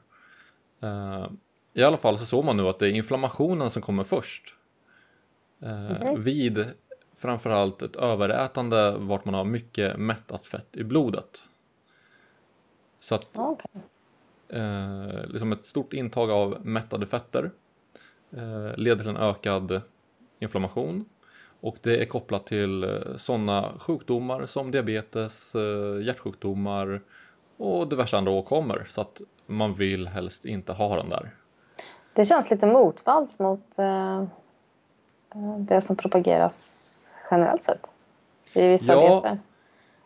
Eh, 0.82 1.26
I 1.74 1.82
alla 1.82 1.96
fall 1.96 2.18
så 2.18 2.24
såg 2.24 2.44
man 2.44 2.56
nu 2.56 2.68
att 2.68 2.78
det 2.78 2.86
är 2.86 2.92
inflammationen 2.92 3.70
som 3.70 3.82
kommer 3.82 4.04
först. 4.04 4.55
Mhm. 5.58 6.22
Vid 6.22 6.66
framförallt 7.16 7.82
ett 7.82 7.96
överätande 7.96 8.96
vart 8.98 9.24
man 9.24 9.34
har 9.34 9.44
mycket 9.44 9.96
mättat 9.96 10.46
fett 10.46 10.76
i 10.76 10.84
blodet. 10.84 11.42
Så 13.00 13.14
att 13.14 13.30
okej. 13.34 13.82
eh, 14.48 15.26
liksom 15.26 15.52
ett 15.52 15.66
stort 15.66 15.92
intag 15.92 16.30
av 16.30 16.66
mättade 16.66 17.06
fetter 17.06 17.50
eh, 18.30 18.76
leder 18.76 18.96
till 18.96 19.08
en 19.08 19.16
ökad 19.16 19.80
inflammation 20.38 21.04
och 21.60 21.76
det 21.82 22.02
är 22.02 22.04
kopplat 22.04 22.46
till 22.46 22.84
eh, 22.84 23.16
sådana 23.16 23.72
sjukdomar 23.78 24.46
som 24.46 24.70
diabetes, 24.70 25.54
eh, 25.54 26.02
hjärtsjukdomar 26.02 27.02
och 27.56 27.88
diverse 27.88 28.16
andra 28.16 28.32
åkommor 28.32 28.86
så 28.88 29.00
att 29.00 29.20
man 29.46 29.74
vill 29.74 30.08
helst 30.08 30.44
inte 30.44 30.72
ha 30.72 30.96
den 30.96 31.08
där. 31.08 31.34
Det 32.14 32.24
känns 32.24 32.50
lite 32.50 32.66
motvalls 32.66 33.40
mot 33.40 33.78
eh, 33.78 34.24
det 35.58 35.80
som 35.80 35.96
propageras 35.96 37.14
generellt 37.30 37.62
sett 37.62 37.90
i 38.52 38.68
vissa 38.68 38.92
Ja, 38.92 39.00
dieter. 39.00 39.38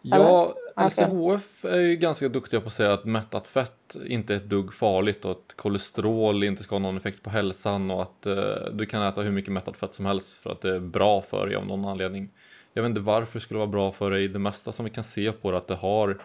Ja. 0.03 0.55
LCHF 0.77 1.65
är 1.65 1.81
ju 1.81 1.97
ganska 1.97 2.29
duktiga 2.29 2.61
på 2.61 2.67
att 2.67 2.73
säga 2.73 2.93
att 2.93 3.05
mättat 3.05 3.49
fett 3.49 3.97
inte 4.07 4.35
är 4.35 4.37
ett 4.37 4.49
dugg 4.49 4.75
farligt 4.75 5.25
och 5.25 5.31
att 5.31 5.55
kolesterol 5.57 6.45
inte 6.45 6.63
ska 6.63 6.75
ha 6.75 6.81
någon 6.81 6.97
effekt 6.97 7.23
på 7.23 7.31
hälsan 7.31 7.91
och 7.91 8.03
att 8.03 8.27
eh, 8.27 8.65
du 8.73 8.87
kan 8.87 9.03
äta 9.03 9.21
hur 9.21 9.31
mycket 9.31 9.53
mättat 9.53 9.77
fett 9.77 9.95
som 9.95 10.07
helst 10.07 10.33
för 10.33 10.51
att 10.51 10.61
det 10.61 10.75
är 10.75 10.81
bra 10.81 11.23
för 11.23 11.47
dig 11.47 11.57
av 11.57 11.67
någon 11.67 11.85
anledning. 11.85 12.31
Jag 12.73 12.83
vet 12.83 12.91
inte 12.91 13.01
varför 13.01 13.39
det 13.39 13.41
skulle 13.41 13.59
vara 13.59 13.69
bra 13.69 13.93
för 13.93 14.11
dig. 14.11 14.29
Det 14.29 14.39
mesta 14.39 14.73
som 14.73 14.85
vi 14.85 14.91
kan 14.91 15.05
se 15.05 15.33
på 15.33 15.51
det 15.51 15.59
att 15.59 15.69
det 15.69 15.75
har 15.75 16.19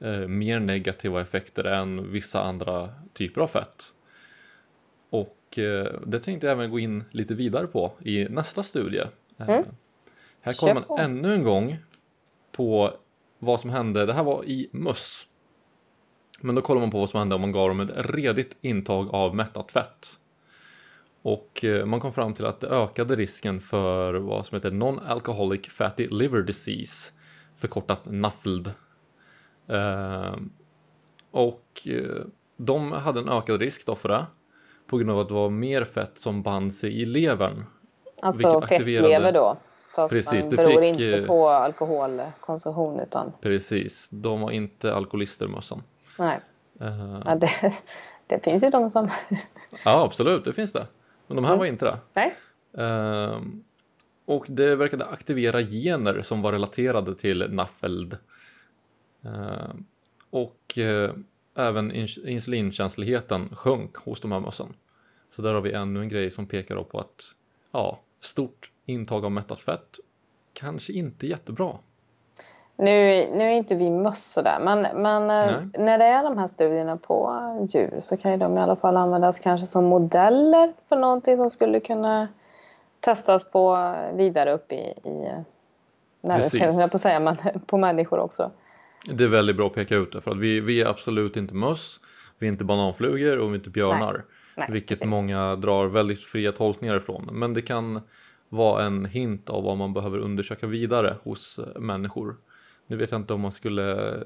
eh, 0.00 0.10
mer 0.10 0.60
negativa 0.60 1.20
effekter 1.20 1.64
än 1.64 2.12
vissa 2.12 2.42
andra 2.42 2.88
typer 3.12 3.40
av 3.40 3.46
fett. 3.46 3.84
Och 5.14 5.58
eh, 5.58 6.00
det 6.06 6.20
tänkte 6.20 6.46
jag 6.46 6.52
även 6.52 6.70
gå 6.70 6.78
in 6.78 7.04
lite 7.10 7.34
vidare 7.34 7.66
på 7.66 7.92
i 8.04 8.24
nästa 8.24 8.62
studie. 8.62 9.02
Eh, 9.38 9.48
Mm. 9.48 9.64
Här 10.40 10.52
kommer 10.52 10.74
man 10.88 10.98
ännu 10.98 11.34
en 11.34 11.44
gång 11.44 11.76
på 12.52 12.96
vad 13.38 13.60
som 13.60 13.70
hände. 13.70 14.06
Det 14.06 14.12
här 14.12 14.24
var 14.24 14.44
i 14.44 14.68
möss. 14.72 15.26
Men 16.40 16.54
då 16.54 16.62
kollar 16.62 16.80
man 16.80 16.90
på 16.90 16.98
vad 16.98 17.10
som 17.10 17.18
hände 17.18 17.34
om 17.34 17.40
man 17.40 17.52
gav 17.52 17.68
dem 17.68 17.80
ett 17.80 17.90
redigt 17.96 18.58
intag 18.60 19.14
av 19.14 19.34
mättat 19.34 19.72
fett. 19.72 20.18
Och 21.22 21.64
eh, 21.64 21.86
man 21.86 22.00
kom 22.00 22.12
fram 22.12 22.34
till 22.34 22.46
att 22.46 22.60
det 22.60 22.68
ökade 22.68 23.16
risken 23.16 23.60
för 23.60 24.14
vad 24.14 24.46
som 24.46 24.56
heter 24.56 24.70
Non-Alcoholic 24.70 25.68
Fatty 25.68 26.08
Liver 26.08 26.42
Disease 26.42 27.12
förkortat 27.56 28.06
NAFLD. 28.10 28.70
Och 31.30 31.88
de 32.56 32.92
hade 32.92 33.20
en 33.20 33.28
ökad 33.28 33.60
risk 33.60 33.86
då 33.86 33.94
för 33.94 34.08
det 34.08 34.26
på 34.86 34.96
grund 34.96 35.10
av 35.10 35.18
att 35.18 35.28
det 35.28 35.34
var 35.34 35.50
mer 35.50 35.84
fett 35.84 36.18
som 36.18 36.42
band 36.42 36.74
sig 36.74 37.00
i 37.02 37.04
levern. 37.04 37.64
Alltså 38.22 38.60
fettlever 38.60 39.32
då. 39.32 39.56
Fast 39.94 40.14
Precis, 40.14 40.44
man 40.46 40.56
beror 40.56 40.70
fick, 40.80 41.00
inte 41.00 41.18
eh, 41.18 41.26
på 41.26 41.48
alkoholkonsumtion 41.48 43.00
utan 43.00 43.32
Precis, 43.40 44.08
de 44.10 44.40
var 44.40 44.50
inte 44.50 44.94
alkoholister 44.94 45.48
mössan. 45.48 45.82
nej. 46.18 46.40
Eh, 46.80 47.20
Ja, 47.24 47.34
det, 47.34 47.50
det 48.26 48.44
finns 48.44 48.64
ju 48.64 48.70
de 48.70 48.90
som... 48.90 49.10
ja, 49.84 50.04
absolut, 50.04 50.44
det 50.44 50.52
finns 50.52 50.72
det. 50.72 50.86
Men 51.26 51.36
de 51.36 51.44
här 51.44 51.52
Mm. 51.52 51.58
var 51.58 51.66
inte 51.66 51.84
det. 51.84 51.98
Nej. 52.14 52.36
Ehm, 52.78 53.62
och 54.24 54.46
det 54.48 54.76
verkade 54.76 55.04
aktivera 55.06 55.60
gener 55.62 56.22
som 56.22 56.42
var 56.42 56.52
relaterade 56.52 57.14
till 57.14 57.50
NAFLD. 57.50 58.16
Ehm, 59.24 59.84
och 60.30 60.78
även 61.54 61.92
ins- 61.92 62.26
insulinkänsligheten 62.26 63.48
sjönk 63.56 63.96
hos 63.96 64.20
de 64.20 64.32
här 64.32 64.40
mössen. 64.40 64.74
Så 65.30 65.42
där 65.42 65.54
har 65.54 65.60
vi 65.60 65.72
ännu 65.72 66.00
en 66.00 66.08
grej 66.08 66.30
som 66.30 66.46
pekar 66.46 66.82
på 66.82 66.98
att 66.98 67.22
ja, 67.72 67.98
stort 68.20 68.70
intag 68.86 69.24
av 69.24 69.32
mättat 69.32 69.60
fett 69.60 69.98
kanske 70.52 70.92
inte 70.92 71.26
jättebra. 71.26 71.78
Nu, 72.76 73.26
nu 73.32 73.44
är 73.44 73.50
inte 73.50 73.74
vi 73.74 73.90
möss 73.90 74.24
sådär, 74.24 74.58
men, 74.60 75.02
men 75.02 75.22
eh, 75.22 75.62
när 75.78 75.98
det 75.98 76.04
är 76.04 76.22
de 76.22 76.38
här 76.38 76.46
studierna 76.46 76.96
på 76.96 77.40
djur 77.68 77.96
så 78.00 78.16
kan 78.16 78.30
ju 78.30 78.36
de 78.36 78.58
i 78.58 78.60
alla 78.60 78.76
fall 78.76 78.96
användas 78.96 79.38
kanske 79.38 79.66
som 79.66 79.84
modeller 79.84 80.72
för 80.88 80.96
någonting 80.96 81.36
som 81.36 81.50
skulle 81.50 81.80
kunna 81.80 82.28
testas 83.00 83.50
på 83.50 83.94
vidare 84.14 84.52
upp 84.52 84.72
i, 84.72 84.76
i 84.76 84.94
Precis. 85.02 86.60
näringskedjan, 86.60 86.90
på 86.90 86.98
säga, 86.98 87.20
men 87.20 87.36
på 87.66 87.78
människor 87.78 88.18
också. 88.18 88.50
Det 89.06 89.24
är 89.24 89.28
väldigt 89.28 89.56
bra 89.56 89.66
att 89.66 89.74
peka 89.74 89.96
ut 89.96 90.12
det 90.12 90.20
för 90.20 90.30
att 90.30 90.38
vi, 90.38 90.60
vi 90.60 90.80
är 90.80 90.86
absolut 90.86 91.36
inte 91.36 91.54
möss, 91.54 92.00
vi 92.38 92.46
är 92.46 92.52
inte 92.52 92.64
bananflugor 92.64 93.38
och 93.38 93.48
vi 93.48 93.52
är 93.52 93.54
inte 93.54 93.70
björnar. 93.70 94.24
Nej, 94.56 94.68
vilket 94.70 94.88
precis. 94.88 95.10
många 95.10 95.56
drar 95.56 95.86
väldigt 95.86 96.20
fria 96.20 96.52
tolkningar 96.52 96.96
ifrån. 96.96 97.28
Men 97.32 97.54
det 97.54 97.62
kan 97.62 98.00
vara 98.48 98.84
en 98.84 99.04
hint 99.04 99.50
av 99.50 99.64
vad 99.64 99.76
man 99.76 99.92
behöver 99.92 100.18
undersöka 100.18 100.66
vidare 100.66 101.16
hos 101.22 101.60
människor. 101.76 102.36
Nu 102.86 102.96
vet 102.96 103.10
jag 103.10 103.20
inte 103.20 103.34
om 103.34 103.40
man 103.40 103.52
skulle 103.52 104.18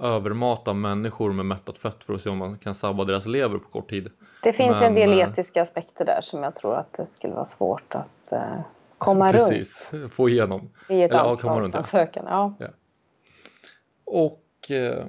övermata 0.00 0.74
människor 0.74 1.32
med 1.32 1.46
mättat 1.46 1.78
fett 1.78 2.04
för 2.04 2.14
att 2.14 2.22
se 2.22 2.30
om 2.30 2.38
man 2.38 2.58
kan 2.58 2.74
sabba 2.74 3.04
deras 3.04 3.26
lever 3.26 3.58
på 3.58 3.68
kort 3.68 3.90
tid. 3.90 4.10
Det 4.42 4.52
finns 4.52 4.82
ju 4.82 4.86
en 4.86 4.94
Men, 4.94 5.08
del 5.08 5.20
eh, 5.20 5.28
etiska 5.28 5.62
aspekter 5.62 6.04
där 6.04 6.20
som 6.22 6.42
jag 6.42 6.54
tror 6.54 6.74
att 6.76 6.92
det 6.92 7.06
skulle 7.06 7.34
vara 7.34 7.44
svårt 7.44 7.94
att 7.94 8.32
eh, 8.32 8.40
komma 8.98 9.32
runt 9.32 9.48
Precis, 9.48 9.92
få 10.10 10.28
igenom. 10.28 10.70
i 10.88 11.02
ett 11.02 11.10
Eller, 11.10 11.20
ja, 11.20 11.24
det. 11.24 11.30
anslagsansökan. 11.30 12.24
Ja. 12.28 12.54
Och 14.10 14.70
eh, 14.70 15.06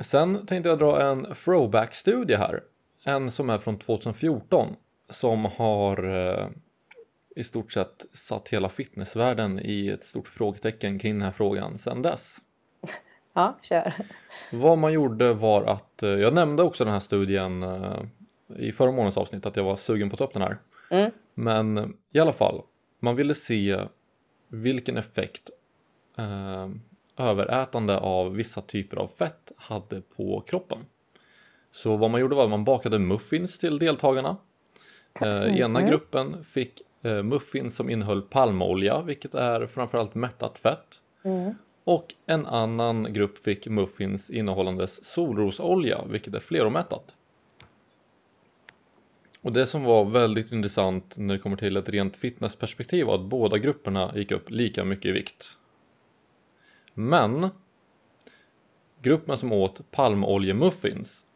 sen 0.00 0.46
tänkte 0.46 0.68
jag 0.68 0.78
dra 0.78 1.02
en 1.02 1.26
throwback-studie 1.44 2.34
här. 2.34 2.62
En 3.04 3.30
som 3.30 3.50
är 3.50 3.58
från 3.58 3.78
2014 3.78 4.76
som 5.10 5.44
har 5.44 6.04
eh, 6.04 6.48
i 7.36 7.44
stort 7.44 7.72
sett 7.72 8.04
satt 8.12 8.48
hela 8.48 8.68
fitnessvärlden 8.68 9.60
i 9.62 9.88
ett 9.88 10.04
stort 10.04 10.28
frågetecken 10.28 10.98
kring 10.98 11.14
den 11.14 11.22
här 11.22 11.32
frågan 11.32 11.78
sedan 11.78 12.02
dess. 12.02 12.38
ja, 13.32 13.58
kör. 13.62 13.94
Vad 14.52 14.78
man 14.78 14.92
gjorde 14.92 15.34
var 15.34 15.64
att, 15.64 16.02
eh, 16.02 16.10
jag 16.10 16.34
nämnde 16.34 16.62
också 16.62 16.84
den 16.84 16.92
här 16.92 17.00
studien 17.00 17.64
i 18.56 18.72
förra 18.72 18.90
månadens 18.90 19.16
avsnitt 19.16 19.46
att 19.46 19.56
jag 19.56 19.64
var 19.64 19.76
sugen 19.76 20.10
på 20.10 20.14
att 20.14 20.18
ta 20.18 20.24
upp 20.24 20.32
den 20.32 20.42
här. 20.42 20.58
Mm. 20.90 21.10
Men 21.34 21.96
i 22.12 22.18
alla 22.18 22.32
fall, 22.32 22.62
man 22.98 23.16
ville 23.16 23.34
se 23.34 23.80
vilken 24.48 24.96
effekt 24.96 25.50
eh, 26.18 26.68
överätande 27.18 27.98
av 27.98 28.34
vissa 28.34 28.60
typer 28.60 28.96
av 28.96 29.08
fett 29.18 29.52
hade 29.56 30.00
på 30.00 30.40
kroppen. 30.46 30.78
Så 31.72 31.96
vad 31.96 32.10
man 32.10 32.20
gjorde 32.20 32.34
var 32.34 32.44
att 32.44 32.50
man 32.50 32.64
bakade 32.64 32.98
muffins 32.98 33.58
till 33.58 33.78
deltagarna. 33.78 34.36
Eh, 35.20 35.60
ena 35.60 35.82
gruppen 35.82 36.44
fick 36.44 36.82
eh, 37.02 37.22
muffins 37.22 37.76
som 37.76 37.90
innehöll 37.90 38.22
palmolja, 38.22 39.02
vilket 39.02 39.34
är 39.34 39.66
framförallt 39.66 40.14
mättat 40.14 40.58
fett. 40.58 41.00
Mm. 41.22 41.54
Och 41.84 42.14
en 42.26 42.46
annan 42.46 43.12
grupp 43.12 43.38
fick 43.38 43.66
muffins 43.66 44.30
innehållandes 44.30 45.04
solrosolja, 45.04 46.04
vilket 46.10 46.34
är 46.34 46.40
fleromättat. 46.40 47.16
Och 49.42 49.52
det 49.52 49.66
som 49.66 49.84
var 49.84 50.04
väldigt 50.04 50.52
intressant 50.52 51.16
när 51.16 51.34
det 51.34 51.40
kommer 51.40 51.56
till 51.56 51.76
ett 51.76 51.88
rent 51.88 52.16
fitnessperspektiv 52.16 53.06
var 53.06 53.14
att 53.14 53.20
båda 53.20 53.58
grupperna 53.58 54.12
gick 54.16 54.30
upp 54.32 54.50
lika 54.50 54.84
mycket 54.84 55.04
i 55.04 55.12
vikt. 55.12 55.57
Men 56.98 57.48
gruppen 59.02 59.36
som 59.36 59.52
åt 59.52 59.90
palmoljemuffins 59.90 61.26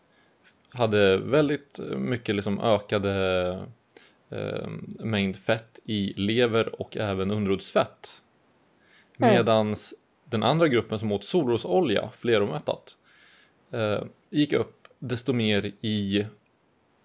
hade 0.68 1.18
väldigt 1.18 1.78
mycket 1.96 2.34
liksom 2.34 2.60
ökade 2.60 3.66
eh, 4.30 4.68
mängd 4.98 5.36
fett 5.36 5.78
i 5.84 6.12
lever 6.16 6.80
och 6.80 6.96
även 6.96 7.30
underhudsfett. 7.30 8.22
Mm. 9.18 9.34
Medans 9.34 9.94
den 10.24 10.42
andra 10.42 10.68
gruppen 10.68 10.98
som 10.98 11.12
åt 11.12 11.24
solrosolja, 11.24 12.10
fleromättat, 12.18 12.96
eh, 13.70 14.02
gick 14.30 14.52
upp 14.52 14.88
desto 14.98 15.32
mer 15.32 15.72
i 15.80 16.26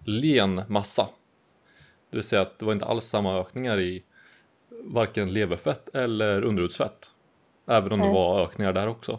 len 0.04 0.62
massa. 0.68 1.08
Det 2.10 2.16
vill 2.16 2.24
säga 2.24 2.42
att 2.42 2.58
det 2.58 2.64
var 2.64 2.72
inte 2.72 2.84
alls 2.84 3.04
samma 3.04 3.40
ökningar 3.40 3.80
i 3.80 4.02
varken 4.68 5.32
leverfett 5.32 5.94
eller 5.94 6.42
underhudsfett. 6.42 7.12
Även 7.68 7.92
om 7.92 8.00
det 8.00 8.12
var 8.12 8.42
ökningar 8.44 8.72
där 8.72 8.88
också. 8.88 9.18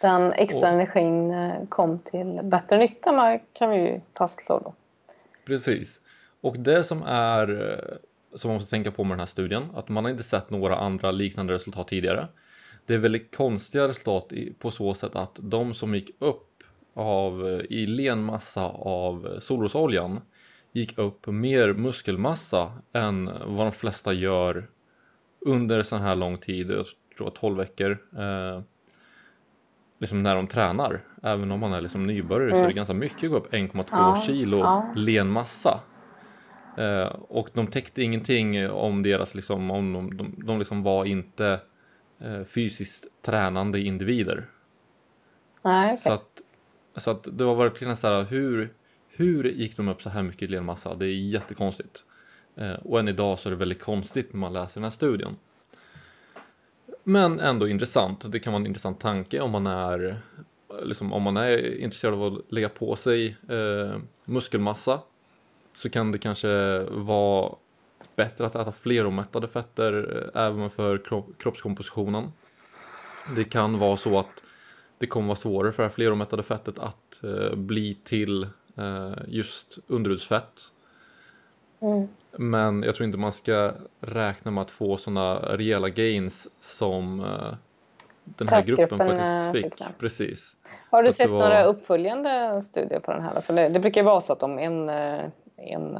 Den 0.00 0.32
extra 0.32 0.60
Och- 0.60 0.66
energin 0.66 1.30
eh, 1.30 1.52
kom 1.68 1.98
till 1.98 2.40
bättre 2.42 2.78
nytta 2.78 3.38
kan 3.52 3.70
vi 3.70 3.76
ju 3.76 4.00
fastslå 4.18 4.58
då. 4.58 4.74
Precis. 5.46 6.00
Och 6.40 6.58
det 6.58 6.84
som 6.84 7.02
är 7.02 7.70
eh, 7.72 7.96
som 8.34 8.48
man 8.48 8.54
måste 8.54 8.70
tänka 8.70 8.90
på 8.90 9.04
med 9.04 9.12
den 9.12 9.18
här 9.18 9.26
studien, 9.26 9.70
att 9.74 9.88
man 9.88 10.04
har 10.04 10.10
inte 10.10 10.22
sett 10.22 10.50
några 10.50 10.76
andra 10.76 11.10
liknande 11.10 11.52
resultat 11.52 11.88
tidigare. 11.88 12.28
Det 12.86 12.94
är 12.94 12.98
väldigt 12.98 13.36
konstiga 13.36 13.88
resultat 13.88 14.32
på 14.58 14.70
så 14.70 14.94
sätt 14.94 15.16
att 15.16 15.38
de 15.42 15.74
som 15.74 15.94
gick 15.94 16.10
upp 16.18 16.46
av, 16.94 17.48
eh, 17.48 17.60
i 17.70 17.86
len 17.86 18.22
massa 18.24 18.64
av 18.68 19.38
solrosoljan 19.40 20.20
gick 20.72 20.98
upp 20.98 21.26
mer 21.26 21.72
muskelmassa 21.72 22.72
än 22.92 23.30
vad 23.46 23.66
de 23.66 23.72
flesta 23.72 24.12
gör 24.12 24.68
under 25.40 25.82
så 25.82 25.96
här 25.96 26.16
lång 26.16 26.38
tid, 26.38 26.70
jag 27.10 27.16
tror 27.16 27.30
12 27.30 27.56
veckor. 27.56 27.98
Eh, 28.18 28.60
liksom 29.98 30.22
när 30.22 30.34
de 30.34 30.46
tränar. 30.46 31.00
Även 31.22 31.50
om 31.52 31.60
man 31.60 31.72
är 31.72 31.80
liksom 31.80 32.06
nybörjare 32.06 32.50
så 32.50 32.56
är 32.56 32.60
det 32.60 32.64
Mm. 32.64 32.76
ganska 32.76 32.94
mycket 32.94 33.24
att 33.24 33.30
gå 33.30 33.36
upp 33.36 33.52
1,2 33.54 33.84
Ja, 33.90 34.22
kilo 34.26 34.58
ja. 34.58 34.92
len 34.96 35.30
massa. 35.30 35.80
Eh, 36.76 37.06
och 37.28 37.48
de 37.52 37.66
täckte 37.66 38.02
ingenting 38.02 38.70
om 38.70 39.02
deras 39.02 39.34
liksom, 39.34 39.70
om 39.70 39.92
de, 39.92 40.16
de, 40.16 40.34
de 40.46 40.58
liksom 40.58 40.82
var 40.82 41.04
inte 41.04 41.60
eh, 42.20 42.44
fysiskt 42.44 43.06
tränande 43.22 43.80
individer. 43.80 44.46
Nej, 45.62 45.98
Så, 45.98 46.14
okej. 46.14 46.24
att, 46.94 47.02
så 47.02 47.10
att 47.10 47.38
det 47.38 47.44
var 47.44 47.54
verkligen 47.54 47.96
så 47.96 48.06
här, 48.06 48.22
hur, 48.22 48.72
hur 49.08 49.44
gick 49.44 49.76
de 49.76 49.88
upp 49.88 50.02
så 50.02 50.10
här 50.10 50.22
mycket 50.22 50.42
i 50.42 50.46
len-massa? 50.48 50.94
Det 50.94 51.06
är 51.06 51.14
jättekonstigt. 51.14 52.04
Eh, 52.56 52.72
och 52.72 53.00
än 53.00 53.08
idag 53.08 53.38
så 53.38 53.48
är 53.48 53.50
det 53.50 53.56
väldigt 53.56 53.82
konstigt 53.82 54.32
när 54.32 54.40
man 54.40 54.52
läser 54.52 54.74
den 54.80 54.84
här 54.84 54.90
studien. 54.90 55.36
Men 57.04 57.40
ändå 57.40 57.68
intressant. 57.68 58.32
Det 58.32 58.38
kan 58.40 58.52
vara 58.52 58.60
en 58.60 58.66
intressant 58.66 59.00
tanke 59.00 59.40
om 59.40 59.50
man 59.50 59.66
är 59.66 60.20
liksom, 60.82 61.12
om 61.12 61.22
man 61.22 61.36
är 61.36 61.78
intresserad 61.80 62.14
av 62.14 62.24
att 62.24 62.52
lägga 62.52 62.68
på 62.68 62.96
sig 62.96 63.36
eh, 63.48 63.98
muskelmassa 64.24 65.00
så 65.74 65.90
kan 65.90 66.12
det 66.12 66.18
kanske 66.18 66.80
vara 66.84 67.54
bättre 68.16 68.46
att 68.46 68.54
äta 68.54 68.72
fleromättade 68.72 69.48
fetter 69.48 70.22
eh, 70.34 70.42
även 70.42 70.70
för 70.70 70.98
kro- 70.98 71.34
kroppskompositionen. 71.38 72.32
Det 73.36 73.44
kan 73.44 73.78
vara 73.78 73.96
så 73.96 74.18
att 74.18 74.42
det 74.98 75.06
kommer 75.06 75.26
vara 75.26 75.36
svårare 75.36 75.72
för 75.72 75.82
det 75.82 75.90
fleromättade 75.90 76.42
fettet 76.42 76.78
att 76.78 77.24
eh, 77.24 77.54
bli 77.54 77.94
till 78.04 78.42
eh, 78.76 79.12
just 79.28 79.78
underhudsfett. 79.86 80.60
Mm. 81.80 82.08
Men 82.38 82.82
jag 82.82 82.94
tror 82.94 83.04
inte 83.06 83.18
man 83.18 83.32
ska 83.32 83.72
räkna 84.00 84.50
med 84.50 84.62
att 84.62 84.70
få 84.70 84.96
sådana 84.96 85.34
rejäla 85.56 85.88
gains 85.88 86.48
som 86.60 87.20
eh, 87.20 87.54
den 88.24 88.48
här 88.48 88.62
gruppen 88.66 89.00
eh, 89.00 89.06
faktiskt 89.06 89.52
fick, 89.64 89.78
fick. 89.78 89.98
Precis. 89.98 90.56
Har 90.90 91.02
du 91.02 91.08
att 91.08 91.14
sett 91.14 91.30
var- 91.30 91.38
några 91.38 91.64
uppföljande 91.64 92.62
studier 92.62 93.00
på 93.00 93.12
den 93.12 93.22
här? 93.22 93.40
För 93.40 93.68
det, 93.68 93.80
brukar 93.80 94.00
ju 94.00 94.04
vara 94.04 94.20
så 94.20 94.32
att 94.32 94.42
om 94.42 94.58
en, 94.58 94.88
eh, 94.88 95.20
en, 95.56 95.96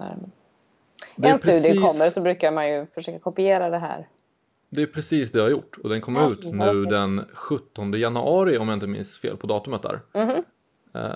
en 1.16 1.39
studie 1.39 1.61
precis- 1.62 1.74
kommer 1.74 2.11
så 2.11 2.20
brukar 2.20 2.53
man 2.53 2.70
ju 2.70 2.87
försöka 2.87 3.18
kopiera 3.18 3.70
det 3.70 3.78
här. 3.78 4.09
Det 4.72 4.83
är 4.83 4.87
precis 4.87 5.33
det 5.33 5.39
jag 5.39 5.45
har 5.45 5.51
gjort 5.51 5.78
och 5.83 5.89
den 5.89 6.01
kom 6.01 6.14
Ja, 6.16 6.31
ut 6.31 6.53
nu 6.53 6.85
den 6.85 7.24
17 7.33 7.93
januari 7.93 8.59
om 8.59 8.68
jag 8.68 8.76
inte 8.76 8.87
minns 8.87 9.18
fel 9.18 9.37
på 9.37 9.47
datumet 9.47 9.83
där. 9.83 10.01
Eh, 10.95 11.11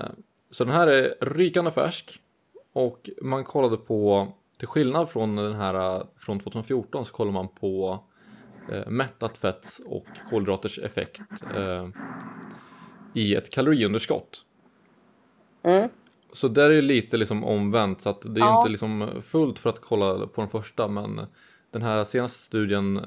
Så 0.50 0.64
den 0.64 0.72
här 0.72 0.86
är 0.86 1.14
rykande 1.20 1.70
färsk 1.70 2.20
och 2.72 3.10
man 3.22 3.44
kollade 3.44 3.76
på, 3.76 4.28
till 4.64 4.68
skillnad 4.68 5.10
från 5.10 5.36
den 5.36 5.54
här 5.54 5.96
eh, 5.96 6.02
från 6.16 6.40
2014 6.40 7.06
så 7.06 7.12
kollar 7.12 7.32
man 7.32 7.48
på 7.48 8.00
eh, 8.72 8.86
mättat 8.86 9.38
fetts 9.38 9.80
och 9.86 10.06
kolhydraters 10.30 10.78
effekt 10.78 11.20
eh, 11.54 11.88
i 13.14 13.34
ett 13.34 13.50
kaloriunderskott. 13.50 14.42
Mm. 15.62 15.88
Så 16.32 16.48
där 16.48 16.70
är 16.70 16.74
det 16.74 16.82
lite 16.82 17.16
liksom 17.16 17.44
omvänt 17.44 18.02
så 18.02 18.08
att 18.08 18.20
det 18.22 18.40
är 18.40 18.44
Ja. 18.44 18.58
inte 18.58 18.68
liksom 18.68 19.22
fullt 19.26 19.58
för 19.58 19.70
att 19.70 19.80
kolla 19.80 20.26
på 20.26 20.40
den 20.40 20.50
första 20.50 20.88
men 20.88 21.20
den 21.70 21.82
här 21.82 22.04
senaste 22.04 22.38
studien 22.38 23.00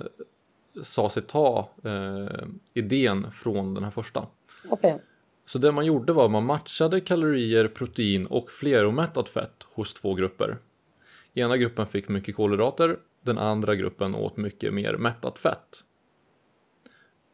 sa 0.83 1.09
sig 1.09 1.23
ta 1.23 1.69
eh, 1.83 2.47
idén 2.73 3.31
från 3.31 3.73
den 3.73 3.83
här 3.83 3.91
första. 3.91 4.27
Okej. 4.69 5.01
Så 5.45 5.57
det 5.57 5.71
man 5.71 5.85
gjorde 5.85 6.13
var 6.13 6.25
att 6.25 6.31
man 6.31 6.45
matchade 6.45 7.01
kalorier, 7.01 7.67
protein 7.67 8.25
och 8.25 8.49
fleromättat 8.49 9.29
fett 9.29 9.67
hos 9.73 9.93
två 9.93 10.13
grupper. 10.13 10.57
Ena 11.33 11.57
gruppen 11.57 11.87
fick 11.87 12.09
mycket 12.09 12.35
kolhydrater, 12.35 12.99
den 13.21 13.37
andra 13.37 13.75
gruppen 13.75 14.15
åt 14.15 14.37
mycket 14.37 14.73
mer 14.73 14.97
mättat 14.97 15.39
fett. 15.39 15.83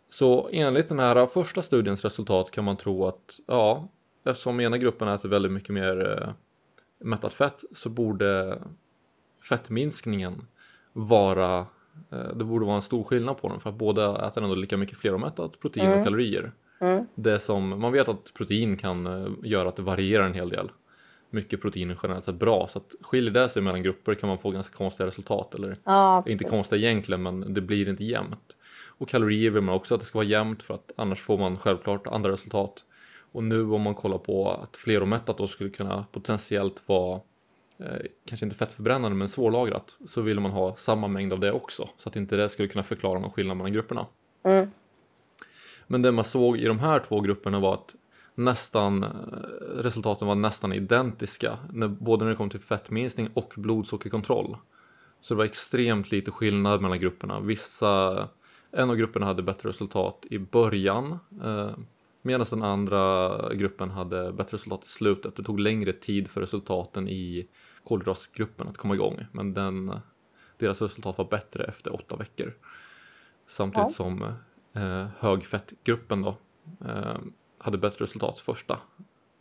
Så 0.09 0.49
enligt 0.51 0.89
den 0.89 0.99
här 0.99 1.25
första 1.25 1.61
studiens 1.61 2.03
resultat 2.03 2.51
kan 2.51 2.63
man 2.63 2.77
tro 2.77 3.05
att 3.05 3.39
ja, 3.47 3.87
eftersom 4.25 4.59
ena 4.59 4.77
gruppen 4.77 5.07
äter 5.07 5.29
väldigt 5.29 5.51
mycket 5.51 5.69
mer 5.69 6.21
eh, 6.21 6.33
mättat 6.99 7.33
fett 7.33 7.63
så 7.71 7.89
borde 7.89 8.59
fettminskningen 9.49 10.47
vara 10.93 11.59
eh, 12.11 12.35
det 12.35 12.43
borde 12.43 12.65
vara 12.65 12.75
en 12.75 12.81
stor 12.81 13.03
skillnad 13.03 13.37
på 13.37 13.47
dem 13.49 13.59
för 13.59 13.69
att 13.69 13.75
båda 13.75 14.27
äter 14.27 14.43
ändå 14.43 14.55
lika 14.55 14.77
mycket 14.77 14.97
fleromättat 14.97 15.59
protein 15.59 15.85
Mm. 15.85 15.99
och 15.99 16.05
kalorier. 16.05 16.51
Mm. 16.79 17.05
Det 17.15 17.39
som, 17.39 17.81
man 17.81 17.91
vet 17.91 18.07
att 18.09 18.33
protein 18.33 18.77
kan 18.77 19.07
eh, 19.07 19.27
göra 19.43 19.69
att 19.69 19.75
det 19.75 19.81
varierar 19.81 20.25
en 20.25 20.33
hel 20.33 20.49
del. 20.49 20.71
Mycket 21.33 21.61
protein 21.61 21.95
generellt 22.03 22.25
sett 22.25 22.35
bra 22.35 22.67
så 22.67 22.79
att 22.79 22.95
skiljer 23.01 23.31
det 23.31 23.49
sig 23.49 23.61
mellan 23.61 23.83
grupper 23.83 24.15
kan 24.15 24.29
man 24.29 24.37
få 24.37 24.51
ganska 24.51 24.75
konstiga 24.75 25.07
resultat 25.07 25.55
eller 25.55 25.77
Ja, 25.83 26.23
inte 26.27 26.43
konstiga 26.43 26.89
egentligen 26.89 27.23
men 27.23 27.53
det 27.53 27.61
blir 27.61 27.89
inte 27.89 28.03
jämnt. 28.03 28.55
Och 28.85 29.09
kalorier 29.09 29.51
vill 29.51 29.61
man 29.61 29.75
också 29.75 29.95
att 29.95 30.01
det 30.01 30.05
ska 30.05 30.17
vara 30.17 30.27
jämnt 30.27 30.63
för 30.63 30.73
att 30.73 30.91
annars 30.95 31.21
får 31.21 31.37
man 31.37 31.57
självklart 31.57 32.07
andra 32.07 32.31
resultat. 32.31 32.83
Och 33.31 33.43
nu 33.43 33.71
om 33.71 33.81
man 33.81 33.95
kollar 33.95 34.17
på 34.17 34.51
att 34.51 34.77
fleromättat 34.77 35.37
då 35.37 35.47
skulle 35.47 35.69
kunna 35.69 36.05
potentiellt 36.11 36.83
vara 36.85 37.21
eh, 37.77 38.05
kanske 38.25 38.45
inte 38.45 38.57
fettförbrännande 38.57 39.17
men 39.17 39.29
svårlagrat 39.29 39.95
så 40.07 40.21
vill 40.21 40.39
man 40.39 40.51
ha 40.51 40.75
samma 40.75 41.07
mängd 41.07 41.33
av 41.33 41.39
det 41.39 41.51
också 41.51 41.89
så 41.97 42.09
att 42.09 42.15
inte 42.15 42.35
det 42.35 42.49
skulle 42.49 42.67
kunna 42.67 42.83
förklara 42.83 43.19
någon 43.19 43.31
skillnad 43.31 43.57
mellan 43.57 43.73
grupperna. 43.73 44.05
Mm. 44.43 44.71
Men 45.87 46.01
det 46.01 46.11
man 46.11 46.25
såg 46.25 46.57
i 46.57 46.65
de 46.65 46.79
här 46.79 46.99
två 46.99 47.21
grupperna 47.21 47.59
var 47.59 47.73
att 47.73 47.95
nästan, 48.35 49.03
eh, 49.03 49.09
resultaten 49.75 50.27
var 50.27 50.35
nästan 50.35 50.73
identiska, 50.73 51.57
när, 51.73 51.87
både 51.87 52.25
när 52.25 52.31
det 52.31 52.37
kom 52.37 52.49
till 52.49 52.59
fettminskning 52.59 53.29
och 53.33 53.53
blodsockerkontroll. 53.55 54.57
Så 55.21 55.33
det 55.33 55.37
var 55.37 55.45
extremt 55.45 56.11
lite 56.11 56.31
skillnad 56.31 56.81
mellan 56.81 56.99
grupperna. 56.99 57.39
Vissa, 57.39 58.29
en 58.71 58.89
av 58.89 58.95
grupperna 58.95 59.25
hade 59.25 59.43
bättre 59.43 59.69
resultat 59.69 60.25
i 60.29 60.39
början 60.39 61.19
eh, 61.43 61.71
medan 62.21 62.45
den 62.49 62.63
andra 62.63 63.37
gruppen 63.53 63.89
hade 63.89 64.31
bättre 64.31 64.57
resultat 64.57 64.83
i 64.85 64.87
slutet. 64.87 65.35
Det 65.35 65.43
tog 65.43 65.59
längre 65.59 65.93
tid 65.93 66.27
för 66.27 66.41
resultaten 66.41 67.09
i 67.09 67.47
kolhydratgruppen 67.83 68.67
att 68.67 68.77
komma 68.77 68.93
igång 68.93 69.25
men 69.31 69.53
den, 69.53 69.93
deras 70.57 70.81
resultat 70.81 71.17
var 71.17 71.25
bättre 71.25 71.63
efter 71.63 71.93
åtta 71.93 72.15
veckor. 72.15 72.53
Samtidigt 73.47 73.87
Ja. 73.87 73.89
som 73.89 74.23
eh, 74.73 75.07
högfettgruppen 75.19 76.21
då 76.21 76.37
eh, 76.85 77.17
hade 77.63 77.77
bättre 77.77 78.03
resultat 78.03 78.39
första 78.39 78.79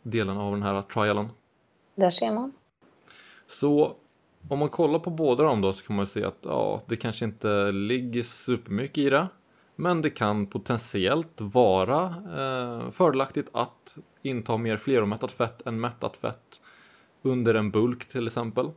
delen 0.01 0.37
av 0.37 0.51
den 0.51 0.63
här 0.63 0.81
trialen. 0.81 1.29
Där 1.95 2.11
ser 2.11 2.33
man. 2.33 2.53
Så 3.47 3.95
om 4.49 4.59
man 4.59 4.69
kollar 4.69 4.99
på 4.99 5.09
båda 5.09 5.43
dem 5.43 5.61
då 5.61 5.73
så 5.73 5.83
kan 5.83 5.95
man 5.95 6.07
se 6.07 6.23
att 6.23 6.37
ja, 6.41 6.81
det 6.87 6.95
kanske 6.95 7.25
inte 7.25 7.71
ligger 7.71 8.23
supermycket 8.23 8.97
i 8.97 9.09
det. 9.09 9.27
Men 9.75 10.01
det 10.01 10.09
kan 10.09 10.45
potentiellt 10.45 11.41
vara 11.41 12.03
eh, 12.05 12.91
fördelaktigt 12.91 13.49
att 13.51 13.95
inta 14.21 14.57
mer 14.57 14.77
fleromättat 14.77 15.31
fett 15.31 15.67
än 15.67 15.79
mättat 15.79 16.17
fett 16.17 16.61
under 17.21 17.55
en 17.55 17.71
bulk 17.71 18.07
till 18.07 18.27
exempel. 18.27 18.69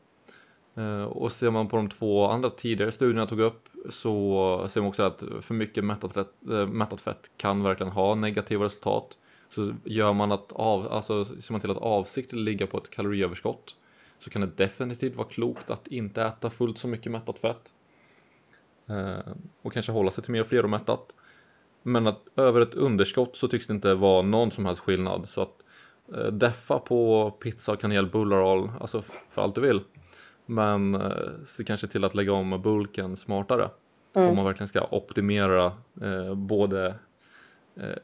Eh, 0.75 1.05
och 1.05 1.33
ser 1.33 1.51
man 1.51 1.69
på 1.69 1.77
de 1.77 1.91
två 1.91 2.27
andra 2.27 2.51
tidigare 2.51 2.93
studierna 2.93 3.21
jag 3.21 3.29
tog 3.29 3.41
upp 3.41 3.69
så 3.91 4.67
ser 4.69 4.81
man 4.81 4.89
också 4.89 5.03
att 5.03 5.23
för 5.41 5.55
mycket 5.55 5.85
mättat 5.85 6.17
eh, 6.17 6.67
mättat 6.67 7.01
fett 7.01 7.31
kan 7.37 7.63
verkligen 7.63 7.93
ha 7.93 8.15
negativa 8.15 8.65
resultat. 8.65 9.19
Så 9.51 9.75
gör 9.85 10.13
man 10.13 10.33
att 10.33 10.53
av, 10.53 10.93
alltså 10.93 11.25
ser 11.25 11.53
man 11.53 11.61
till 11.61 11.71
att 11.71 11.77
avsiktligt 11.77 12.45
ligga 12.45 12.67
på 12.67 12.79
ett 12.79 12.91
kaloriöverskott 12.91 13.77
så 14.19 14.31
kan 14.31 14.41
det 14.41 14.47
definitivt 14.57 15.17
vara 15.17 15.29
klokt 15.29 15.71
att 15.71 15.87
inte 15.87 16.23
äta 16.23 16.51
fullt 16.51 16.79
så 16.79 16.89
mycket 16.89 17.13
mättat 17.13 17.39
fett. 17.39 17.73
Eh, 18.87 19.33
och 19.63 19.73
kanske 19.73 19.93
hålla 19.93 20.11
sig 20.11 20.25
till 20.25 20.33
mer 20.33 20.45
fleromättat. 20.45 21.13
Men 21.83 22.07
att 22.07 22.29
över 22.37 22.61
ett 22.61 22.75
underskott 22.75 23.37
så 23.37 23.49
tycks 23.49 23.67
det 23.67 23.73
inte 23.73 23.95
vara 23.95 24.23
någon 24.23 24.51
som 24.51 24.67
helst 24.67 24.83
skillnad. 24.83 25.29
Så 25.29 25.43
att 25.43 25.65
eh, 26.15 26.33
deffa 26.33 26.79
på 26.79 27.31
pizza, 27.31 27.77
kanel, 27.77 28.07
bullarol, 28.07 28.71
alltså 28.81 29.03
för 29.31 29.43
allt 29.43 29.55
du 29.55 29.61
vill. 29.61 29.81
Men 30.47 30.95
eh, 30.95 31.11
se 31.47 31.65
kanske 31.65 31.87
till 31.87 32.05
att 32.05 32.15
lägga 32.15 32.33
om 32.33 32.63
bulken 32.63 33.17
smartare. 33.17 33.71
Mm. 34.15 34.29
Om 34.29 34.37
man 34.37 34.45
verkligen 34.45 34.69
ska 34.69 34.87
optimera 34.91 35.65
eh, 36.03 36.35
både 36.35 36.95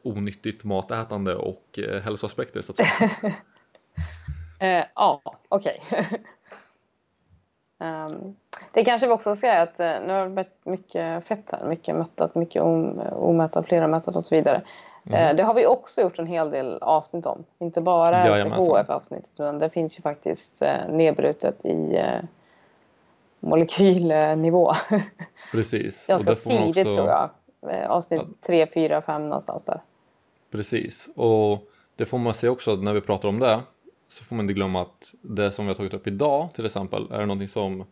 onyttigt 0.02 0.64
matätande 0.64 1.34
och 1.34 1.78
eh, 1.78 2.02
hälsoaspekter 2.02 2.62
så 2.62 2.72
att 2.72 2.78
säga. 2.78 3.10
Eh, 4.58 4.84
ja, 4.94 5.20
okej. 5.48 5.82
Ehm, 7.82 8.36
det 8.72 8.84
kanske 8.84 9.06
vi 9.06 9.12
också 9.12 9.34
ska 9.34 9.40
säga 9.40 9.62
att 9.62 9.80
eh, 9.80 9.86
nu 10.06 10.12
har 10.12 10.24
det 10.24 10.30
blivit 10.30 10.52
mycket 10.64 11.24
fett 11.24 11.52
här, 11.52 11.66
mycket 11.66 11.94
mättat, 11.96 12.34
mycket 12.34 12.62
om, 12.62 13.00
omättat, 13.12 13.66
flermättat 13.66 14.16
och 14.16 14.24
så 14.24 14.34
vidare. 14.34 14.62
Mm. 15.06 15.28
Eh, 15.28 15.36
det 15.36 15.42
har 15.42 15.54
vi 15.54 15.66
också 15.66 16.00
gjort 16.00 16.18
en 16.18 16.26
hel 16.26 16.50
del 16.50 16.78
avsnitt 16.80 17.26
om. 17.26 17.44
Inte 17.58 17.80
bara 17.80 18.26
Jajamensan. 18.26 18.76
LCHF-avsnittet 18.76 19.30
utan 19.34 19.58
det 19.58 19.70
finns 19.70 19.98
ju 19.98 20.02
faktiskt 20.02 20.62
eh, 20.62 20.88
nedbrutet 20.88 21.64
i 21.64 21.96
eh, 21.96 22.20
molekylnivå. 23.40 24.72
Precis. 25.52 26.06
Ganska 26.06 26.30
man 26.30 26.36
tidigt 26.40 26.86
också- 26.86 26.96
tror 26.96 27.08
jag. 27.08 27.30
Eh, 27.70 27.90
avsnitt. 27.90 28.22
3, 28.46 28.66
4, 28.74 29.02
5 29.02 29.22
någonstans 29.22 29.64
där. 29.64 29.80
Precis, 30.50 31.08
och 31.14 31.64
det 31.96 32.04
får 32.04 32.18
man 32.18 32.34
se 32.34 32.48
också 32.48 32.76
när 32.76 32.92
vi 32.92 33.00
pratar 33.00 33.28
om 33.28 33.38
det 33.38 33.60
så 34.08 34.24
får 34.24 34.36
man 34.36 34.44
inte 34.44 34.54
glömma 34.54 34.82
att 34.82 35.14
det 35.22 35.52
som 35.52 35.64
vi 35.64 35.68
har 35.70 35.74
tagit 35.76 35.94
upp 35.94 36.06
idag 36.06 36.48
till 36.54 36.66
exempel 36.66 37.06
är 37.10 37.20
någonting 37.26 37.48
som 37.48 37.84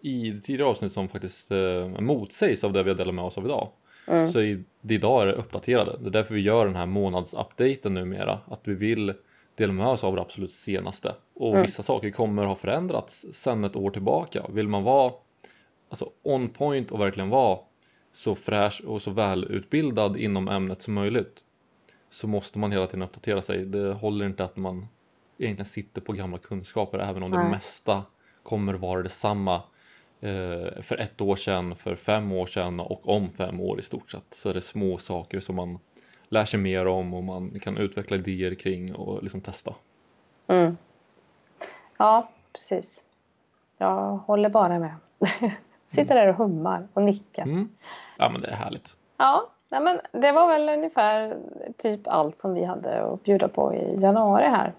i 0.00 0.30
det 0.30 0.40
tidigare 0.40 0.70
avsnitt 0.70 0.92
som 0.92 1.08
faktiskt 1.08 1.50
eh, 1.50 1.88
motsägs 2.00 2.64
av 2.64 2.72
det 2.72 2.82
vi 2.82 2.90
har 2.90 2.96
delat 2.96 3.14
med 3.14 3.24
oss 3.24 3.38
av 3.38 3.44
idag. 3.44 3.68
Mm. 4.06 4.32
Så 4.32 4.40
i, 4.40 4.64
det 4.80 4.94
idag 4.94 5.22
är 5.22 5.26
det 5.26 5.32
uppdaterade. 5.32 5.96
Det 6.00 6.06
är 6.06 6.10
därför 6.10 6.34
vi 6.34 6.40
gör 6.40 6.66
den 6.66 6.76
här 6.76 6.86
månadsupdaten 6.86 7.94
numera. 7.94 8.38
Att 8.46 8.60
vi 8.64 8.74
vill 8.74 9.14
dela 9.54 9.72
med 9.72 9.86
oss 9.86 10.04
av 10.04 10.14
det 10.16 10.22
absolut 10.22 10.52
senaste. 10.52 11.14
Och 11.34 11.50
Mm. 11.50 11.62
vissa 11.62 11.82
saker 11.82 12.10
kommer 12.10 12.44
ha 12.44 12.54
förändrats 12.54 13.26
sedan 13.32 13.64
ett 13.64 13.76
år 13.76 13.90
tillbaka. 13.90 14.46
Vill 14.48 14.68
man 14.68 14.82
vara 14.82 15.12
alltså 15.88 16.10
on 16.22 16.48
point 16.48 16.90
och 16.90 17.00
verkligen 17.00 17.28
vara 17.28 17.58
så 18.12 18.34
fräsch 18.34 18.82
och 18.86 19.02
så 19.02 19.10
välutbildad 19.10 20.16
inom 20.16 20.48
ämnet 20.48 20.82
som 20.82 20.94
möjligt 20.94 21.44
så 22.10 22.26
måste 22.26 22.58
man 22.58 22.72
hela 22.72 22.86
tiden 22.86 23.02
uppdatera 23.02 23.42
sig. 23.42 23.64
Det 23.64 23.92
håller 23.92 24.26
inte 24.26 24.44
att 24.44 24.56
man 24.56 24.88
egentligen 25.38 25.66
sitter 25.66 26.00
på 26.00 26.12
gamla 26.12 26.38
kunskaper 26.38 26.98
även 26.98 27.22
om 27.22 27.30
det 27.30 27.38
Nej. 27.38 27.50
mesta 27.50 28.02
kommer 28.42 28.74
vara 28.74 29.02
detsamma 29.02 29.62
eh, 30.20 30.82
för 30.82 30.96
ett 31.00 31.20
år 31.20 31.36
sedan, 31.36 31.76
för 31.76 31.96
fem 31.96 32.32
år 32.32 32.46
sedan 32.46 32.80
och 32.80 33.08
om 33.08 33.30
fem 33.30 33.60
år 33.60 33.80
i 33.80 33.82
stort 33.82 34.10
sett. 34.10 34.34
Så 34.36 34.48
är 34.48 34.54
det 34.54 34.60
små 34.60 34.98
saker 34.98 35.40
som 35.40 35.56
man 35.56 35.78
lär 36.28 36.44
sig 36.44 36.60
mer 36.60 36.86
om 36.86 37.14
och 37.14 37.24
man 37.24 37.58
kan 37.58 37.76
utveckla 37.76 38.16
idéer 38.16 38.54
kring 38.54 38.94
och 38.94 39.22
liksom 39.22 39.40
testa. 39.40 39.74
Mm. 40.46 40.76
Ja, 41.96 42.30
precis. 42.52 43.04
Jag 43.78 44.16
håller 44.16 44.48
bara 44.48 44.78
med. 44.78 44.94
Sitter 45.90 46.14
där 46.14 46.26
och 46.28 46.34
hummar 46.34 46.88
och 46.92 47.02
nickar. 47.02 47.42
Mm. 47.42 47.68
Ja 48.18 48.28
men 48.28 48.40
det 48.40 48.48
är 48.48 48.54
härligt. 48.56 48.96
Ja, 49.16 49.46
nej 49.68 49.80
men 49.80 50.00
det 50.12 50.32
var 50.32 50.48
väl 50.48 50.68
ungefär 50.68 51.36
typ 51.76 52.00
allt 52.08 52.36
som 52.36 52.54
vi 52.54 52.64
hade 52.64 53.02
att 53.04 53.22
bjuda 53.22 53.48
på 53.48 53.74
i 53.74 53.96
januari 54.00 54.46
här. 54.46 54.72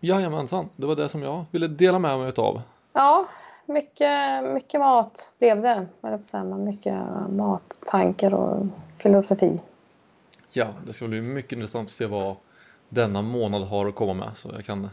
Jajamensan, 0.00 0.68
det 0.76 0.86
var 0.86 0.96
det 0.96 1.08
som 1.08 1.22
jag 1.22 1.44
ville 1.50 1.68
dela 1.68 1.98
med 1.98 2.18
mig 2.18 2.28
utav. 2.28 2.62
Ja, 2.92 3.26
mycket, 3.66 4.44
mycket 4.44 4.80
mat 4.80 5.32
blev 5.38 5.62
det. 5.62 5.86
eller 6.02 6.56
Mycket 6.56 6.96
mattankar 7.28 8.34
och 8.34 8.66
filosofi. 8.98 9.60
Ja, 10.52 10.66
det 10.86 10.92
ska 10.92 11.06
bli 11.08 11.20
mycket 11.20 11.52
intressant 11.52 11.88
att 11.88 11.94
se 11.94 12.06
vad 12.06 12.36
denna 12.88 13.22
månad 13.22 13.62
har 13.62 13.86
att 13.88 13.94
komma 13.94 14.14
med 14.14 14.30
så 14.36 14.50
jag 14.54 14.64
kan 14.64 14.90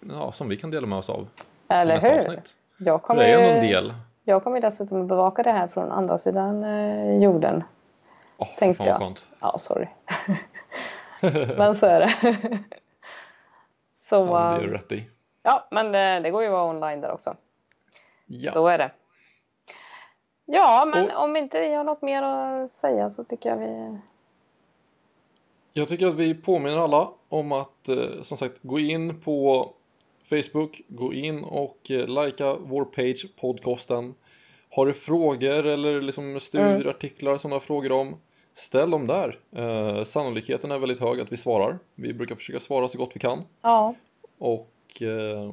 ja, 0.00 0.32
som 0.32 0.48
vi 0.48 0.56
kan 0.56 0.70
dela 0.70 0.86
med 0.86 0.98
oss 0.98 1.08
av 1.08 1.28
Eller 1.68 2.00
hur? 2.00 2.18
avsnitt. 2.18 2.54
Jag 2.78 3.02
kommer, 3.02 3.22
det 3.22 3.28
är 3.32 3.38
ändå 3.38 3.50
en 3.60 3.66
del. 3.66 3.94
Jag 4.28 4.44
kommer 4.44 4.60
dessutom 4.60 5.00
att 5.02 5.08
bevaka 5.08 5.42
det 5.42 5.50
här 5.52 5.68
från 5.68 5.92
andra 5.92 6.18
sidan 6.18 6.64
eh, 6.64 7.22
jorden. 7.22 7.64
Oh, 8.38 8.56
Tänkte 8.58 8.86
jag. 8.86 8.98
skönt. 8.98 9.26
Ja, 9.40 9.58
sorry. 9.58 9.86
men 11.58 11.74
så 11.74 11.86
är 11.86 12.00
det. 12.00 12.38
så, 13.98 14.16
Ja, 14.16 14.50
det 14.50 14.56
är 14.56 14.58
eh, 14.58 14.60
du 14.66 14.72
rätt 14.72 14.92
i. 14.92 15.04
ja, 15.42 15.68
men 15.70 15.92
det, 15.92 16.20
det 16.20 16.30
går 16.30 16.42
ju 16.42 16.48
att 16.48 16.52
vara 16.52 16.70
online 16.70 17.00
där 17.00 17.12
också. 17.12 17.36
Ja. 18.26 18.52
Så 18.52 18.66
är 18.68 18.78
det. 18.78 18.90
Ja, 20.44 20.84
men 20.94 21.10
Och- 21.10 21.22
om 21.24 21.36
inte 21.36 21.60
vi 21.60 21.74
har 21.74 21.84
något 21.84 22.02
mer 22.02 22.22
att 22.22 22.70
säga 22.70 23.10
så 23.10 23.24
tycker 23.24 23.50
jag 23.50 23.56
vi... 23.56 23.98
Jag 25.72 25.88
tycker 25.88 26.06
att 26.06 26.14
vi 26.14 26.34
påminner 26.34 26.78
alla 26.78 27.08
om 27.28 27.52
att 27.52 27.88
eh, 27.88 28.22
som 28.22 28.36
sagt 28.38 28.58
gå 28.62 28.78
in 28.78 29.20
på 29.20 29.70
Facebook, 30.28 30.80
gå 30.88 31.12
in 31.14 31.44
och 31.44 31.90
eh, 31.90 32.24
likea 32.24 32.56
vår 32.56 32.84
page 32.84 33.26
podcasten. 33.40 34.14
Har 34.70 34.86
du 34.86 34.92
frågor 34.92 35.66
eller 35.66 36.00
liksom 36.00 36.40
studier, 36.40 36.74
Mm. 36.74 36.88
artiklar 36.88 37.38
som 37.38 37.50
du 37.50 37.54
har 37.54 37.60
frågor 37.60 37.92
om 37.92 38.16
ställ 38.54 38.90
dem 38.90 39.06
där. 39.06 39.38
Eh, 39.56 40.04
sannolikheten 40.04 40.70
är 40.70 40.78
väldigt 40.78 40.98
hög 41.00 41.20
att 41.20 41.32
vi 41.32 41.36
svarar. 41.36 41.78
Vi 41.94 42.12
brukar 42.14 42.34
försöka 42.34 42.60
svara 42.60 42.88
så 42.88 42.98
gott 42.98 43.10
vi 43.14 43.20
kan. 43.20 43.42
Ja, 43.62 43.94
Och 44.38 45.02
eh, 45.02 45.52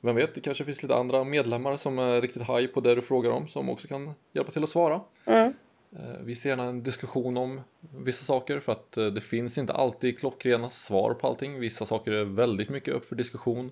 vem 0.00 0.16
vet, 0.16 0.34
det 0.34 0.40
kanske 0.40 0.64
finns 0.64 0.82
lite 0.82 0.94
andra 0.94 1.24
medlemmar 1.24 1.76
som 1.76 1.98
är 1.98 2.20
riktigt 2.20 2.42
high 2.42 2.66
på 2.66 2.80
det 2.80 2.94
du 2.94 3.02
frågar 3.02 3.30
om 3.30 3.48
som 3.48 3.70
också 3.70 3.88
kan 3.88 4.12
hjälpa 4.32 4.52
till 4.52 4.62
att 4.64 4.70
svara. 4.70 5.00
mm. 5.24 5.52
Eh, 5.96 6.20
Vi 6.24 6.34
ser 6.34 6.48
gärna 6.50 6.64
en 6.64 6.82
diskussion 6.82 7.36
om 7.36 7.60
vissa 8.04 8.24
saker 8.24 8.60
för 8.60 8.72
att 8.72 8.96
eh, 8.96 9.06
det 9.06 9.20
finns 9.20 9.58
inte 9.58 9.72
alltid 9.72 10.18
klockrena 10.18 10.70
svar 10.70 11.14
på 11.14 11.26
allting. 11.26 11.60
Vissa 11.60 11.86
saker 11.86 12.12
är 12.12 12.24
väldigt 12.24 12.68
mycket 12.68 12.94
upp 12.94 13.04
för 13.08 13.16
diskussion. 13.16 13.70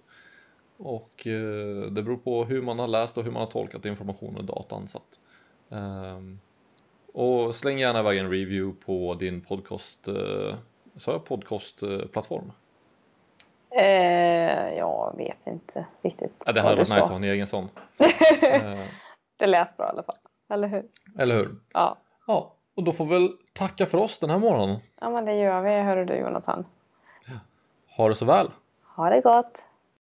Och 0.79 1.27
eh, 1.27 1.91
det 1.91 2.03
beror 2.03 2.17
på 2.17 2.45
hur 2.45 2.63
man 2.63 2.79
har 2.79 2.87
läst 2.89 3.19
och 3.19 3.25
hur 3.25 3.31
man 3.31 3.41
har 3.43 3.51
tolkat 3.51 3.85
informationen 3.85 4.37
och 4.37 4.45
datan. 4.45 4.89
Så 4.89 4.99
att, 4.99 5.21
ehm, 5.79 6.39
och 7.13 7.55
släng 7.57 7.79
gärna 7.79 8.01
iväg 8.01 8.19
en 8.19 8.31
review 8.31 8.85
på 8.87 9.15
din 9.15 9.41
podcast, 9.41 10.09
eh, 10.09 10.55
sa 10.97 11.13
jag 11.13 11.25
podcastplattform? 11.25 12.53
Eh, 13.71 14.75
jag 14.79 15.15
vet 15.17 15.47
inte 15.47 15.87
riktigt 16.03 16.43
Ja, 16.47 16.53
det 16.53 16.61
hade 16.61 16.75
varit 16.77 16.89
nice 16.89 17.01
att 17.01 17.09
ha 17.09 17.17
en 17.17 17.25
egen 17.25 17.47
sån. 17.47 17.69
Eh, 18.43 18.85
Det 19.37 19.47
lät 19.47 19.77
bra 19.77 19.87
i 19.87 19.89
alla 19.91 20.03
fall. 20.03 20.17
Eller 20.51 20.69
hur? 20.69 20.85
eller 21.19 21.37
hur? 21.37 21.55
Ja. 21.73 21.97
Ja, 22.27 22.53
och 22.75 22.85
då 22.85 22.93
får 22.93 23.05
vi 23.07 23.11
väl 23.15 23.29
tacka 23.53 23.87
för 23.87 23.99
oss 23.99 24.19
den 24.19 24.31
här 24.31 24.39
morgonen. 24.39 24.77
ja, 25.01 25.11
men 25.11 25.25
det 25.25 25.35
gör 25.35 25.63
vi. 25.63 25.71
Hör 25.71 26.05
du 26.05 26.15
Jonathan. 26.15 26.65
Ha 27.97 28.09
det 28.09 28.15
så 28.15 28.25
väl! 28.25 28.51
Ha 28.97 29.11
det 29.11 29.21
gott! 29.21 29.65